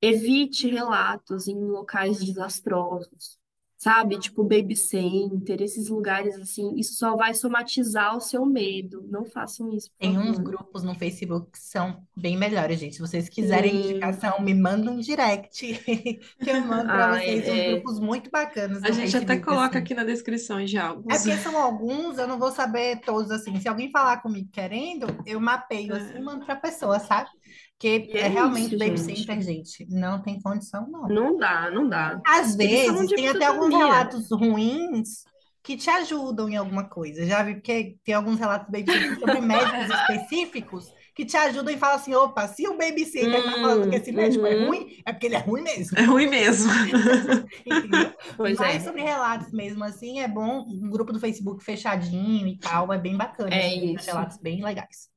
Evite 0.00 0.68
relatos 0.68 1.48
em 1.48 1.54
locais 1.54 2.18
desastrosos, 2.18 3.38
sabe? 3.84 4.18
Tipo 4.18 4.42
baby 4.42 4.74
center, 4.74 5.60
esses 5.60 5.88
lugares 5.88 6.34
assim, 6.36 6.74
isso 6.76 6.94
só 6.94 7.16
vai 7.16 7.34
somatizar 7.34 8.16
o 8.16 8.20
seu 8.20 8.46
medo. 8.46 9.06
Não 9.10 9.24
façam 9.26 9.70
isso, 9.72 9.90
por 9.90 9.98
Tem 9.98 10.16
uns 10.18 10.36
favor. 10.36 10.42
grupos 10.42 10.82
no 10.82 10.94
Facebook 10.94 11.50
que 11.52 11.58
são 11.58 12.02
bem 12.16 12.36
melhores, 12.36 12.80
gente. 12.80 12.94
Se 12.94 13.00
vocês 13.00 13.28
quiserem 13.28 13.72
Sim. 13.72 13.90
indicação, 13.90 14.40
me 14.40 14.54
mandam 14.54 14.94
um 14.94 14.98
direct 15.00 15.74
que 16.40 16.50
eu 16.50 16.60
mando 16.62 16.86
para 16.86 17.10
Ah, 17.12 17.18
vocês 17.20 17.42
uns 17.44 17.48
é, 17.48 17.70
grupos 17.72 18.00
muito 18.00 18.30
bacanas 18.30 18.82
A 18.82 18.88
no 18.88 18.94
gente 18.94 19.16
até 19.16 19.26
Facebook, 19.26 19.42
coloca 19.44 19.66
assim. 19.68 19.78
aqui 19.78 19.94
na 19.94 20.04
descrição 20.04 20.66
já 20.66 20.84
É 20.84 20.86
alguns. 20.86 21.18
porque 21.18 21.36
são 21.38 21.56
alguns, 21.58 22.16
eu 22.18 22.26
não 22.26 22.38
vou 22.38 22.50
saber 22.52 23.00
todos 23.02 23.30
assim. 23.30 23.60
Se 23.60 23.68
alguém 23.68 23.90
falar 23.90 24.22
comigo 24.22 24.48
querendo, 24.50 25.06
eu 25.26 25.38
mapeio 25.40 25.94
assim 25.94 26.14
e 26.14 26.16
É. 26.16 26.20
mando 26.20 26.44
pra 26.46 26.56
pessoa, 26.56 26.98
sabe? 26.98 27.28
Porque 27.78 28.12
é 28.14 28.20
é 28.20 28.28
realmente 28.28 28.68
isso, 28.68 28.78
baby 28.78 28.96
gente. 28.96 29.18
center, 29.18 29.40
gente, 29.42 29.86
não 29.90 30.22
tem 30.22 30.40
condição, 30.40 30.88
não. 30.88 31.08
Não 31.08 31.36
dá, 31.36 31.70
não 31.70 31.88
dá. 31.88 32.20
Às 32.26 32.58
Eles 32.58 32.82
vezes 32.86 33.12
tem 33.12 33.28
até 33.28 33.46
alguns 33.46 33.74
relatos 33.74 34.30
ruins 34.30 35.24
que 35.62 35.76
te 35.76 35.90
ajudam 35.90 36.48
em 36.48 36.56
alguma 36.56 36.88
coisa. 36.88 37.26
Já 37.26 37.42
vi 37.42 37.54
porque 37.54 37.96
tem 38.04 38.14
alguns 38.14 38.38
relatos 38.38 38.70
baby 38.70 38.90
center 38.90 39.16
sobre 39.18 39.40
médicos 39.40 39.88
específicos 39.88 40.92
que 41.14 41.24
te 41.24 41.36
ajudam 41.36 41.72
e 41.74 41.78
falam 41.78 41.96
assim: 41.96 42.14
opa, 42.14 42.46
se 42.48 42.66
o 42.68 42.76
babysitter 42.76 43.44
tá 43.44 43.58
falando 43.58 43.88
que 43.88 43.96
Hum, 43.96 43.98
esse 43.98 44.12
médico 44.12 44.46
é 44.46 44.56
uhum. 44.56 44.66
ruim, 44.66 45.02
é 45.06 45.12
porque 45.12 45.26
ele 45.26 45.36
é 45.36 45.38
ruim 45.38 45.62
mesmo. 45.62 45.98
É 45.98 46.02
ruim 46.04 46.26
mesmo. 46.28 46.70
Entendeu? 47.66 48.12
Pois 48.36 48.58
Mas 48.58 48.76
é, 48.76 48.80
sobre 48.80 49.02
relatos 49.02 49.52
mesmo 49.52 49.84
assim, 49.84 50.20
é 50.20 50.28
bom 50.28 50.64
um 50.68 50.90
grupo 50.90 51.12
do 51.12 51.20
Facebook 51.20 51.64
fechadinho 51.64 52.46
e 52.46 52.58
tal, 52.58 52.92
é 52.92 52.98
bem 52.98 53.16
bacana, 53.16 53.58
é 53.58 53.68
assim, 53.68 53.94
uns 53.94 54.02
isso. 54.02 54.06
relatos 54.06 54.38
bem 54.38 54.62
legais. 54.62 55.08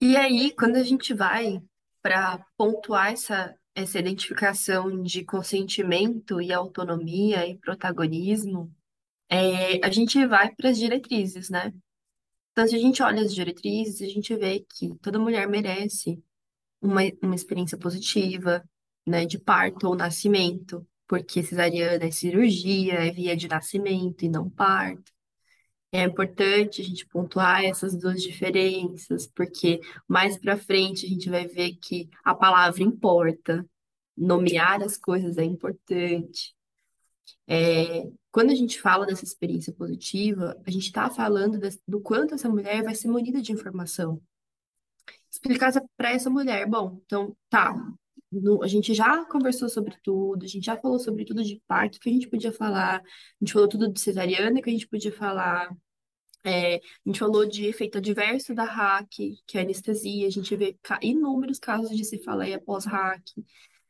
E 0.00 0.16
aí, 0.16 0.50
quando 0.52 0.76
a 0.76 0.82
gente 0.82 1.12
vai 1.14 1.60
para 2.02 2.44
pontuar 2.56 3.12
essa, 3.12 3.54
essa 3.74 3.98
identificação 3.98 5.02
de 5.02 5.24
consentimento 5.24 6.40
e 6.40 6.52
autonomia 6.52 7.46
e 7.46 7.58
protagonismo, 7.58 8.74
é, 9.28 9.84
a 9.84 9.90
gente 9.90 10.24
vai 10.26 10.54
para 10.54 10.70
as 10.70 10.78
diretrizes, 10.78 11.50
né? 11.50 11.72
Então, 12.52 12.66
se 12.66 12.74
a 12.74 12.78
gente 12.78 13.02
olha 13.02 13.22
as 13.22 13.34
diretrizes, 13.34 14.02
a 14.02 14.12
gente 14.12 14.34
vê 14.36 14.66
que 14.68 14.94
toda 15.00 15.18
mulher 15.18 15.48
merece 15.48 16.22
uma, 16.80 17.00
uma 17.22 17.34
experiência 17.34 17.78
positiva, 17.78 18.64
né, 19.06 19.24
de 19.24 19.38
parto 19.38 19.88
ou 19.88 19.94
nascimento, 19.94 20.86
porque 21.06 21.42
cesariana 21.42 22.04
é 22.04 22.10
cirurgia, 22.10 22.94
é 22.94 23.10
via 23.10 23.36
de 23.36 23.48
nascimento 23.48 24.24
e 24.24 24.28
não 24.28 24.48
parto. 24.48 25.12
É 25.92 26.04
importante 26.04 26.80
a 26.80 26.84
gente 26.84 27.04
pontuar 27.06 27.64
essas 27.64 27.96
duas 27.96 28.22
diferenças, 28.22 29.26
porque 29.26 29.80
mais 30.06 30.38
para 30.38 30.56
frente 30.56 31.04
a 31.04 31.08
gente 31.08 31.28
vai 31.28 31.46
ver 31.46 31.74
que 31.76 32.08
a 32.24 32.34
palavra 32.34 32.82
importa, 32.82 33.66
nomear 34.16 34.82
as 34.82 34.96
coisas 34.96 35.36
é 35.38 35.44
importante. 35.44 36.54
É, 37.46 38.08
quando 38.30 38.50
a 38.50 38.54
gente 38.54 38.80
fala 38.80 39.06
dessa 39.06 39.24
experiência 39.24 39.72
positiva, 39.72 40.56
a 40.64 40.70
gente 40.70 40.86
está 40.86 41.10
falando 41.10 41.58
do 41.88 42.00
quanto 42.00 42.34
essa 42.34 42.48
mulher 42.48 42.84
vai 42.84 42.94
ser 42.94 43.08
munida 43.08 43.42
de 43.42 43.52
informação. 43.52 44.20
Explicar 45.28 45.72
para 45.96 46.12
essa 46.12 46.30
mulher, 46.30 46.66
bom, 46.66 47.00
então 47.04 47.36
tá, 47.48 47.74
no- 48.30 48.62
a 48.62 48.66
gente 48.68 48.94
já 48.94 49.24
conversou 49.26 49.68
sobre 49.68 49.96
tudo, 50.02 50.44
a 50.44 50.48
gente 50.48 50.64
já 50.64 50.76
falou 50.76 50.98
sobre 50.98 51.24
tudo 51.24 51.42
de 51.42 51.60
parto 51.66 51.98
que 52.00 52.08
a 52.10 52.12
gente 52.12 52.28
podia 52.28 52.52
falar, 52.52 52.98
a 52.98 53.02
gente 53.40 53.52
falou 53.52 53.68
tudo 53.68 53.92
de 53.92 54.00
cesariana 54.00 54.62
que 54.62 54.70
a 54.70 54.72
gente 54.72 54.88
podia 54.88 55.12
falar, 55.12 55.70
é, 56.44 56.76
a 56.76 56.80
gente 57.06 57.18
falou 57.18 57.46
de 57.46 57.66
efeito 57.66 57.98
adverso 57.98 58.54
da 58.54 58.64
RAC, 58.64 59.08
que 59.46 59.58
é 59.58 59.62
anestesia, 59.62 60.26
a 60.26 60.30
gente 60.30 60.54
vê 60.56 60.76
inúmeros 61.02 61.58
casos 61.58 61.96
de 61.96 62.04
cefaleia 62.04 62.60
pós-RAC. 62.60 63.22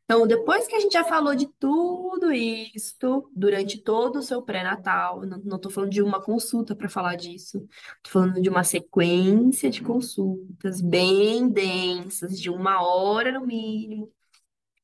Então, 0.04 0.26
depois 0.26 0.66
que 0.66 0.74
a 0.74 0.80
gente 0.80 0.92
já 0.92 1.04
falou 1.04 1.36
de 1.36 1.46
tudo 1.58 2.32
isso, 2.32 3.30
durante 3.34 3.78
todo 3.80 4.16
o 4.16 4.22
seu 4.22 4.42
pré-natal, 4.42 5.22
não, 5.24 5.56
tô 5.56 5.70
falando 5.70 5.90
de 5.92 6.02
uma 6.02 6.20
consulta 6.20 6.74
para 6.74 6.88
falar 6.88 7.14
disso, 7.14 7.60
tô 8.02 8.10
falando 8.10 8.42
de 8.42 8.48
uma 8.48 8.64
sequência 8.64 9.70
de 9.70 9.80
consultas 9.82 10.80
bem 10.80 11.48
densas, 11.48 12.40
de 12.40 12.50
uma 12.50 12.82
hora 12.82 13.30
no 13.30 13.46
mínimo. 13.46 14.12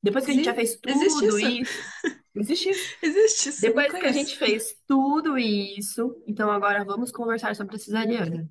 Depois 0.07 0.23
que 0.23 0.31
a 0.31 0.33
gente 0.33 0.45
já 0.45 0.55
Existe, 0.55 0.79
fez 0.81 0.95
existe 0.95 1.19
tudo 1.19 1.39
isso? 1.39 1.61
isso, 1.61 2.21
existe 2.33 2.69
isso. 2.69 2.95
Existe 3.03 3.49
isso, 3.49 3.61
Depois 3.61 3.91
que 3.91 4.05
a 4.05 4.11
gente 4.13 4.37
fez 4.37 4.73
tudo 4.87 5.37
isso, 5.37 6.15
então 6.25 6.49
agora 6.49 6.85
vamos 6.85 7.11
conversar 7.11 7.53
sobre 7.57 7.75
a 7.75 7.79
cesariana. 7.79 8.49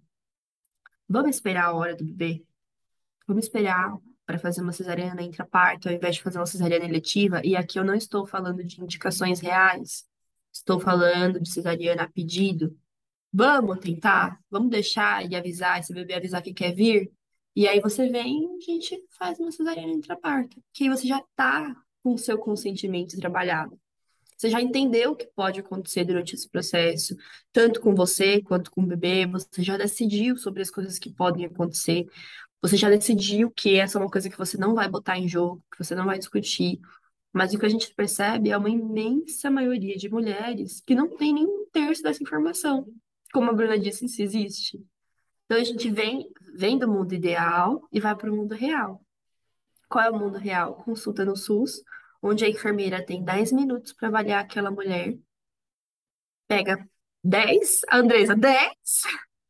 Vamos 1.09 1.30
esperar 1.30 1.66
a 1.66 1.72
hora 1.72 1.96
do 1.96 2.04
bebê? 2.04 2.44
Vamos 3.26 3.46
esperar 3.46 3.96
para 4.26 4.38
fazer 4.38 4.61
uma 4.61 4.72
cesariana 4.72 5.22
intraparto, 5.22 5.88
ao 5.88 5.94
invés 5.94 6.16
de 6.16 6.22
fazer 6.22 6.38
uma 6.38 6.46
cesariana 6.46 6.84
eletiva. 6.84 7.40
E 7.42 7.57
aqui 7.57 7.78
eu 7.78 7.84
não 7.84 7.94
estou 7.94 8.26
falando 8.26 8.62
de 8.62 8.82
indicações 8.82 9.40
reais, 9.40 10.04
estou 10.52 10.78
falando 10.78 11.40
de 11.40 11.48
cesariana 11.48 12.02
a 12.02 12.09
pedido. 12.09 12.76
Vamos 13.32 13.78
tentar? 13.78 14.38
Vamos 14.50 14.68
deixar 14.68 15.24
e 15.24 15.34
avisar, 15.34 15.80
esse 15.80 15.94
bebê 15.94 16.14
avisar 16.14 16.42
que 16.42 16.52
quer 16.52 16.74
vir? 16.74 17.11
E 17.57 17.66
aí 17.66 17.80
você 17.80 18.07
vem 18.07 18.46
a 18.54 18.61
gente 18.61 19.02
faz 19.18 19.40
uma 19.40 19.50
cesariana 19.50 19.90
intraparto, 19.90 20.62
que 20.74 20.84
aí 20.84 20.90
você 20.90 21.09
já 21.09 21.18
está 21.18 21.74
com 22.02 22.12
o 22.12 22.18
seu 22.18 22.36
consentimento 22.36 23.16
trabalhado. 23.16 23.80
Você 24.36 24.50
já 24.50 24.61
entendeu 24.61 25.12
o 25.12 25.16
que 25.16 25.26
pode 25.34 25.61
acontecer 25.61 26.04
durante 26.04 26.34
esse 26.34 26.46
processo, 26.46 27.16
tanto 27.54 27.80
com 27.80 27.94
você 27.94 28.42
quanto 28.42 28.70
com 28.70 28.82
o 28.82 28.86
bebê, 28.86 29.26
você 29.26 29.62
já 29.62 29.78
decidiu 29.78 30.36
sobre 30.36 30.61
as 30.61 30.70
coisas 30.70 30.98
que 30.98 31.11
podem 31.11 31.46
acontecer, 31.46 32.07
você 32.61 32.76
já 32.76 32.90
decidiu 32.90 33.50
que 33.50 33.76
essa 33.76 33.98
é 33.98 34.02
uma 34.02 34.11
coisa 34.11 34.28
que 34.28 34.36
você 34.36 34.59
não 34.59 34.74
vai 34.74 34.86
botar 34.86 35.18
em 35.18 35.26
jogo, 35.26 35.64
que 35.72 35.82
você 35.82 35.94
não 35.94 36.04
vai 36.04 36.18
discutir. 36.18 36.78
Mas 37.32 37.54
o 37.54 37.59
que 37.59 37.64
a 37.64 37.70
gente 37.70 37.94
percebe 37.94 38.50
é 38.50 38.59
uma 38.59 38.68
imensa 38.68 39.50
maioria 39.50 39.96
de 39.96 40.11
mulheres 40.11 40.82
que 40.82 40.94
não 40.94 41.09
tem 41.16 41.32
nem 41.32 41.46
um 41.46 41.66
terço 41.72 42.02
dessa 42.02 42.22
informação. 42.22 42.86
Como 43.32 43.50
a 43.50 43.54
Bruna 43.54 43.78
disse, 43.78 44.07
se 44.09 44.22
existe. 44.22 44.84
Então 45.47 45.59
a 45.61 45.64
gente 45.64 45.88
vem, 45.90 46.28
vem 46.55 46.78
do 46.78 46.88
mundo 46.88 47.14
ideal 47.14 47.82
e 47.92 48.01
vai 48.01 48.14
para 48.16 48.30
o 48.30 48.36
mundo 48.36 48.55
real. 48.55 49.01
Qual 49.88 50.05
é 50.05 50.11
o 50.11 50.18
mundo 50.18 50.38
real? 50.38 50.74
Consulta 50.84 51.24
no 51.24 51.36
SUS, 51.36 51.82
onde 52.20 52.44
a 52.44 52.49
enfermeira 52.49 53.05
tem 53.05 53.22
10 53.22 53.53
minutos 53.53 53.92
para 53.92 54.09
avaliar 54.09 54.42
aquela 54.42 54.70
mulher, 54.70 55.16
pega 56.49 56.88
10, 57.22 57.80
Andresa, 57.92 58.34
10, 58.34 58.70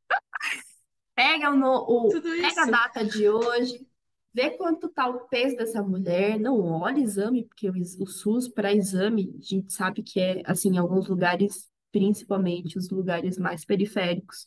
pega, 1.15 1.51
no- 1.51 1.85
o- 1.89 2.09
pega 2.21 2.63
a 2.63 2.71
data 2.71 3.05
de 3.05 3.29
hoje, 3.29 3.87
vê 4.35 4.51
quanto 4.51 4.87
está 4.89 5.09
o 5.09 5.27
peso 5.29 5.57
dessa 5.57 5.83
mulher, 5.83 6.39
não 6.39 6.61
olha 6.61 7.01
exame, 7.01 7.45
porque 7.47 7.71
o, 7.71 7.73
o 7.75 8.07
SUS 8.07 8.49
para 8.49 8.73
exame, 8.75 9.35
a 9.39 9.43
gente 9.43 9.73
sabe 9.73 10.03
que 10.03 10.21
é, 10.21 10.43
assim, 10.45 10.75
em 10.75 10.79
alguns 10.79 11.09
lugares, 11.09 11.71
principalmente 11.91 12.77
os 12.77 12.91
lugares 12.91 13.39
mais 13.39 13.65
periféricos, 13.65 14.47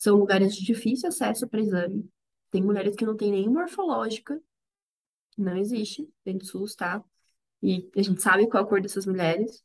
são 0.00 0.16
lugares 0.16 0.56
de 0.56 0.64
difícil 0.64 1.10
acesso 1.10 1.46
para 1.46 1.60
exame. 1.60 2.08
Tem 2.50 2.62
mulheres 2.62 2.96
que 2.96 3.04
não 3.04 3.14
têm 3.14 3.30
nem 3.30 3.48
morfológica, 3.48 4.42
não 5.36 5.56
existe 5.56 6.08
dentro 6.24 6.46
do 6.46 6.50
SUS, 6.50 6.74
tá? 6.74 7.04
E 7.62 7.88
a 7.94 8.00
gente 8.02 8.22
sabe 8.22 8.48
qual 8.48 8.64
a 8.64 8.66
cor 8.66 8.80
dessas 8.80 9.04
mulheres. 9.04 9.62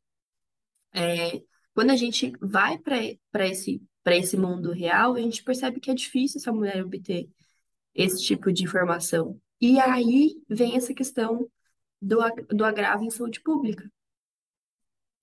É, 0.93 1.41
quando 1.73 1.91
a 1.91 1.95
gente 1.95 2.33
vai 2.41 2.77
para 2.77 3.47
esse, 3.47 3.81
esse 4.05 4.35
mundo 4.35 4.73
real, 4.73 5.15
a 5.15 5.21
gente 5.21 5.41
percebe 5.41 5.79
que 5.79 5.89
é 5.89 5.93
difícil 5.93 6.39
essa 6.39 6.51
mulher 6.51 6.83
obter 6.83 7.29
esse 7.93 8.21
tipo 8.21 8.51
de 8.51 8.65
informação. 8.65 9.39
E 9.61 9.79
aí 9.79 10.35
vem 10.49 10.75
essa 10.75 10.93
questão 10.93 11.49
do, 12.01 12.17
do 12.49 12.65
agravo 12.65 13.05
em 13.05 13.09
saúde 13.09 13.39
pública. 13.39 13.89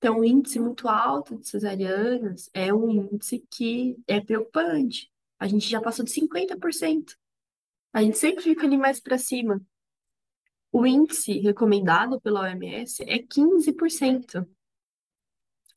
Então, 0.03 0.19
o 0.19 0.25
índice 0.25 0.59
muito 0.59 0.89
alto 0.89 1.39
de 1.39 1.47
cesarianas 1.47 2.51
é 2.53 2.75
um 2.75 2.91
índice 2.91 3.39
que 3.49 3.97
é 4.09 4.21
preocupante. 4.21 5.09
A 5.39 5.47
gente 5.47 5.71
já 5.71 5.81
passou 5.81 6.05
de 6.05 6.11
50%. 6.11 7.17
A 7.93 8.03
gente 8.03 8.19
sempre 8.19 8.43
fica 8.43 8.67
ali 8.67 8.77
mais 8.77 8.99
para 8.99 9.17
cima. 9.17 9.65
O 10.73 10.85
índice 10.85 11.39
recomendado 11.39 12.21
pela 12.21 12.41
OMS 12.41 13.05
é 13.05 13.21
15%. 13.21 14.45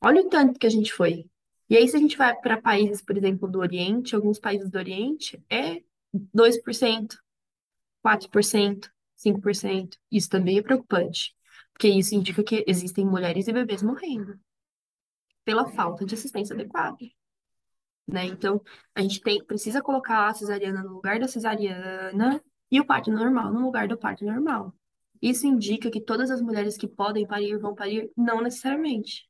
Olha 0.02 0.22
o 0.22 0.28
tanto 0.28 0.58
que 0.58 0.66
a 0.66 0.70
gente 0.70 0.92
foi. 0.92 1.30
E 1.70 1.76
aí, 1.76 1.86
se 1.86 1.94
a 1.94 2.00
gente 2.00 2.16
vai 2.16 2.34
para 2.34 2.60
países, 2.60 3.00
por 3.00 3.16
exemplo, 3.16 3.48
do 3.48 3.60
Oriente, 3.60 4.16
alguns 4.16 4.40
países 4.40 4.68
do 4.68 4.76
Oriente, 4.76 5.40
é 5.48 5.84
2%, 6.34 7.16
4%, 8.04 8.90
5%. 9.16 9.96
Isso 10.10 10.28
também 10.28 10.58
é 10.58 10.62
preocupante, 10.62 11.32
porque 11.76 11.88
isso 11.88 12.14
indica 12.14 12.42
que 12.42 12.64
existem 12.66 13.04
mulheres 13.04 13.46
e 13.46 13.52
bebês 13.52 13.82
morrendo 13.82 14.40
pela 15.44 15.68
falta 15.68 16.06
de 16.06 16.14
assistência 16.14 16.54
adequada, 16.54 16.96
né? 18.08 18.24
Então, 18.24 18.62
a 18.94 19.02
gente 19.02 19.20
tem, 19.20 19.44
precisa 19.44 19.82
colocar 19.82 20.26
a 20.26 20.32
cesariana 20.32 20.82
no 20.82 20.94
lugar 20.94 21.20
da 21.20 21.28
cesariana 21.28 22.42
e 22.70 22.80
o 22.80 22.86
parto 22.86 23.10
normal 23.10 23.52
no 23.52 23.60
lugar 23.60 23.86
do 23.88 23.98
parto 23.98 24.24
normal. 24.24 24.74
Isso 25.20 25.46
indica 25.46 25.90
que 25.90 26.00
todas 26.00 26.30
as 26.30 26.40
mulheres 26.40 26.78
que 26.78 26.88
podem 26.88 27.26
parir 27.26 27.58
vão 27.58 27.74
parir? 27.74 28.10
Não 28.16 28.40
necessariamente. 28.40 29.28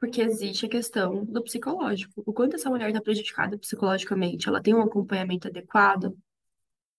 Porque 0.00 0.22
existe 0.22 0.64
a 0.64 0.70
questão 0.70 1.22
do 1.22 1.44
psicológico. 1.44 2.22
O 2.24 2.32
quanto 2.32 2.56
essa 2.56 2.70
mulher 2.70 2.88
está 2.88 3.00
prejudicada 3.02 3.58
psicologicamente? 3.58 4.48
Ela 4.48 4.62
tem 4.62 4.74
um 4.74 4.80
acompanhamento 4.80 5.48
adequado? 5.48 6.16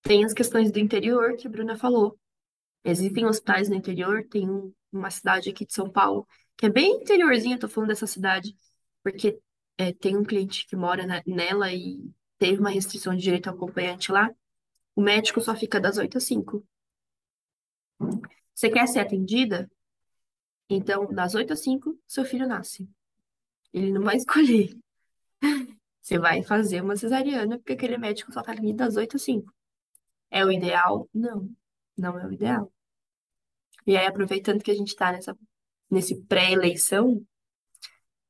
Tem 0.04 0.24
as 0.24 0.34
questões 0.34 0.72
do 0.72 0.78
interior 0.78 1.36
que 1.38 1.48
a 1.48 1.50
Bruna 1.50 1.76
falou. 1.76 2.20
Existem 2.84 3.26
hospitais 3.26 3.70
no 3.70 3.76
interior, 3.76 4.26
tem 4.30 4.50
um- 4.50 4.74
uma 4.92 5.10
cidade 5.10 5.50
aqui 5.50 5.66
de 5.66 5.74
São 5.74 5.90
Paulo, 5.90 6.28
que 6.58 6.66
é 6.66 6.70
bem 6.70 6.98
interiorzinha, 7.02 7.58
tô 7.60 7.68
falando 7.68 7.90
dessa 7.90 8.08
cidade, 8.08 8.56
porque 9.04 9.40
é, 9.78 9.92
tem 9.92 10.16
um 10.16 10.24
cliente 10.24 10.68
que 10.68 10.76
mora 10.76 11.06
na- 11.06 11.24
nela 11.26 11.74
e 11.74 12.00
teve 12.38 12.60
uma 12.60 12.70
restrição 12.70 13.16
de 13.16 13.24
direito 13.24 13.48
ao 13.50 13.56
acompanhante 13.56 14.12
lá. 14.12 14.30
O 14.96 15.02
médico 15.02 15.42
só 15.42 15.56
fica 15.56 15.80
das 15.82 15.98
8 15.98 16.18
às 16.18 16.26
5. 16.26 16.66
Você 18.54 18.70
quer 18.70 18.88
ser 18.88 19.00
atendida? 19.00 19.70
Então, 20.70 21.08
das 21.14 21.36
8 21.36 21.54
às 21.54 21.62
5, 21.62 21.98
seu 22.08 22.26
filho 22.26 22.48
nasce. 22.48 22.90
Ele 23.74 23.92
não 23.92 24.04
vai 24.04 24.18
escolher. 24.18 24.78
Você 26.02 26.20
vai 26.20 26.44
fazer 26.44 26.82
uma 26.82 26.96
cesariana, 26.96 27.58
porque 27.58 27.74
aquele 27.74 27.98
médico 27.98 28.32
só 28.34 28.42
tá 28.42 28.52
ali 28.52 28.74
das 28.74 28.96
8 28.98 29.16
às 29.16 29.24
5. 29.24 29.52
É 30.32 30.46
o 30.46 30.52
ideal? 30.52 31.10
Não, 31.14 31.50
não 31.98 32.20
é 32.20 32.28
o 32.28 32.34
ideal. 32.34 32.73
E 33.86 33.98
aí, 33.98 34.06
aproveitando 34.06 34.64
que 34.64 34.72
a 34.72 34.76
gente 34.76 34.96
tá 34.96 35.12
nessa, 35.12 35.38
nesse 35.90 36.22
pré-eleição, 36.24 37.26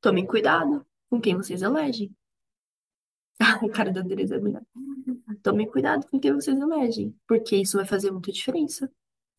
tomem 0.00 0.26
cuidado 0.26 0.86
com 1.08 1.20
quem 1.20 1.36
vocês 1.36 1.62
elegem. 1.62 2.14
A 3.40 3.68
cara 3.68 3.92
da 3.92 4.00
Andresa 4.00 4.36
é 4.36 4.40
melhor. 4.40 4.62
Tomem 5.42 5.68
cuidado 5.68 6.06
com 6.08 6.18
quem 6.20 6.32
vocês 6.32 6.58
elegem, 6.58 7.14
porque 7.26 7.56
isso 7.56 7.76
vai 7.76 7.86
fazer 7.86 8.10
muita 8.10 8.32
diferença. 8.32 8.90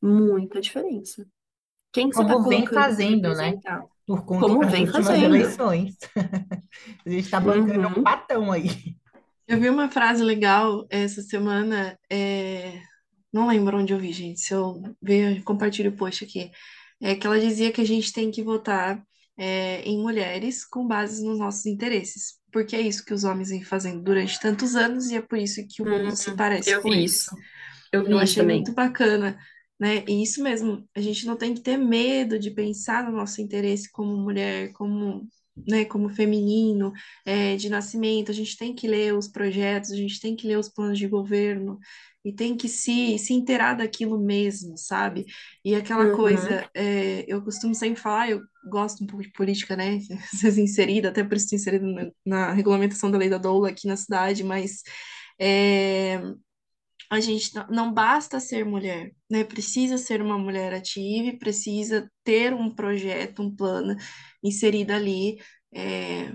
Muita 0.01 0.61
diferença. 0.61 1.25
Quem 1.91 2.09
que 2.09 2.15
você 2.15 2.25
tá 2.25 2.33
Como 2.33 2.47
vem 2.47 2.65
colocando 2.65 2.69
para 2.73 2.81
fazendo, 2.83 3.33
né? 3.35 3.45
representar? 3.45 3.85
Por 4.05 4.25
conta 4.25 4.41
Como 4.47 4.59
das 4.59 4.71
vem 4.71 4.85
últimas 4.85 5.05
fazendo. 5.07 5.23
eleições. 5.23 5.97
A 7.05 7.09
gente 7.09 7.25
está 7.25 7.39
bancando 7.39 7.87
um 7.87 7.97
Uhum. 7.97 8.03
patão 8.03 8.51
aí. 8.51 8.69
Eu 9.47 9.59
vi 9.59 9.69
uma 9.69 9.89
frase 9.89 10.23
legal 10.23 10.85
essa 10.89 11.21
semana, 11.21 11.97
é, 12.09 12.81
não 13.35 13.47
lembro 13.49 13.77
onde 13.79 13.93
eu 13.93 13.99
vi, 13.99 14.13
gente. 14.13 14.41
Se 14.41 14.53
eu 14.53 14.81
ver, 15.01 15.37
eu 15.39 15.43
compartilho 15.43 15.91
o 15.91 15.97
post 15.97 16.23
aqui. 16.25 16.51
É 17.01 17.15
que 17.15 17.27
ela 17.27 17.39
dizia 17.39 17.71
que 17.71 17.81
a 17.81 17.85
gente 17.85 18.13
tem 18.13 18.31
que 18.31 18.43
votar 18.43 19.03
é, 19.37 19.81
em 19.83 19.99
mulheres 20.01 20.65
com 20.65 20.87
base 20.87 21.23
nos 21.25 21.39
nossos 21.39 21.65
interesses. 21.67 22.39
Porque 22.51 22.75
é 22.75 22.81
isso 22.81 23.05
que 23.05 23.13
os 23.13 23.23
homens 23.25 23.49
vêm 23.49 23.63
fazendo 23.63 24.01
durante 24.03 24.39
tantos 24.39 24.75
anos 24.75 25.07
e 25.11 25.15
é 25.17 25.21
por 25.21 25.37
isso 25.39 25.65
que 25.67 25.81
o 25.83 25.87
mundo 25.87 26.15
se 26.15 26.31
parece 26.35 26.71
Eu 26.71 26.81
com 26.81 26.93
vi 26.93 27.03
isso. 27.03 27.35
Eu 27.91 28.05
Eu 28.05 28.19
vi 28.19 28.23
isso 28.23 28.35
achei 28.35 28.37
também. 28.37 28.63
muito 28.63 28.73
bacana, 28.73 29.39
né? 29.79 30.03
E 30.07 30.23
isso 30.23 30.43
mesmo, 30.43 30.87
a 30.95 31.01
gente 31.01 31.25
não 31.25 31.37
tem 31.37 31.53
que 31.53 31.61
ter 31.61 31.77
medo 31.77 32.39
de 32.39 32.51
pensar 32.51 33.03
no 33.05 33.17
nosso 33.17 33.41
interesse 33.41 33.91
como 33.91 34.15
mulher, 34.17 34.71
como, 34.73 35.27
né, 35.67 35.85
como 35.85 36.09
feminino, 36.09 36.91
é, 37.25 37.55
de 37.55 37.69
nascimento. 37.69 38.31
A 38.31 38.33
gente 38.33 38.57
tem 38.57 38.73
que 38.75 38.87
ler 38.87 39.13
os 39.15 39.27
projetos, 39.27 39.91
a 39.91 39.95
gente 39.95 40.19
tem 40.19 40.35
que 40.35 40.47
ler 40.47 40.57
os 40.59 40.69
planos 40.69 40.97
de 40.99 41.07
governo 41.07 41.79
e 42.23 42.33
tem 42.33 42.57
que 42.57 42.67
se, 42.67 43.19
se 43.19 43.33
inteirar 43.33 43.75
daquilo 43.75 44.19
mesmo, 44.19 44.77
sabe? 44.77 45.25
E 45.63 45.75
aquela 45.75 46.07
Uhum. 46.07 46.15
coisa, 46.15 46.67
é, 46.73 47.23
eu 47.27 47.41
costumo 47.43 47.75
sempre 47.75 48.01
falar, 48.01 48.29
eu 48.31 48.41
gosto 48.69 49.03
um 49.03 49.07
pouco 49.07 49.23
de 49.23 49.31
política, 49.31 49.75
né? 49.75 49.99
Ser 50.33 50.57
inserida, 50.59 51.09
até 51.09 51.23
por 51.23 51.37
isso 51.37 51.53
inserida 51.53 51.85
na, 51.85 52.11
na 52.25 52.53
regulamentação 52.53 53.11
da 53.11 53.17
lei 53.17 53.29
da 53.29 53.37
doula 53.37 53.69
aqui 53.69 53.87
na 53.87 53.95
cidade, 53.97 54.43
mas 54.43 54.81
é, 55.39 56.19
a 57.15 57.19
gente 57.19 57.51
não, 57.69 57.93
basta 57.93 58.39
ser 58.39 58.65
mulher, 58.65 59.11
né? 59.29 59.43
Precisa 59.43 59.97
ser 59.97 60.21
uma 60.21 60.37
mulher 60.37 60.73
ativa, 60.73 61.29
e 61.29 61.37
precisa 61.37 62.09
ter 62.23 62.53
um 62.53 62.73
projeto, 62.73 63.41
um 63.41 63.55
plano 63.55 63.95
inserido 64.43 64.91
ali. 64.91 65.37
É, 65.73 66.31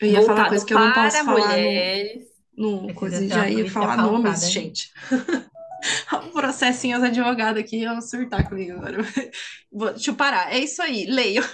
eu 0.00 0.08
ia 0.08 0.22
falar 0.22 0.48
coisa 0.48 0.64
que 0.64 0.74
eu 0.74 0.78
não 0.78 0.92
posso 0.92 1.24
falar 1.24 1.56
no, 2.56 2.86
no 2.86 2.94
coisa, 2.94 3.26
já 3.28 3.42
uma 3.42 3.50
ia 3.50 3.70
falar 3.70 3.96
nomes, 3.96 4.42
né? 4.42 4.48
gente. 4.48 4.90
O 6.12 6.32
processinho, 6.32 6.98
os 6.98 7.04
advogados 7.04 7.60
aqui 7.60 7.78
iam 7.78 8.00
surtar 8.00 8.48
comigo 8.48 8.72
agora. 8.72 8.98
Vou, 9.70 9.90
deixa 9.90 10.10
eu 10.10 10.16
parar. 10.16 10.52
É 10.52 10.58
isso 10.58 10.82
aí, 10.82 11.06
leio. 11.06 11.44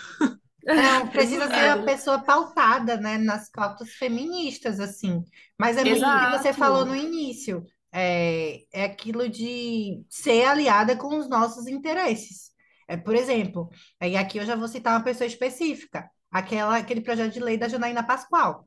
Não, 0.65 1.09
precisa 1.09 1.49
ser 1.49 1.55
a 1.55 1.75
Obrigada. 1.75 1.85
pessoa 1.85 2.19
pautada, 2.21 2.97
né, 2.97 3.19
nas 3.19 3.51
pautas 3.51 3.91
feministas, 3.95 4.79
assim. 4.79 5.23
Mas 5.59 5.77
é 5.77 5.85
muito 5.85 6.05
o 6.05 6.21
que 6.21 6.39
você 6.39 6.53
falou 6.53 6.85
no 6.85 6.95
Exato. 6.95 7.09
início. 7.09 7.67
É, 7.93 8.65
é 8.73 8.85
aquilo 8.85 9.29
de 9.29 10.05
ser 10.09 10.45
aliada 10.47 10.97
com 10.97 11.17
os 11.19 11.29
nossos 11.29 11.67
interesses. 11.67 12.51
É, 12.89 12.97
por 12.97 13.15
exemplo, 13.15 13.71
e 14.03 14.17
aqui 14.17 14.39
eu 14.39 14.47
já 14.47 14.57
vou 14.57 14.69
citar 14.69 14.95
uma 14.97 15.05
pessoa 15.05 15.27
específica, 15.27 16.11
aquela, 16.31 16.77
aquele 16.79 17.01
projeto 17.03 17.33
de 17.35 17.41
lei 17.41 17.57
da 17.59 17.69
Janaína 17.69 18.03
Pascoal, 18.07 18.67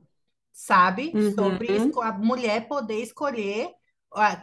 sabe? 0.53 1.19
Sobre 1.21 1.69
Uhum. 1.69 1.76
esco- 1.76 2.01
a 2.01 2.11
mulher 2.13 2.67
poder 2.67 3.01
escolher 3.01 3.71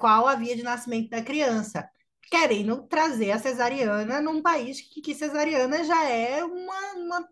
qual 0.01 0.29
a 0.29 0.35
via 0.35 0.57
de 0.57 0.63
nascimento 0.63 1.11
da 1.11 1.23
criança. 1.23 1.89
Querendo 2.31 2.87
trazer 2.89 3.31
a 3.33 3.39
cesariana 3.39 4.21
num 4.21 4.43
país 4.43 4.81
que, 4.81 5.01
que 5.01 5.15
cesariana 5.15 5.85
já 5.85 6.05
é 6.09 6.45
uma, 6.45 6.93
uma 6.95 7.29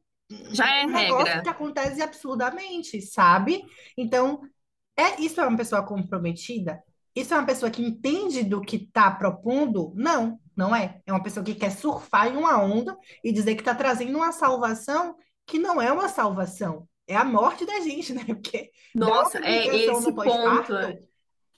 Já 0.53 0.76
é 0.76 0.86
um 0.86 0.90
negócio 0.90 1.40
regra. 1.40 1.42
que 1.42 1.48
acontece 1.48 2.03
absurdamente, 2.03 3.01
sabe? 3.03 3.62
Então, 3.96 4.40
é 4.96 5.20
isso 5.22 5.40
é 5.40 5.46
uma 5.46 5.57
pessoa 5.59 5.86
comprometida? 5.86 6.82
Isso 7.14 7.34
é 7.34 7.36
uma 7.38 7.46
pessoa 7.46 7.70
que 7.70 7.82
entende 7.82 8.42
do 8.42 8.61
que 8.61 8.76
está 8.76 9.11
propondo? 9.11 9.92
Não, 9.94 10.38
não 10.56 10.74
é. 10.74 11.00
É 11.06 11.12
uma 11.12 11.22
pessoa 11.22 11.44
que 11.44 11.54
quer 11.54 11.70
surfar 11.70 12.28
em 12.28 12.36
uma 12.36 12.62
onda 12.62 12.96
e 13.24 13.32
dizer 13.32 13.54
que 13.54 13.62
está 13.62 13.74
trazendo 13.74 14.16
uma 14.16 14.32
salvação 14.32 15.16
que 15.46 15.58
não 15.58 15.80
é 15.80 15.90
uma 15.92 16.08
salvação. 16.08 16.88
É 17.06 17.16
a 17.16 17.24
morte 17.24 17.66
da 17.66 17.80
gente, 17.80 18.12
né? 18.14 18.24
Porque 18.24 18.70
Nossa, 18.94 19.38
é 19.38 19.66
esse 19.66 20.12
ponto. 20.12 20.14
pós-parto 20.14 20.74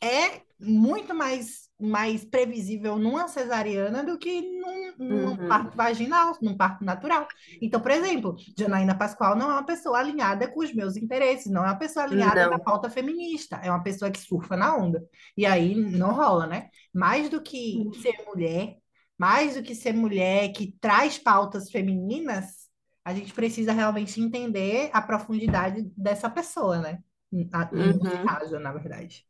é 0.03 0.42
muito 0.59 1.14
mais, 1.14 1.68
mais 1.83 2.24
previsível 2.24 2.99
numa 2.99 3.28
cesariana 3.28 4.05
do 4.05 4.18
que 4.18 4.41
num, 4.41 4.95
num 4.99 5.37
Uhum. 5.37 5.47
parto 5.47 5.76
vaginal, 5.76 6.37
num 6.41 6.57
parto 6.57 6.85
natural. 6.85 7.26
Então, 7.61 7.80
por 7.80 7.91
exemplo, 7.91 8.37
Janaína 8.57 8.97
Pascoal 8.97 9.37
não 9.37 9.51
é 9.51 9.55
uma 9.55 9.66
pessoa 9.66 9.99
alinhada 9.99 10.49
com 10.49 10.61
os 10.61 10.72
meus 10.74 10.97
interesses, 10.97 11.51
não 11.53 11.62
é 11.64 11.68
uma 11.68 11.78
pessoa 11.78 12.05
alinhada 12.05 12.47
na 12.47 12.59
Não. 12.59 12.64
pauta 12.64 12.89
feminista, 12.91 13.57
é 13.62 13.70
uma 13.70 13.83
pessoa 13.83 14.11
que 14.11 14.20
surfa 14.20 14.57
na 14.57 14.76
onda. 14.76 15.03
E 15.37 15.45
aí 15.47 15.74
não 15.74 16.12
rola, 16.14 16.47
né? 16.47 16.68
Mais 16.95 17.28
do 17.28 17.41
que 17.43 17.89
ser 17.93 18.14
mulher, 18.26 18.76
mais 19.18 19.55
do 19.57 19.62
que 19.62 19.74
ser 19.74 19.93
mulher 19.93 20.53
que 20.53 20.72
traz 20.80 21.18
pautas 21.18 21.70
femininas, 21.70 22.68
a 23.05 23.14
gente 23.14 23.33
precisa 23.33 23.72
realmente 23.72 24.20
entender 24.20 24.91
a 24.93 25.03
profundidade 25.03 25.83
dessa 25.97 26.30
pessoa, 26.30 26.78
né? 26.80 26.99
Na- 27.30 27.70
No 27.72 27.95
Uhum. 28.01 28.18
caso, 28.24 28.59
na 28.59 28.72
verdade. 28.72 29.26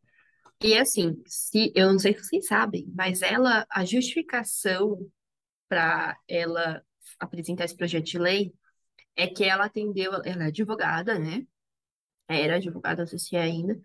E 0.64 0.78
assim, 0.78 1.20
se 1.26 1.72
eu 1.74 1.90
não 1.90 1.98
sei 1.98 2.14
se 2.14 2.24
vocês 2.24 2.46
sabem, 2.46 2.86
mas 2.94 3.20
ela, 3.22 3.66
a 3.68 3.84
justificação 3.84 4.98
para 5.68 6.16
ela 6.28 6.84
apresentar 7.18 7.64
esse 7.64 7.76
projeto 7.76 8.04
de 8.06 8.18
lei 8.18 8.54
é 9.16 9.26
que 9.26 9.44
ela 9.44 9.66
atendeu, 9.66 10.12
ela 10.24 10.44
é 10.44 10.46
advogada, 10.48 11.18
né? 11.18 11.46
Era 12.28 12.56
advogada, 12.56 13.02
não 13.02 13.08
sei 13.08 13.18
se 13.18 13.36
é 13.36 13.42
ainda. 13.42 13.80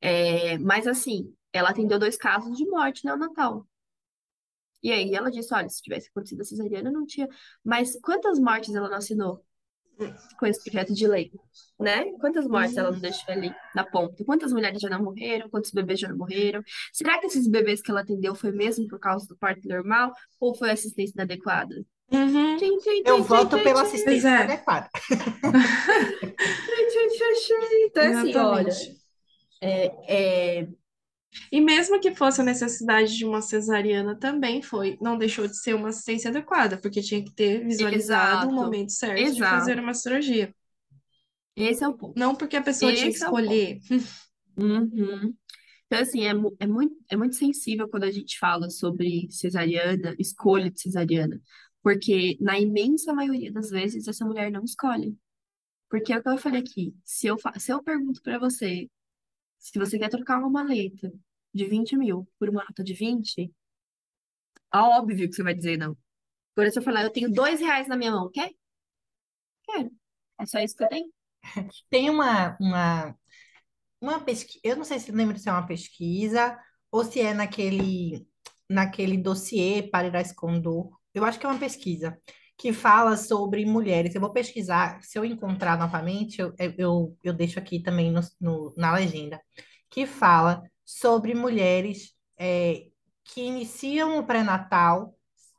É, 0.00 0.58
mas 0.58 0.86
assim, 0.86 1.34
ela 1.52 1.70
atendeu 1.70 1.98
dois 1.98 2.16
casos 2.16 2.56
de 2.56 2.66
morte 2.66 3.04
neonatal. 3.04 3.68
E 4.82 4.92
aí 4.92 5.14
ela 5.14 5.30
disse, 5.30 5.52
olha, 5.54 5.68
se 5.68 5.82
tivesse 5.82 6.08
acontecido 6.08 6.40
a 6.40 6.44
cesariana, 6.44 6.90
não 6.90 7.04
tinha. 7.06 7.28
Mas 7.64 7.98
quantas 8.00 8.38
mortes 8.38 8.74
ela 8.74 8.88
não 8.88 8.96
assinou 8.96 9.44
com 10.38 10.46
esse 10.46 10.62
projeto 10.62 10.94
de 10.94 11.06
lei, 11.06 11.30
né? 11.78 12.04
Quantas 12.20 12.46
mortes 12.46 12.76
ela 12.76 12.90
não 12.90 13.00
deixou 13.00 13.32
ali 13.32 13.54
na 13.74 13.84
ponta? 13.84 14.24
Quantas 14.24 14.52
mulheres 14.52 14.80
já 14.80 14.88
não 14.88 15.02
morreram? 15.02 15.48
Quantos 15.48 15.70
bebês 15.70 16.00
já 16.00 16.08
não 16.08 16.16
morreram? 16.16 16.62
Será 16.92 17.18
que 17.18 17.26
esses 17.26 17.46
bebês 17.46 17.80
que 17.82 17.90
ela 17.90 18.00
atendeu 18.00 18.34
foi 18.34 18.52
mesmo 18.52 18.86
por 18.88 18.98
causa 18.98 19.26
do 19.26 19.36
parto 19.36 19.68
normal 19.68 20.12
ou 20.38 20.54
foi 20.54 20.70
assistência 20.70 21.14
inadequada? 21.14 21.84
Uhum. 22.12 22.56
Tchim, 22.56 22.76
tchim, 22.78 23.02
Eu 23.06 23.16
tchim, 23.16 23.22
voto 23.22 23.56
tchim, 23.56 23.64
pela 23.64 23.82
assistência 23.82 24.28
é, 24.28 24.36
adequada. 24.42 24.88
tchim, 24.98 25.14
tchim, 26.88 27.08
tchim, 27.08 27.34
tchim. 27.34 27.84
Então, 27.84 28.18
assim, 28.18 28.36
olha, 28.36 28.72
é, 29.60 29.92
é, 30.08 30.68
E 31.50 31.60
mesmo 31.60 32.00
que 32.00 32.14
fosse 32.14 32.40
a 32.40 32.44
necessidade 32.44 33.16
de 33.16 33.24
uma 33.24 33.40
cesariana, 33.40 34.16
também 34.16 34.62
foi, 34.62 34.98
não 35.00 35.16
deixou 35.16 35.46
de 35.46 35.56
ser 35.56 35.74
uma 35.74 35.88
assistência 35.88 36.30
adequada, 36.30 36.76
porque 36.76 37.00
tinha 37.00 37.22
que 37.22 37.32
ter 37.32 37.64
visualizado 37.64 38.46
o 38.46 38.50
exato, 38.50 38.54
momento 38.54 38.92
certo 38.92 39.32
de 39.32 39.38
fazer 39.38 39.72
exato. 39.72 39.82
uma 39.82 39.94
cirurgia. 39.94 40.54
Esse 41.56 41.84
é 41.84 41.88
o 41.88 41.94
ponto. 41.94 42.18
Não 42.18 42.34
porque 42.34 42.56
a 42.56 42.62
pessoa 42.62 42.92
tinha 42.92 43.04
que 43.04 43.14
Esse 43.14 43.24
é 43.24 43.26
o 43.26 43.38
escolher. 43.38 43.80
Uhum. 44.56 45.34
Então, 45.86 45.98
assim, 46.00 46.24
é, 46.24 46.30
é 46.60 46.66
muito, 46.66 46.96
é 47.08 47.16
muito 47.16 47.34
sensível 47.34 47.88
quando 47.88 48.04
a 48.04 48.10
gente 48.10 48.38
fala 48.38 48.70
sobre 48.70 49.28
cesariana, 49.30 50.14
escolha 50.18 50.70
de 50.70 50.80
cesariana, 50.80 51.40
porque 51.82 52.36
na 52.40 52.58
imensa 52.58 53.12
maioria 53.12 53.52
das 53.52 53.70
vezes 53.70 54.06
essa 54.06 54.24
mulher 54.24 54.50
não 54.50 54.64
escolhe. 54.64 55.16
Porque 55.88 56.12
é 56.12 56.18
o 56.18 56.22
que 56.22 56.28
eu 56.28 56.38
falei 56.38 56.60
aqui, 56.60 56.94
se 57.04 57.26
eu, 57.26 57.36
se 57.58 57.72
eu 57.72 57.82
pergunto 57.82 58.22
pra 58.22 58.38
você 58.38 58.88
se 59.60 59.78
você 59.78 59.98
quer 59.98 60.08
trocar 60.10 60.38
uma 60.38 60.50
maleta 60.50 61.12
de 61.54 61.66
20 61.66 61.96
mil 61.96 62.28
por 62.38 62.48
uma 62.48 62.64
nota 62.64 62.82
de 62.82 62.94
20, 62.94 63.52
é 64.74 64.78
óbvio 64.78 65.28
que 65.28 65.34
você 65.34 65.42
vai 65.42 65.54
dizer 65.54 65.76
não. 65.78 65.96
Agora, 66.56 66.70
se 66.70 66.78
eu 66.78 66.82
falar, 66.82 67.04
eu 67.04 67.10
tenho 67.12 67.30
dois 67.32 67.60
reais 67.60 67.88
na 67.88 67.96
minha 67.96 68.12
mão, 68.12 68.30
quer? 68.30 68.50
Quero. 69.64 69.90
É 70.40 70.46
só 70.46 70.58
isso 70.60 70.76
que 70.76 70.84
eu 70.84 70.88
tenho? 70.88 71.12
Tem 71.90 72.10
uma, 72.10 72.56
uma, 72.60 73.16
uma 74.00 74.20
pesquisa, 74.24 74.60
eu 74.64 74.76
não 74.76 74.84
sei 74.84 74.98
se 75.00 75.12
lembro 75.12 75.38
se 75.38 75.48
é 75.48 75.52
uma 75.52 75.66
pesquisa 75.66 76.58
ou 76.90 77.04
se 77.04 77.20
é 77.20 77.34
naquele, 77.34 78.26
naquele 78.68 79.18
dossiê 79.18 79.82
para 79.82 80.08
Irás 80.08 80.32
Condor. 80.32 80.90
Eu 81.14 81.24
acho 81.24 81.38
que 81.38 81.46
é 81.46 81.48
uma 81.48 81.58
pesquisa 81.58 82.18
que 82.60 82.72
fala 82.74 83.16
sobre 83.16 83.66
mulheres. 83.66 84.14
Eu 84.14 84.22
vou 84.22 84.32
pesquisar, 84.32 85.02
se 85.02 85.18
eu 85.18 85.24
encontrar 85.26 85.78
novamente, 85.78 86.40
eu, 86.42 86.54
eu, 86.78 87.18
eu 87.24 87.34
deixo 87.34 87.58
aqui 87.58 87.82
também 87.82 88.12
no, 88.12 88.20
no- 88.40 88.74
na 88.76 88.92
legenda, 88.94 89.40
que 89.90 90.06
fala 90.06 90.62
sobre 90.84 91.34
mulheres 91.34 92.14
é, 92.38 92.86
que 93.24 93.42
iniciam 93.42 94.18
o 94.18 94.26
pré-natal, 94.26 95.16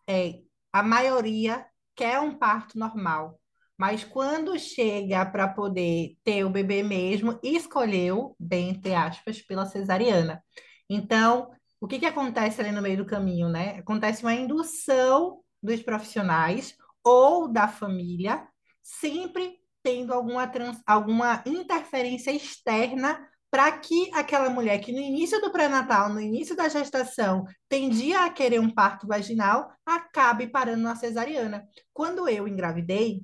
é, 0.08 0.42
a 0.74 0.84
maioria 0.84 1.66
quer 1.96 2.20
um 2.20 2.38
parto 2.38 2.78
normal. 2.78 3.40
Mas 3.78 4.04
quando 4.04 4.58
chega 4.60 5.26
para 5.26 5.48
poder 5.48 6.16
ter 6.24 6.46
o 6.46 6.50
bebê 6.50 6.84
mesmo, 6.84 7.40
escolheu, 7.44 8.36
bem 8.40 8.70
entre 8.70 8.94
aspas, 8.94 9.42
pela 9.42 9.66
cesariana. 9.66 10.44
Então, 10.90 11.52
o 11.80 11.88
que 11.88 12.00
que 12.00 12.06
acontece 12.06 12.62
ali 12.62 12.72
no 12.72 12.82
meio 12.82 12.98
do 12.98 13.06
caminho, 13.06 13.50
né? 13.50 13.80
Acontece 13.80 14.22
uma 14.24 14.34
indução 14.34 15.42
dos 15.64 15.82
profissionais 15.82 16.76
ou 17.04 17.48
da 17.48 17.68
família, 17.68 18.48
sempre 18.82 19.60
tendo 19.84 20.14
alguma, 20.14 20.48
trans, 20.48 20.82
alguma 20.86 21.44
interferência 21.46 22.32
externa 22.32 23.28
para 23.50 23.70
que 23.80 24.10
aquela 24.14 24.50
mulher 24.50 24.80
que 24.80 24.94
no 24.94 25.00
início 25.00 25.42
do 25.42 25.52
pré-natal, 25.52 26.08
no 26.10 26.22
início 26.22 26.56
da 26.56 26.70
gestação, 26.70 27.46
tendia 27.68 28.26
a 28.26 28.30
querer 28.30 28.62
um 28.62 28.74
parto 28.74 29.06
vaginal, 29.06 29.70
acabe 29.86 30.48
parando 30.48 30.84
na 30.84 30.96
cesariana. 30.96 31.68
Quando 31.94 32.30
eu 32.30 32.48
engravidei, 32.48 33.22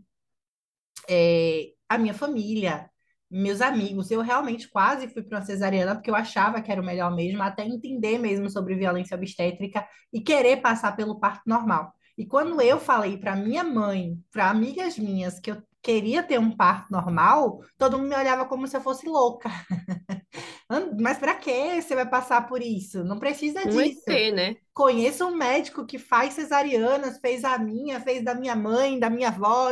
é, 1.09 1.69
a 1.87 1.97
minha 1.97 2.13
família, 2.13 2.89
meus 3.31 3.61
amigos, 3.61 4.11
eu 4.11 4.21
realmente 4.21 4.69
quase 4.69 5.07
fui 5.07 5.23
para 5.23 5.37
uma 5.39 5.45
cesariana 5.45 5.95
porque 5.95 6.09
eu 6.09 6.15
achava 6.15 6.61
que 6.61 6.71
era 6.71 6.81
o 6.81 6.85
melhor 6.85 7.13
mesmo, 7.15 7.41
até 7.41 7.65
entender 7.65 8.17
mesmo 8.17 8.49
sobre 8.49 8.75
violência 8.75 9.15
obstétrica 9.15 9.87
e 10.11 10.21
querer 10.21 10.61
passar 10.61 10.95
pelo 10.95 11.19
parto 11.19 11.43
normal. 11.45 11.93
E 12.17 12.25
quando 12.25 12.59
eu 12.61 12.79
falei 12.79 13.17
para 13.17 13.35
minha 13.35 13.63
mãe, 13.63 14.17
para 14.31 14.49
amigas 14.49 14.97
minhas 14.97 15.39
que 15.39 15.51
eu 15.51 15.61
queria 15.83 16.23
ter 16.23 16.39
um 16.39 16.51
parto 16.55 16.91
normal, 16.91 17.61
todo 17.77 17.97
mundo 17.97 18.09
me 18.09 18.15
olhava 18.15 18.45
como 18.45 18.67
se 18.67 18.75
eu 18.75 18.81
fosse 18.81 19.07
louca. 19.07 19.49
Mas 20.99 21.17
para 21.17 21.35
que 21.35 21.81
você 21.81 21.95
vai 21.95 22.09
passar 22.09 22.47
por 22.47 22.61
isso? 22.61 23.03
Não 23.03 23.19
precisa 23.19 23.65
disso. 23.65 24.01
ET, 24.09 24.33
né? 24.33 24.55
Conheço 24.73 25.25
um 25.25 25.35
médico 25.35 25.85
que 25.85 25.97
faz 25.97 26.33
cesarianas, 26.33 27.19
fez 27.19 27.45
a 27.45 27.57
minha, 27.57 28.01
fez 28.01 28.23
da 28.23 28.35
minha 28.35 28.55
mãe, 28.55 28.99
da 28.99 29.09
minha 29.09 29.29
avó. 29.29 29.69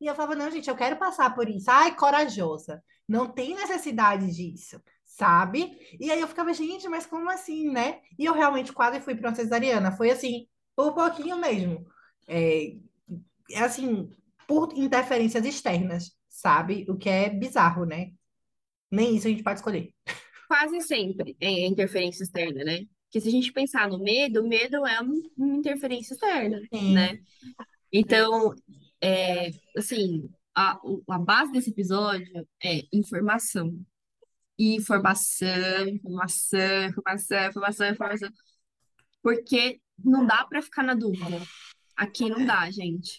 E 0.00 0.06
eu 0.06 0.14
falava, 0.14 0.34
não, 0.34 0.50
gente, 0.50 0.70
eu 0.70 0.76
quero 0.76 0.96
passar 0.96 1.34
por 1.34 1.48
isso. 1.48 1.70
Ai, 1.70 1.94
corajosa. 1.94 2.82
Não 3.06 3.26
tem 3.26 3.54
necessidade 3.54 4.30
disso, 4.34 4.80
sabe? 5.04 5.76
E 6.00 6.10
aí 6.10 6.20
eu 6.20 6.28
ficava, 6.28 6.54
gente, 6.54 6.88
mas 6.88 7.04
como 7.04 7.28
assim, 7.28 7.70
né? 7.70 7.98
E 8.18 8.24
eu 8.24 8.32
realmente 8.32 8.72
quase 8.72 9.00
fui 9.00 9.14
para 9.14 9.28
uma 9.28 9.36
cesariana. 9.36 9.92
Foi 9.92 10.10
assim, 10.10 10.46
por 10.76 10.94
pouquinho 10.94 11.38
mesmo. 11.38 11.86
É, 12.28 12.76
é 13.50 13.60
assim, 13.60 14.10
por 14.46 14.72
interferências 14.76 15.44
externas, 15.44 16.16
sabe? 16.28 16.86
O 16.88 16.96
que 16.96 17.08
é 17.08 17.30
bizarro, 17.30 17.84
né? 17.84 18.12
Nem 18.90 19.16
isso 19.16 19.26
a 19.26 19.30
gente 19.30 19.42
pode 19.42 19.58
escolher. 19.58 19.92
Quase 20.48 20.80
sempre 20.82 21.36
é 21.40 21.66
interferência 21.66 22.22
externa, 22.22 22.64
né? 22.64 22.80
Porque 23.06 23.20
se 23.20 23.28
a 23.28 23.30
gente 23.30 23.52
pensar 23.52 23.88
no 23.88 23.98
medo, 23.98 24.42
o 24.42 24.48
medo 24.48 24.86
é 24.86 25.00
um- 25.00 25.22
uma 25.36 25.56
interferência 25.56 26.14
externa, 26.14 26.60
Sim. 26.72 26.94
né? 26.94 27.18
Então, 27.92 28.54
é, 29.00 29.50
assim, 29.76 30.28
a, 30.54 30.78
a 31.08 31.18
base 31.18 31.52
desse 31.52 31.70
episódio 31.70 32.46
é 32.62 32.82
informação. 32.92 33.78
Informação, 34.58 35.88
informação, 35.88 36.86
informação, 36.88 37.46
informação, 37.48 37.88
informação. 37.88 38.30
Porque 39.22 39.80
não 40.02 40.26
dá 40.26 40.44
para 40.44 40.62
ficar 40.62 40.82
na 40.82 40.94
dúvida. 40.94 41.40
Aqui 41.96 42.28
não 42.28 42.44
dá, 42.44 42.70
gente. 42.70 43.18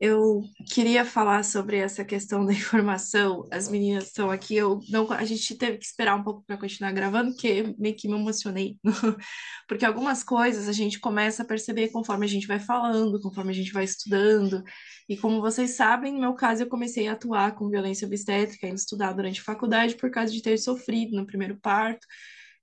Eu 0.00 0.42
queria 0.72 1.04
falar 1.04 1.44
sobre 1.44 1.76
essa 1.76 2.04
questão 2.04 2.46
da 2.46 2.52
informação. 2.52 3.48
As 3.50 3.68
meninas 3.68 4.04
estão 4.04 4.30
aqui, 4.30 4.54
eu 4.54 4.78
não, 4.88 5.10
a 5.10 5.24
gente 5.24 5.56
teve 5.56 5.78
que 5.78 5.84
esperar 5.84 6.14
um 6.14 6.22
pouco 6.22 6.44
para 6.46 6.56
continuar 6.56 6.92
gravando, 6.92 7.32
porque 7.32 7.74
meio 7.76 7.96
que 7.96 8.06
me 8.06 8.14
emocionei. 8.14 8.78
Porque 9.66 9.84
algumas 9.84 10.22
coisas 10.22 10.68
a 10.68 10.72
gente 10.72 11.00
começa 11.00 11.42
a 11.42 11.46
perceber 11.46 11.88
conforme 11.88 12.24
a 12.26 12.28
gente 12.28 12.46
vai 12.46 12.58
falando, 12.60 13.20
conforme 13.20 13.50
a 13.50 13.54
gente 13.54 13.72
vai 13.72 13.84
estudando. 13.84 14.62
E 15.08 15.16
como 15.16 15.40
vocês 15.40 15.72
sabem, 15.72 16.12
no 16.12 16.20
meu 16.20 16.34
caso, 16.34 16.62
eu 16.62 16.68
comecei 16.68 17.08
a 17.08 17.12
atuar 17.12 17.54
com 17.54 17.68
violência 17.68 18.06
obstétrica 18.06 18.66
e 18.68 18.74
estudar 18.74 19.12
durante 19.12 19.40
a 19.40 19.44
faculdade 19.44 19.96
por 19.96 20.10
causa 20.10 20.32
de 20.32 20.40
ter 20.42 20.56
sofrido 20.58 21.16
no 21.16 21.26
primeiro 21.26 21.58
parto. 21.60 22.06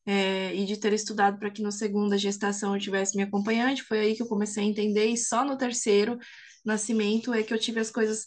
É, 0.06 0.54
e 0.56 0.66
de 0.66 0.78
ter 0.78 0.94
estudado 0.94 1.40
para 1.40 1.50
que 1.50 1.62
no 1.62 1.72
segundo 1.72 2.14
a 2.14 2.18
gestação 2.18 2.76
eu 2.76 2.82
tivesse 2.82 3.16
minha 3.16 3.28
acompanhante, 3.28 3.84
foi 3.84 4.00
aí 4.00 4.16
que 4.16 4.22
eu 4.24 4.28
comecei 4.28 4.64
a 4.64 4.68
entender, 4.68 5.06
e 5.08 5.18
só 5.18 5.44
no 5.46 5.58
terceiro 5.58 6.18
nascimento 6.64 7.34
é 7.34 7.44
que 7.44 7.54
eu 7.54 7.60
tive 7.60 7.80
as 7.80 7.92
coisas 7.92 8.26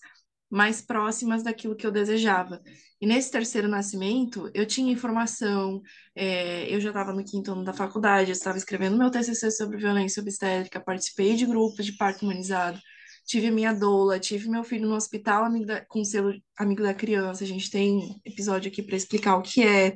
mais 0.51 0.81
próximas 0.81 1.43
daquilo 1.43 1.77
que 1.77 1.87
eu 1.87 1.91
desejava. 1.91 2.61
E 3.01 3.07
nesse 3.07 3.31
terceiro 3.31 3.69
nascimento, 3.69 4.51
eu 4.55 4.65
tinha 4.67 4.93
informação, 4.93 5.81
é, 6.15 6.73
eu 6.75 6.81
já 6.81 6.89
estava 6.89 7.13
no 7.13 7.25
quinto 7.25 7.53
ano 7.53 7.65
da 7.65 7.73
faculdade, 7.73 8.31
eu 8.31 8.33
estava 8.33 8.57
escrevendo 8.57 8.97
meu 8.97 9.11
TCC 9.11 9.51
sobre 9.51 9.77
violência 9.77 10.21
obstétrica, 10.23 10.81
participei 10.81 11.37
de 11.37 11.45
grupos 11.47 11.85
de 11.85 11.93
parto 11.97 12.25
humanizado, 12.25 12.81
tive 13.27 13.51
minha 13.51 13.73
doula, 13.75 14.19
tive 14.19 14.49
meu 14.49 14.65
filho 14.65 14.89
no 14.89 14.95
hospital 14.97 15.45
amigo 15.45 15.67
da- 15.67 15.85
com 15.85 16.03
selo 16.03 16.33
amigo 16.59 16.83
da 16.83 16.95
criança, 16.95 17.45
a 17.45 17.47
gente 17.47 17.71
tem 17.71 18.19
episódio 18.25 18.71
aqui 18.71 18.83
para 18.83 18.97
explicar 18.97 19.37
o 19.37 19.43
que 19.43 19.63
é. 19.63 19.95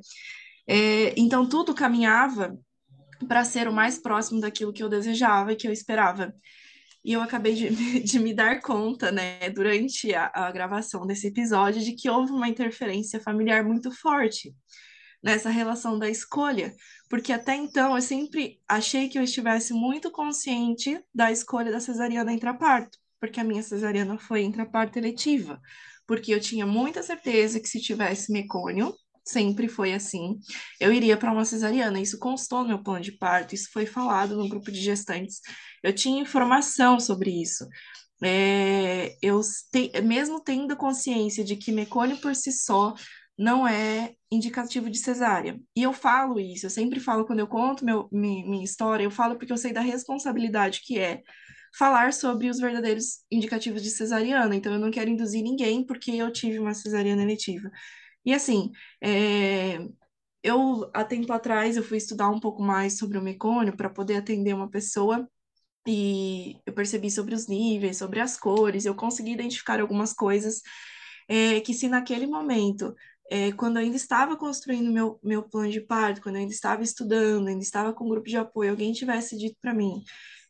É, 0.66 1.18
então, 1.18 1.48
tudo 1.48 1.74
caminhava 1.74 2.56
para 3.26 3.44
ser 3.44 3.68
o 3.68 3.72
mais 3.72 3.98
próximo 3.98 4.40
daquilo 4.40 4.72
que 4.72 4.82
eu 4.82 4.88
desejava 4.88 5.52
e 5.52 5.56
que 5.56 5.66
eu 5.66 5.72
esperava. 5.72 6.34
E 7.04 7.12
eu 7.12 7.20
acabei 7.20 7.54
de, 7.54 7.68
de 8.00 8.18
me 8.18 8.34
dar 8.34 8.60
conta, 8.60 9.10
né, 9.10 9.50
durante 9.50 10.14
a, 10.14 10.30
a 10.32 10.50
gravação 10.52 11.06
desse 11.06 11.28
episódio, 11.28 11.82
de 11.82 11.92
que 11.92 12.08
houve 12.08 12.32
uma 12.32 12.48
interferência 12.48 13.20
familiar 13.20 13.64
muito 13.64 13.90
forte 13.90 14.54
nessa 15.22 15.50
relação 15.50 15.98
da 15.98 16.10
escolha, 16.10 16.74
porque 17.08 17.32
até 17.32 17.54
então 17.54 17.94
eu 17.94 18.02
sempre 18.02 18.60
achei 18.66 19.08
que 19.08 19.16
eu 19.16 19.22
estivesse 19.22 19.72
muito 19.72 20.10
consciente 20.10 21.00
da 21.14 21.30
escolha 21.30 21.70
da 21.70 21.78
cesariana 21.78 22.32
intraparto, 22.32 22.98
porque 23.20 23.38
a 23.38 23.44
minha 23.44 23.62
cesariana 23.62 24.18
foi 24.18 24.42
intraparto 24.42 24.98
eletiva, 24.98 25.60
porque 26.08 26.34
eu 26.34 26.40
tinha 26.40 26.66
muita 26.66 27.02
certeza 27.04 27.60
que 27.60 27.68
se 27.68 27.80
tivesse 27.80 28.32
mecônio, 28.32 28.92
sempre 29.24 29.68
foi 29.68 29.92
assim, 29.94 30.38
eu 30.80 30.92
iria 30.92 31.16
para 31.16 31.32
uma 31.32 31.44
cesariana. 31.44 32.00
Isso 32.00 32.18
constou 32.18 32.62
no 32.62 32.68
meu 32.68 32.82
plano 32.82 33.02
de 33.02 33.12
parto, 33.12 33.54
isso 33.54 33.68
foi 33.72 33.86
falado 33.86 34.36
no 34.36 34.48
grupo 34.48 34.70
de 34.72 34.80
gestantes. 34.80 35.40
Eu 35.82 35.92
tinha 35.94 36.20
informação 36.22 36.98
sobre 37.00 37.30
isso. 37.30 37.66
É, 38.24 39.16
eu 39.22 39.40
te, 39.72 39.90
mesmo 40.02 40.40
tendo 40.40 40.76
consciência 40.76 41.44
de 41.44 41.56
que 41.56 41.72
mecônio 41.72 42.18
por 42.20 42.34
si 42.36 42.52
só 42.52 42.94
não 43.36 43.66
é 43.66 44.14
indicativo 44.30 44.88
de 44.90 44.98
cesárea. 44.98 45.58
E 45.76 45.82
eu 45.82 45.92
falo 45.92 46.38
isso, 46.38 46.66
eu 46.66 46.70
sempre 46.70 47.00
falo 47.00 47.26
quando 47.26 47.40
eu 47.40 47.48
conto 47.48 47.84
meu, 47.84 48.08
mi- 48.12 48.44
minha 48.48 48.64
história, 48.64 49.02
eu 49.04 49.10
falo 49.10 49.36
porque 49.36 49.52
eu 49.52 49.56
sei 49.56 49.72
da 49.72 49.80
responsabilidade 49.80 50.80
que 50.84 50.98
é 50.98 51.22
falar 51.76 52.12
sobre 52.12 52.48
os 52.50 52.58
verdadeiros 52.58 53.24
indicativos 53.30 53.82
de 53.82 53.90
cesariana. 53.90 54.54
Então, 54.54 54.72
eu 54.74 54.78
não 54.78 54.90
quero 54.90 55.10
induzir 55.10 55.42
ninguém 55.42 55.84
porque 55.84 56.12
eu 56.12 56.30
tive 56.32 56.58
uma 56.58 56.74
cesariana 56.74 57.22
eletiva. 57.22 57.70
E 58.24 58.32
assim, 58.32 58.70
é, 59.00 59.78
eu, 60.42 60.90
há 60.94 61.04
tempo 61.04 61.32
atrás, 61.32 61.76
eu 61.76 61.84
fui 61.84 61.98
estudar 61.98 62.28
um 62.30 62.40
pouco 62.40 62.62
mais 62.62 62.98
sobre 62.98 63.18
o 63.18 63.22
mecônio 63.22 63.76
para 63.76 63.90
poder 63.90 64.16
atender 64.16 64.54
uma 64.54 64.70
pessoa 64.70 65.28
e 65.86 66.58
eu 66.66 66.72
percebi 66.72 67.10
sobre 67.10 67.34
os 67.34 67.48
níveis, 67.48 67.98
sobre 67.98 68.20
as 68.20 68.38
cores, 68.38 68.84
eu 68.84 68.94
consegui 68.94 69.32
identificar 69.32 69.80
algumas 69.80 70.12
coisas 70.12 70.62
é, 71.28 71.60
que 71.60 71.74
se 71.74 71.88
naquele 71.88 72.26
momento, 72.26 72.94
é, 73.30 73.52
quando 73.52 73.78
eu 73.78 73.82
ainda 73.82 73.96
estava 73.96 74.36
construindo 74.36 74.90
meu, 74.92 75.18
meu 75.22 75.42
plano 75.42 75.70
de 75.70 75.80
parto, 75.80 76.22
quando 76.22 76.36
eu 76.36 76.42
ainda 76.42 76.52
estava 76.52 76.82
estudando, 76.82 77.48
ainda 77.48 77.62
estava 77.62 77.92
com 77.92 78.04
um 78.04 78.08
grupo 78.08 78.28
de 78.28 78.36
apoio, 78.36 78.70
alguém 78.70 78.92
tivesse 78.92 79.36
dito 79.36 79.56
para 79.60 79.74
mim, 79.74 80.02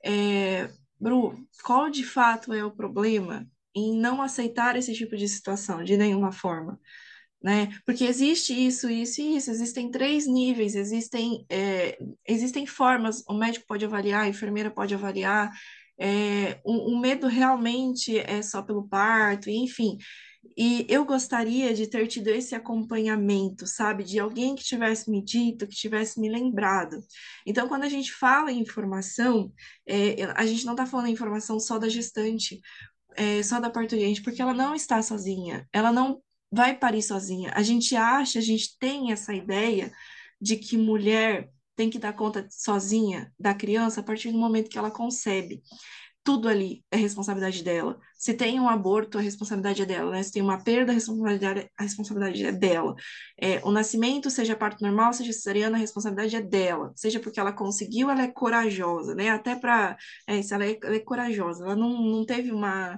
é, 0.04 0.70
Bru, 1.00 1.34
qual 1.64 1.90
de 1.90 2.04
fato 2.04 2.52
é 2.52 2.64
o 2.64 2.70
problema 2.70 3.46
em 3.74 3.96
não 3.98 4.22
aceitar 4.22 4.76
esse 4.76 4.92
tipo 4.94 5.16
de 5.16 5.28
situação 5.28 5.82
de 5.82 5.96
nenhuma 5.96 6.32
forma? 6.32 6.78
Né? 7.42 7.70
Porque 7.84 8.04
existe 8.04 8.52
isso, 8.52 8.88
isso 8.88 9.20
e 9.20 9.36
isso, 9.36 9.50
existem 9.50 9.90
três 9.90 10.26
níveis, 10.26 10.74
existem, 10.74 11.44
é, 11.50 11.98
existem 12.26 12.66
formas, 12.66 13.24
o 13.28 13.34
médico 13.34 13.66
pode 13.66 13.84
avaliar, 13.84 14.22
a 14.22 14.28
enfermeira 14.28 14.70
pode 14.70 14.94
avaliar, 14.94 15.50
é, 15.98 16.60
o, 16.64 16.94
o 16.94 17.00
medo 17.00 17.26
realmente 17.26 18.18
é 18.18 18.42
só 18.42 18.62
pelo 18.62 18.88
parto, 18.88 19.50
enfim. 19.50 19.98
E 20.56 20.84
eu 20.88 21.04
gostaria 21.04 21.72
de 21.72 21.86
ter 21.86 22.06
tido 22.08 22.28
esse 22.28 22.54
acompanhamento, 22.54 23.66
sabe? 23.66 24.04
De 24.04 24.18
alguém 24.18 24.54
que 24.54 24.64
tivesse 24.64 25.10
me 25.10 25.22
dito, 25.22 25.66
que 25.66 25.74
tivesse 25.74 26.20
me 26.20 26.28
lembrado. 26.28 27.00
Então, 27.46 27.68
quando 27.68 27.84
a 27.84 27.88
gente 27.88 28.12
fala 28.12 28.50
em 28.52 28.60
informação, 28.60 29.52
é, 29.86 30.24
a 30.34 30.44
gente 30.44 30.64
não 30.66 30.72
está 30.74 30.84
falando 30.84 31.06
em 31.06 31.12
informação 31.12 31.58
só 31.58 31.78
da 31.78 31.88
gestante, 31.88 32.60
é, 33.16 33.42
só 33.42 33.60
da 33.60 33.70
parturiente, 33.70 34.22
porque 34.22 34.42
ela 34.42 34.54
não 34.54 34.74
está 34.74 35.00
sozinha, 35.02 35.66
ela 35.72 35.92
não 35.92 36.20
vai 36.52 36.76
parir 36.76 37.02
sozinha. 37.02 37.50
A 37.54 37.62
gente 37.62 37.96
acha, 37.96 38.38
a 38.38 38.42
gente 38.42 38.78
tem 38.78 39.10
essa 39.10 39.32
ideia 39.32 39.90
de 40.40 40.56
que 40.56 40.76
mulher 40.76 41.48
tem 41.74 41.88
que 41.88 41.98
dar 41.98 42.12
conta 42.12 42.46
sozinha 42.50 43.32
da 43.38 43.54
criança 43.54 44.00
a 44.00 44.04
partir 44.04 44.30
do 44.30 44.38
momento 44.38 44.68
que 44.68 44.76
ela 44.76 44.90
concebe. 44.90 45.62
Tudo 46.24 46.48
ali 46.48 46.84
é 46.90 46.96
responsabilidade 46.96 47.64
dela. 47.64 47.98
Se 48.16 48.34
tem 48.34 48.60
um 48.60 48.68
aborto, 48.68 49.18
a 49.18 49.20
responsabilidade 49.20 49.82
é 49.82 49.86
dela, 49.86 50.12
né? 50.12 50.22
Se 50.22 50.30
tem 50.30 50.42
uma 50.42 50.62
perda, 50.62 50.92
a 50.92 50.94
responsabilidade, 50.94 51.68
a 51.76 51.82
responsabilidade 51.82 52.44
é 52.44 52.52
dela. 52.52 52.94
É, 53.40 53.60
o 53.64 53.72
nascimento, 53.72 54.30
seja 54.30 54.54
parto 54.54 54.82
normal, 54.82 55.12
seja 55.12 55.32
cesariana, 55.32 55.76
a 55.76 55.80
responsabilidade 55.80 56.36
é 56.36 56.40
dela. 56.40 56.92
Seja 56.94 57.18
porque 57.18 57.40
ela 57.40 57.52
conseguiu, 57.52 58.08
ela 58.08 58.22
é 58.22 58.28
corajosa, 58.28 59.16
né? 59.16 59.30
Até 59.30 59.56
para. 59.56 59.96
É, 60.28 60.40
ela 60.48 60.64
é, 60.64 60.78
ela 60.80 60.96
é 60.96 61.00
corajosa. 61.00 61.64
Ela 61.64 61.74
não, 61.74 61.90
não 61.90 62.24
teve 62.24 62.52
uma 62.52 62.96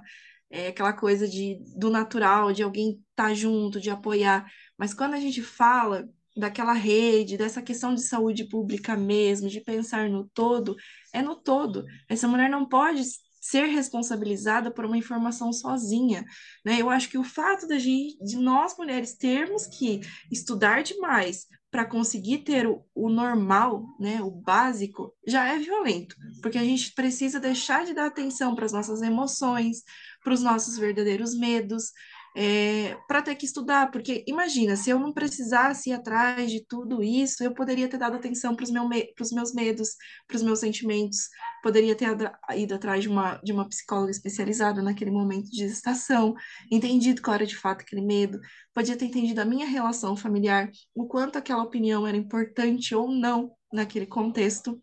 é 0.49 0.67
aquela 0.67 0.93
coisa 0.93 1.27
de, 1.27 1.59
do 1.77 1.89
natural, 1.89 2.53
de 2.53 2.63
alguém 2.63 3.03
estar 3.09 3.33
junto, 3.33 3.79
de 3.79 3.89
apoiar. 3.89 4.49
Mas 4.77 4.93
quando 4.93 5.13
a 5.13 5.19
gente 5.19 5.41
fala 5.41 6.07
daquela 6.35 6.73
rede, 6.73 7.37
dessa 7.37 7.61
questão 7.61 7.95
de 7.95 8.01
saúde 8.01 8.43
pública 8.45 8.95
mesmo, 8.95 9.49
de 9.49 9.61
pensar 9.61 10.09
no 10.09 10.29
todo, 10.33 10.75
é 11.13 11.21
no 11.21 11.35
todo. 11.35 11.85
Essa 12.09 12.27
mulher 12.27 12.49
não 12.49 12.67
pode 12.67 13.03
ser 13.41 13.65
responsabilizada 13.67 14.71
por 14.71 14.85
uma 14.85 14.97
informação 14.97 15.53
sozinha, 15.53 16.25
né? 16.65 16.81
Eu 16.81 16.89
acho 16.89 17.07
que 17.09 17.17
o 17.17 17.23
fato 17.23 17.67
da 17.67 17.77
gente, 17.77 18.17
de 18.23 18.37
nós 18.37 18.75
mulheres 18.75 19.15
termos 19.15 19.67
que 19.67 20.01
estudar 20.31 20.81
demais 20.81 21.45
para 21.75 21.83
conseguir 21.83 22.37
ter 22.37 22.65
o, 22.65 22.85
o 22.95 23.09
normal, 23.09 23.83
né, 23.99 24.21
o 24.21 24.31
básico, 24.31 25.13
já 25.27 25.45
é 25.45 25.59
violento, 25.59 26.15
porque 26.41 26.57
a 26.57 26.63
gente 26.63 26.93
precisa 26.93 27.37
deixar 27.37 27.83
de 27.83 27.93
dar 27.93 28.05
atenção 28.05 28.55
para 28.55 28.63
as 28.63 28.71
nossas 28.71 29.01
emoções, 29.01 29.83
para 30.23 30.33
os 30.33 30.41
nossos 30.41 30.77
verdadeiros 30.77 31.37
medos, 31.37 31.91
é, 32.35 32.97
para 33.07 33.21
ter 33.21 33.35
que 33.35 33.45
estudar, 33.45 33.89
porque 33.91 34.25
imagina, 34.27 34.75
se 34.75 34.89
eu 34.89 34.99
não 34.99 35.13
precisasse 35.13 35.89
ir 35.89 35.93
atrás 35.93 36.51
de 36.51 36.65
tudo 36.65 37.01
isso, 37.01 37.41
eu 37.43 37.53
poderia 37.53 37.87
ter 37.87 37.97
dado 37.97 38.17
atenção 38.17 38.55
para 38.55 38.63
os 38.63 38.71
meu 38.71 38.87
me 38.89 39.13
meus 39.31 39.53
medos, 39.53 39.95
para 40.27 40.35
os 40.35 40.43
meus 40.43 40.59
sentimentos, 40.59 41.29
poderia 41.63 41.95
ter 41.95 42.07
ido 42.55 42.75
atrás 42.75 43.01
de 43.01 43.09
uma, 43.09 43.37
de 43.37 43.53
uma 43.53 43.67
psicóloga 43.67 44.11
especializada 44.11 44.81
naquele 44.81 45.11
momento 45.11 45.49
de 45.49 45.59
gestação, 45.59 46.35
entendido 46.69 47.21
qual 47.21 47.35
era 47.35 47.45
de 47.45 47.55
fato 47.55 47.81
aquele 47.81 48.01
medo, 48.01 48.39
podia 48.73 48.97
ter 48.97 49.05
entendido 49.05 49.39
a 49.39 49.45
minha 49.45 49.65
relação 49.65 50.17
familiar, 50.17 50.69
o 50.93 51.07
quanto 51.07 51.37
aquela 51.37 51.63
opinião 51.63 52.05
era 52.05 52.17
importante 52.17 52.93
ou 52.93 53.09
não 53.09 53.51
naquele 53.71 54.05
contexto. 54.05 54.81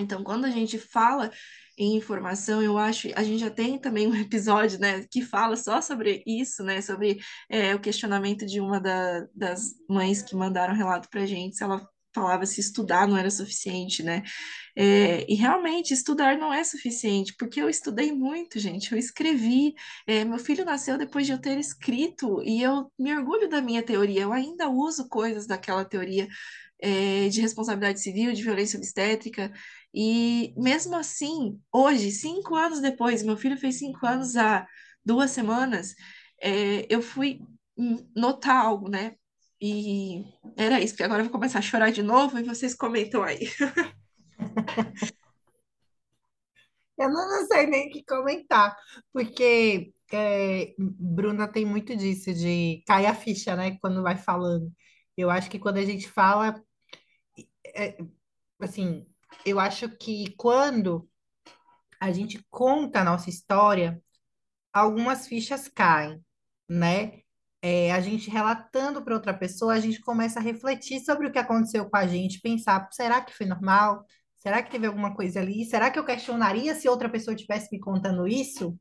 Então, 0.00 0.24
quando 0.24 0.44
a 0.44 0.50
gente 0.50 0.78
fala 0.78 1.30
em 1.78 1.96
informação, 1.96 2.62
eu 2.62 2.76
acho, 2.78 3.08
a 3.14 3.22
gente 3.22 3.40
já 3.40 3.50
tem 3.50 3.78
também 3.78 4.06
um 4.06 4.14
episódio, 4.20 4.78
né, 4.78 5.06
que 5.10 5.22
fala 5.22 5.56
só 5.56 5.80
sobre 5.80 6.22
isso, 6.26 6.62
né, 6.62 6.80
sobre 6.80 7.20
é, 7.48 7.74
o 7.74 7.80
questionamento 7.80 8.46
de 8.46 8.60
uma 8.60 8.80
da, 8.80 9.26
das 9.34 9.74
mães 9.88 10.22
que 10.22 10.36
mandaram 10.36 10.74
relato 10.74 11.08
para 11.08 11.26
gente, 11.26 11.56
se 11.56 11.62
ela 11.62 11.86
falava 12.14 12.44
se 12.46 12.60
estudar 12.60 13.08
não 13.08 13.16
era 13.16 13.30
suficiente, 13.30 14.02
né? 14.02 14.22
É, 14.76 15.24
e 15.30 15.34
realmente 15.34 15.92
estudar 15.92 16.36
não 16.38 16.52
é 16.52 16.62
suficiente, 16.62 17.34
porque 17.38 17.60
eu 17.60 17.68
estudei 17.68 18.12
muito, 18.12 18.58
gente. 18.58 18.92
Eu 18.92 18.98
escrevi. 18.98 19.74
É, 20.06 20.24
meu 20.24 20.38
filho 20.38 20.64
nasceu 20.64 20.98
depois 20.98 21.26
de 21.26 21.32
eu 21.32 21.38
ter 21.40 21.58
escrito, 21.58 22.42
e 22.42 22.62
eu 22.62 22.90
me 22.98 23.14
orgulho 23.14 23.48
da 23.48 23.60
minha 23.60 23.82
teoria. 23.82 24.22
Eu 24.22 24.32
ainda 24.32 24.68
uso 24.68 25.08
coisas 25.08 25.46
daquela 25.46 25.84
teoria 25.84 26.28
é, 26.80 27.28
de 27.28 27.40
responsabilidade 27.40 28.00
civil, 28.00 28.32
de 28.32 28.42
violência 28.42 28.76
obstétrica. 28.76 29.52
E 29.94 30.54
mesmo 30.56 30.96
assim, 30.96 31.60
hoje, 31.72 32.10
cinco 32.10 32.54
anos 32.56 32.80
depois, 32.80 33.22
meu 33.22 33.36
filho 33.36 33.56
fez 33.58 33.78
cinco 33.78 34.06
anos 34.06 34.36
há 34.36 34.66
duas 35.04 35.30
semanas, 35.30 35.94
é, 36.40 36.86
eu 36.92 37.02
fui 37.02 37.40
notar 38.14 38.56
algo, 38.64 38.88
né? 38.88 39.16
E 39.60 40.24
era 40.56 40.80
isso, 40.80 40.94
porque 40.94 41.04
agora 41.04 41.20
eu 41.20 41.26
vou 41.26 41.32
começar 41.32 41.58
a 41.60 41.62
chorar 41.62 41.90
de 41.92 42.02
novo 42.02 42.38
e 42.38 42.42
vocês 42.42 42.74
comentam 42.74 43.22
aí. 43.22 43.48
Eu 46.98 47.10
não 47.10 47.46
sei 47.46 47.66
nem 47.66 47.88
o 47.88 47.92
que 47.92 48.04
comentar, 48.04 48.76
porque 49.12 49.92
é, 50.12 50.74
Bruna 50.78 51.48
tem 51.48 51.64
muito 51.64 51.96
disso, 51.96 52.32
de 52.34 52.82
cair 52.86 53.06
a 53.06 53.14
ficha, 53.14 53.56
né, 53.56 53.78
quando 53.80 54.02
vai 54.02 54.16
falando. 54.16 54.70
Eu 55.16 55.30
acho 55.30 55.50
que 55.50 55.58
quando 55.58 55.78
a 55.78 55.84
gente 55.84 56.08
fala, 56.08 56.62
é, 57.74 57.96
assim, 58.60 59.06
eu 59.44 59.58
acho 59.58 59.88
que 59.88 60.34
quando 60.36 61.08
a 62.00 62.10
gente 62.12 62.44
conta 62.50 63.00
a 63.00 63.04
nossa 63.04 63.30
história, 63.30 64.02
algumas 64.72 65.26
fichas 65.26 65.68
caem, 65.68 66.20
né? 66.68 67.20
É, 67.62 67.92
a 67.92 68.00
gente 68.00 68.28
relatando 68.28 69.02
para 69.04 69.14
outra 69.14 69.32
pessoa, 69.32 69.74
a 69.74 69.80
gente 69.80 70.00
começa 70.00 70.40
a 70.40 70.42
refletir 70.42 71.00
sobre 71.00 71.28
o 71.28 71.32
que 71.32 71.38
aconteceu 71.38 71.88
com 71.88 71.96
a 71.96 72.06
gente, 72.06 72.40
pensar, 72.40 72.88
será 72.90 73.20
que 73.20 73.32
foi 73.32 73.46
normal? 73.46 74.04
Será 74.38 74.60
que 74.62 74.70
teve 74.72 74.86
alguma 74.86 75.14
coisa 75.14 75.40
ali? 75.40 75.64
Será 75.64 75.90
que 75.90 75.98
eu 75.98 76.04
questionaria 76.04 76.74
se 76.74 76.88
outra 76.88 77.08
pessoa 77.08 77.36
tivesse 77.36 77.68
me 77.70 77.78
contando 77.78 78.26
isso? 78.26 78.76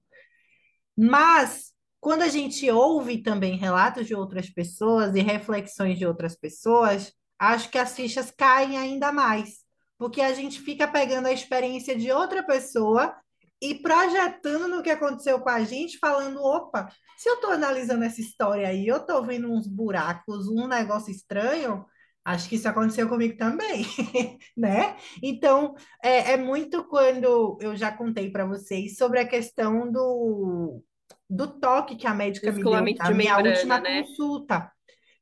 Mas 0.98 1.72
quando 2.00 2.24
a 2.24 2.28
gente 2.28 2.70
ouve 2.72 3.22
também 3.22 3.56
relatos 3.56 4.08
de 4.08 4.16
outras 4.16 4.50
pessoas 4.50 5.16
e 5.16 5.22
reflexões 5.22 6.00
de 6.00 6.06
outras 6.08 6.36
pessoas, 6.36 7.14
acho 7.38 7.70
que 7.70 7.78
as 7.78 7.96
fichas 7.96 8.32
caem 8.32 8.78
ainda 8.78 9.12
mais 9.12 9.64
porque 10.02 10.20
a 10.20 10.34
gente 10.34 10.60
fica 10.60 10.88
pegando 10.88 11.28
a 11.28 11.32
experiência 11.32 11.96
de 11.96 12.12
outra 12.12 12.42
pessoa 12.42 13.16
e 13.62 13.76
projetando 13.76 14.68
no 14.68 14.82
que 14.82 14.90
aconteceu 14.90 15.40
com 15.40 15.50
a 15.50 15.64
gente, 15.64 16.00
falando, 16.00 16.44
opa, 16.44 16.88
se 17.16 17.30
eu 17.30 17.36
estou 17.36 17.52
analisando 17.52 18.04
essa 18.04 18.20
história 18.20 18.68
aí, 18.68 18.88
eu 18.88 18.98
estou 18.98 19.24
vendo 19.24 19.52
uns 19.54 19.68
buracos, 19.68 20.48
um 20.48 20.66
negócio 20.68 21.12
estranho, 21.12 21.86
acho 22.26 22.50
que 22.50 22.56
isso 22.56 22.68
aconteceu 22.68 23.08
comigo 23.08 23.38
também, 23.38 23.86
né? 24.58 24.98
Então, 25.22 25.76
é, 26.04 26.32
é 26.32 26.38
muito 26.38 26.84
quando 26.86 27.60
eu 27.62 27.76
já 27.76 27.92
contei 27.92 28.32
para 28.32 28.44
vocês 28.44 28.98
sobre 28.98 29.20
a 29.20 29.28
questão 29.28 29.92
do, 29.92 30.82
do 31.30 31.60
toque 31.60 31.96
que 31.96 32.08
a 32.08 32.16
médica 32.16 32.52
me 32.52 32.64
deu 32.64 32.72
na 32.72 32.82
de 32.82 33.14
minha 33.14 33.36
membrana, 33.36 33.50
última 33.50 33.80
né? 33.80 34.02
consulta. 34.02 34.72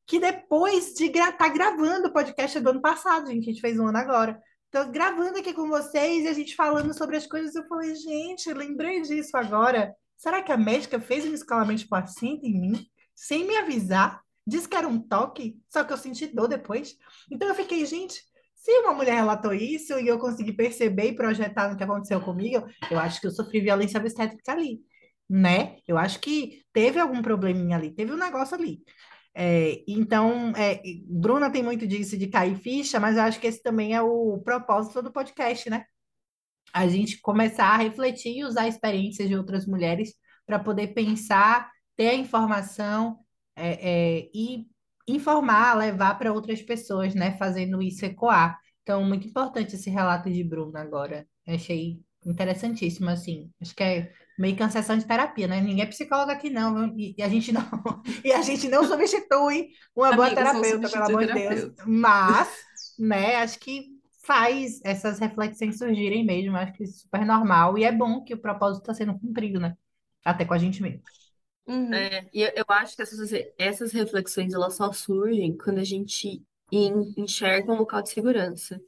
Que 0.08 0.22
depois 0.22 0.94
de 0.94 1.08
estar 1.08 1.34
tá 1.34 1.50
gravando 1.50 2.08
o 2.08 2.14
podcast 2.14 2.58
do 2.62 2.70
ano 2.70 2.82
passado, 2.82 3.28
gente, 3.28 3.50
a 3.50 3.52
gente 3.52 3.62
fez 3.62 3.78
um 3.78 3.86
ano 3.86 3.98
agora. 3.98 4.42
Tô 4.72 4.86
gravando 4.86 5.40
aqui 5.40 5.52
com 5.52 5.68
vocês 5.68 6.26
e 6.26 6.28
a 6.28 6.34
gente 6.34 6.56
falando 6.56 6.96
sobre 6.96 7.18
as 7.18 7.26
coisas. 7.26 7.56
Eu 7.56 7.68
falei, 7.68 7.96
gente, 7.96 8.54
lembrei 8.54 9.02
disso 9.02 9.36
agora. 9.36 9.96
Será 10.16 10.44
que 10.44 10.52
a 10.52 10.58
médica 10.58 11.00
fez 11.00 11.26
um 11.26 11.34
escalamento 11.34 11.82
de 11.82 11.88
paciente 11.88 12.46
em 12.46 12.62
mim, 12.62 12.86
sem 13.16 13.48
me 13.48 13.58
avisar? 13.58 14.22
Disse 14.46 14.70
que 14.70 14.76
era 14.76 14.88
um 14.88 15.00
toque, 15.00 15.60
só 15.68 15.84
que 15.84 15.92
eu 15.92 15.98
senti 15.98 16.28
dor 16.28 16.48
depois. 16.48 16.96
Então 17.32 17.48
eu 17.48 17.56
fiquei, 17.56 17.84
gente, 17.84 18.22
se 18.54 18.72
uma 18.82 18.94
mulher 18.94 19.16
relatou 19.16 19.56
isso 19.56 20.00
e 20.00 20.08
eu 20.08 20.20
consegui 20.20 20.54
perceber 20.54 21.08
e 21.08 21.16
projetar 21.16 21.72
no 21.72 21.76
que 21.76 21.84
aconteceu 21.84 22.22
comigo, 22.22 22.68
eu 22.92 23.00
acho 23.00 23.20
que 23.20 23.26
eu 23.26 23.32
sofri 23.32 23.62
violência 23.62 24.00
obstétrica 24.00 24.52
ali, 24.52 24.82
né? 25.28 25.78
Eu 25.88 25.98
acho 25.98 26.20
que 26.20 26.62
teve 26.72 27.00
algum 27.00 27.24
probleminha 27.24 27.76
ali, 27.76 27.90
teve 27.92 28.12
um 28.12 28.18
negócio 28.18 28.56
ali. 28.56 28.84
É, 29.34 29.84
então, 29.88 30.54
é, 30.56 30.82
Bruna 31.08 31.52
tem 31.52 31.64
muito 31.64 31.88
disso 31.88 32.18
de 32.18 32.28
cair 32.28 32.58
ficha, 32.58 33.00
mas 33.00 33.16
eu 33.16 33.24
acho 33.24 33.40
que 33.40 33.48
esse 33.48 33.62
também 33.62 33.94
é 33.94 34.02
o 34.02 34.40
propósito 34.40 35.02
do 35.02 35.12
podcast, 35.12 35.70
né? 35.70 35.86
A 36.74 36.88
gente 36.88 37.20
começar 37.22 37.68
a 37.68 37.78
refletir 37.78 38.38
e 38.38 38.44
usar 38.44 38.68
experiências 38.68 39.28
de 39.28 39.36
outras 39.36 39.66
mulheres 39.66 40.14
para 40.46 40.60
poder 40.60 40.90
pensar, 40.94 41.70
ter 41.96 42.10
a 42.10 42.16
informação 42.16 43.20
é, 43.56 44.20
é 44.20 44.30
e 44.34 44.68
informar, 45.08 45.78
levar 45.78 46.18
para 46.18 46.34
outras 46.34 46.62
pessoas, 46.62 47.16
né? 47.16 47.38
Fazendo 47.38 47.82
isso 47.82 48.06
ecoar. 48.06 48.60
Então, 48.84 49.04
muito 49.04 49.28
importante 49.28 49.76
esse 49.76 49.90
relato 49.90 50.30
de 50.30 50.44
Bruna 50.44 50.82
agora. 50.82 51.28
Achei 51.48 52.00
interessantíssimo, 52.26 53.10
assim. 53.10 53.52
Acho 53.62 53.76
que 53.76 53.84
é 53.84 54.12
meio 54.40 54.56
que 54.56 54.64
uma 54.64 54.70
sessão 54.70 54.98
de 54.98 55.06
terapia, 55.06 55.48
né? 55.48 55.60
Ninguém 55.60 55.84
é 55.84 55.86
psicólogo 55.86 56.32
aqui, 56.32 56.50
não. 56.50 56.98
E, 56.98 57.14
e 57.18 57.22
a 57.22 57.28
gente 57.28 57.52
não, 57.52 57.62
e 58.24 58.32
a 58.32 58.42
gente 58.42 58.70
não 58.70 58.86
substitui 58.86 59.68
uma 59.94 60.16
boa 60.16 60.34
terapeuta, 60.34 60.90
pelo 60.90 61.04
amor 61.04 61.26
de 61.26 61.34
Deus. 61.34 61.74
Mas, 61.86 62.48
né, 62.98 63.36
acho 63.36 63.60
que 63.60 63.88
faz 64.24 64.80
essas 64.86 65.20
reflexões 65.20 65.78
surgirem 65.78 66.26
mesmo. 66.26 66.56
Acho 66.56 66.72
que 66.72 66.84
é 66.84 66.88
super 66.88 67.26
normal. 67.26 67.78
E 67.78 67.84
é 67.84 67.92
bom 67.92 68.24
que 68.24 68.34
o 68.34 68.40
propósito 68.40 68.84
está 68.84 68.94
sendo 68.94 69.20
cumprido, 69.20 69.60
né? 69.60 69.76
Até 70.24 70.46
com 70.46 70.54
a 70.54 70.58
gente 70.58 70.82
mesmo. 70.82 71.02
Uhum. 71.68 71.94
É, 71.94 72.30
e 72.34 72.42
eu, 72.42 72.52
eu 72.56 72.66
acho 72.70 72.96
que 72.96 73.02
essas, 73.02 73.32
essas 73.58 73.92
reflexões 73.92 74.54
elas 74.54 74.76
só 74.76 74.92
surgem 74.94 75.58
quando 75.58 75.80
a 75.80 75.84
gente 75.84 76.42
enxerga 76.72 77.74
um 77.74 77.78
local 77.78 78.02
de 78.02 78.10
segurança. 78.10 78.80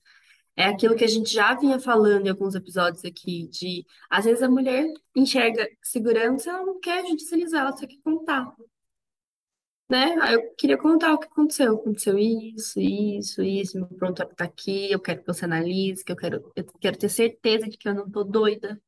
É 0.62 0.66
aquilo 0.66 0.95
que 0.95 1.03
a 1.03 1.07
gente 1.07 1.34
já 1.34 1.55
vinha 1.55 1.80
falando 1.80 2.28
em 2.28 2.30
alguns 2.30 2.53
episódios 2.53 3.03
aqui, 3.03 3.47
de 3.47 3.84
às 4.07 4.26
vezes 4.26 4.43
a 4.43 4.49
mulher 4.49 4.86
enxerga 5.16 5.68
segurança, 5.82 6.51
ela 6.51 6.64
não 6.64 6.80
quer 6.80 7.03
judicializar, 7.07 7.62
ela 7.62 7.76
só 7.76 7.88
quer 7.88 7.97
contar. 8.03 8.53
Né? 9.89 10.16
Aí 10.22 10.36
eu 10.36 10.53
queria 10.55 10.78
contar 10.78 11.14
o 11.14 11.18
que 11.18 11.26
aconteceu. 11.26 11.74
Aconteceu 11.76 12.16
isso, 12.20 12.80
isso, 12.80 13.41
isso, 13.41 13.78
meu 13.80 13.88
prontuário 13.88 14.36
tá 14.36 14.45
aqui, 14.45 14.91
eu 14.91 14.99
quero 14.99 15.22
que 15.22 15.28
você 15.28 15.45
analise, 15.45 16.03
que 16.05 16.12
eu 16.12 16.16
quero, 16.16 16.51
eu 16.55 16.64
quero 16.80 16.97
ter 16.97 17.09
certeza 17.09 17.68
de 17.68 17.76
que 17.76 17.89
eu 17.89 17.95
não 17.95 18.07
tô 18.09 18.24
doida, 18.24 18.80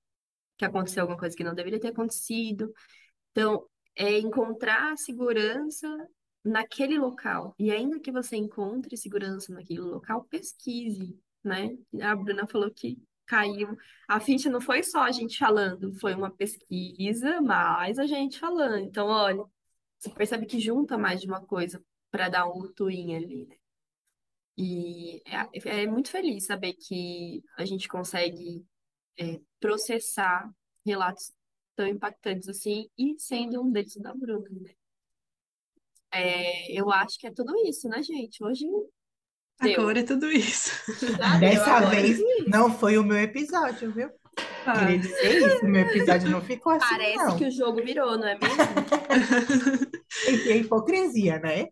que 0.58 0.66
aconteceu 0.66 1.02
alguma 1.02 1.20
coisa 1.20 1.36
que 1.36 1.44
não 1.44 1.56
deveria 1.56 1.80
ter 1.80 1.88
acontecido. 1.88 2.72
Então, 3.32 3.68
é 3.96 4.20
encontrar 4.20 4.96
segurança 4.98 5.88
naquele 6.44 7.00
local. 7.00 7.56
E 7.58 7.72
ainda 7.72 8.00
que 8.00 8.12
você 8.12 8.36
encontre 8.36 8.96
segurança 8.96 9.52
naquele 9.52 9.82
local, 9.82 10.24
pesquise 10.26 11.18
né? 11.44 11.78
A 12.02 12.16
Bruna 12.16 12.48
falou 12.48 12.72
que 12.72 12.98
caiu. 13.26 13.78
A 14.08 14.20
ficha 14.20 14.50
não 14.50 14.62
foi 14.62 14.84
só 14.84 15.02
a 15.04 15.12
gente 15.12 15.38
falando, 15.38 15.94
foi 16.00 16.14
uma 16.14 16.32
pesquisa, 16.32 17.42
mais 17.42 18.00
a 18.00 18.06
gente 18.06 18.40
falando. 18.40 18.78
Então, 18.80 19.08
olha, 19.08 19.44
você 20.00 20.10
percebe 20.10 20.46
que 20.46 20.60
junta 20.60 20.98
mais 20.98 21.22
de 21.22 21.28
uma 21.28 21.42
coisa 21.46 21.84
para 22.12 22.30
dar 22.30 22.48
um 22.48 22.72
twin 22.74 23.16
ali, 23.16 23.46
né? 23.48 23.56
E 24.58 25.22
é, 25.26 25.82
é, 25.82 25.88
muito 25.88 26.10
feliz 26.12 26.46
saber 26.46 26.74
que 26.74 27.44
a 27.58 27.66
gente 27.66 27.88
consegue 27.88 28.64
é, 29.18 29.40
processar 29.60 30.52
relatos 30.86 31.34
tão 31.76 31.88
impactantes 31.88 32.48
assim, 32.48 32.90
e 32.98 33.16
sendo 33.20 33.62
um 33.62 33.72
deles 33.72 33.96
da 33.98 34.14
Bruna, 34.14 34.48
né? 34.50 34.76
É, 36.12 36.72
eu 36.72 36.92
acho 36.92 37.18
que 37.18 37.26
é 37.26 37.32
tudo 37.32 37.56
isso, 37.66 37.90
né, 37.90 38.04
gente? 38.04 38.44
Hoje 38.44 38.68
Deu. 39.62 39.82
Agora 39.82 40.00
é 40.00 40.04
tudo 40.04 40.32
isso. 40.32 40.72
Já 41.18 41.38
Dessa 41.40 41.80
deu, 41.80 41.90
vez 41.90 42.20
é 42.20 42.24
não 42.48 42.74
foi 42.78 42.98
o 42.98 43.04
meu 43.04 43.20
episódio, 43.20 43.92
viu? 43.92 44.10
Ah. 44.66 44.80
Queria 44.80 44.98
dizer 44.98 45.48
isso, 45.48 45.66
meu 45.66 45.82
episódio 45.82 46.30
não 46.30 46.42
ficou 46.42 46.74
assim, 46.74 46.86
Parece 46.90 47.18
não. 47.18 47.38
que 47.38 47.46
o 47.46 47.52
jogo 47.52 47.84
virou, 47.84 48.18
não 48.18 48.28
é 48.28 48.38
mesmo? 48.38 48.58
Tem 50.46 50.62
hipocrisia, 50.62 51.40
né? 51.40 51.68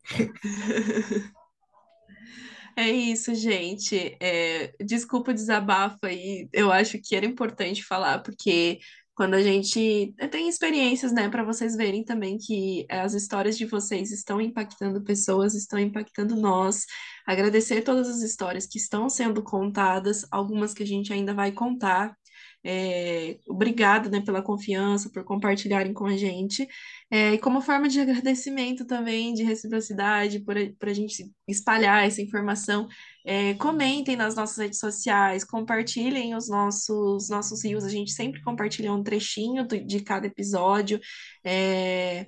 É 2.75 2.89
isso, 2.89 3.34
gente. 3.36 4.15
É, 4.19 4.73
desculpa 4.84 5.32
o 5.32 5.34
desabafo 5.34 6.05
aí. 6.05 6.47
Eu 6.53 6.71
acho 6.71 6.99
que 7.01 7.15
era 7.15 7.25
importante 7.25 7.84
falar, 7.84 8.19
porque 8.19 8.79
quando 9.22 9.36
a 9.36 9.43
gente 9.43 10.15
tem 10.32 10.49
experiências, 10.49 11.11
né, 11.11 11.30
para 11.30 11.43
vocês 11.43 11.76
verem 11.76 12.03
também 12.03 12.39
que 12.39 12.88
as 12.89 13.13
histórias 13.13 13.55
de 13.55 13.67
vocês 13.67 14.09
estão 14.09 14.41
impactando 14.41 15.03
pessoas, 15.03 15.53
estão 15.53 15.78
impactando 15.78 16.36
nós. 16.36 16.88
Agradecer 17.28 17.84
todas 17.84 18.09
as 18.09 18.24
histórias 18.24 18.65
que 18.65 18.80
estão 18.80 19.07
sendo 19.09 19.43
contadas, 19.43 20.26
algumas 20.32 20.74
que 20.74 20.82
a 20.82 20.88
gente 20.88 21.13
ainda 21.13 21.36
vai 21.36 21.51
contar. 21.51 22.17
É, 22.64 23.39
obrigado, 23.47 24.09
né, 24.09 24.22
pela 24.22 24.41
confiança, 24.41 25.09
por 25.09 25.24
compartilharem 25.24 25.93
com 25.93 26.05
a 26.05 26.16
gente. 26.16 26.68
É, 27.09 27.34
e 27.34 27.39
como 27.39 27.62
forma 27.62 27.88
de 27.89 27.99
agradecimento 28.01 28.86
também, 28.86 29.34
de 29.34 29.43
reciprocidade, 29.43 30.39
por, 30.41 30.55
por 30.80 30.89
a 30.89 30.93
gente 30.93 31.32
espalhar 31.47 32.05
essa 32.05 32.22
informação, 32.22 32.88
é, 33.26 33.53
comentem 33.55 34.16
nas 34.16 34.36
nossas 34.36 34.57
redes 34.57 34.80
sociais, 34.80 35.43
compartilhem 35.43 36.36
os 36.36 36.47
nossos, 36.49 37.30
nossos 37.30 37.64
rios, 37.64 37.84
a 37.84 37.89
gente 37.89 38.12
sempre 38.12 38.41
compartilha 38.41 38.93
um 38.93 39.03
trechinho 39.03 39.68
do, 39.68 39.84
de 39.84 40.01
cada 40.01 40.28
episódio. 40.28 40.99
É, 41.43 42.26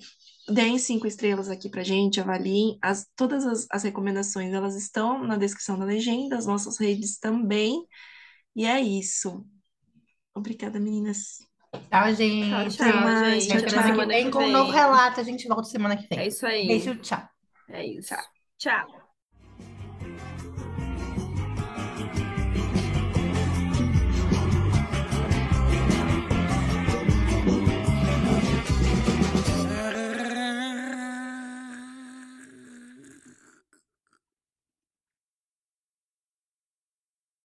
deem 0.49 0.77
cinco 0.77 1.07
estrelas 1.07 1.49
aqui 1.49 1.69
pra 1.69 1.83
gente, 1.83 2.19
avaliem. 2.19 2.77
As, 2.81 3.07
todas 3.15 3.45
as, 3.45 3.67
as 3.71 3.83
recomendações, 3.83 4.51
elas 4.53 4.75
estão 4.75 5.23
na 5.23 5.37
descrição 5.37 5.77
da 5.77 5.85
legenda, 5.85 6.37
as 6.37 6.45
nossas 6.45 6.79
redes 6.79 7.17
também. 7.19 7.85
E 8.55 8.65
é 8.65 8.79
isso. 8.81 9.45
Obrigada, 10.35 10.79
meninas. 10.79 11.39
Tchau, 11.89 12.13
gente. 12.15 12.77
Tchau, 12.77 12.91
tchau, 12.91 13.01
mais. 13.01 13.43
gente. 13.45 13.47
Tchau, 13.47 13.61
tchau. 13.65 13.83
Semana 13.83 14.13
que 14.13 14.23
vem 14.23 14.31
com 14.31 14.43
um 14.43 14.51
novo 14.51 14.71
relato. 14.71 15.19
A 15.19 15.23
gente 15.23 15.47
volta 15.47 15.63
semana 15.63 15.97
que 15.97 16.07
É 16.15 16.15
vem. 16.15 16.27
isso 16.27 16.45
aí. 16.45 16.67
Beijo, 16.67 16.95
tchau. 16.97 17.27
É 17.69 17.85
isso. 17.85 18.15
Tchau. 18.57 19.02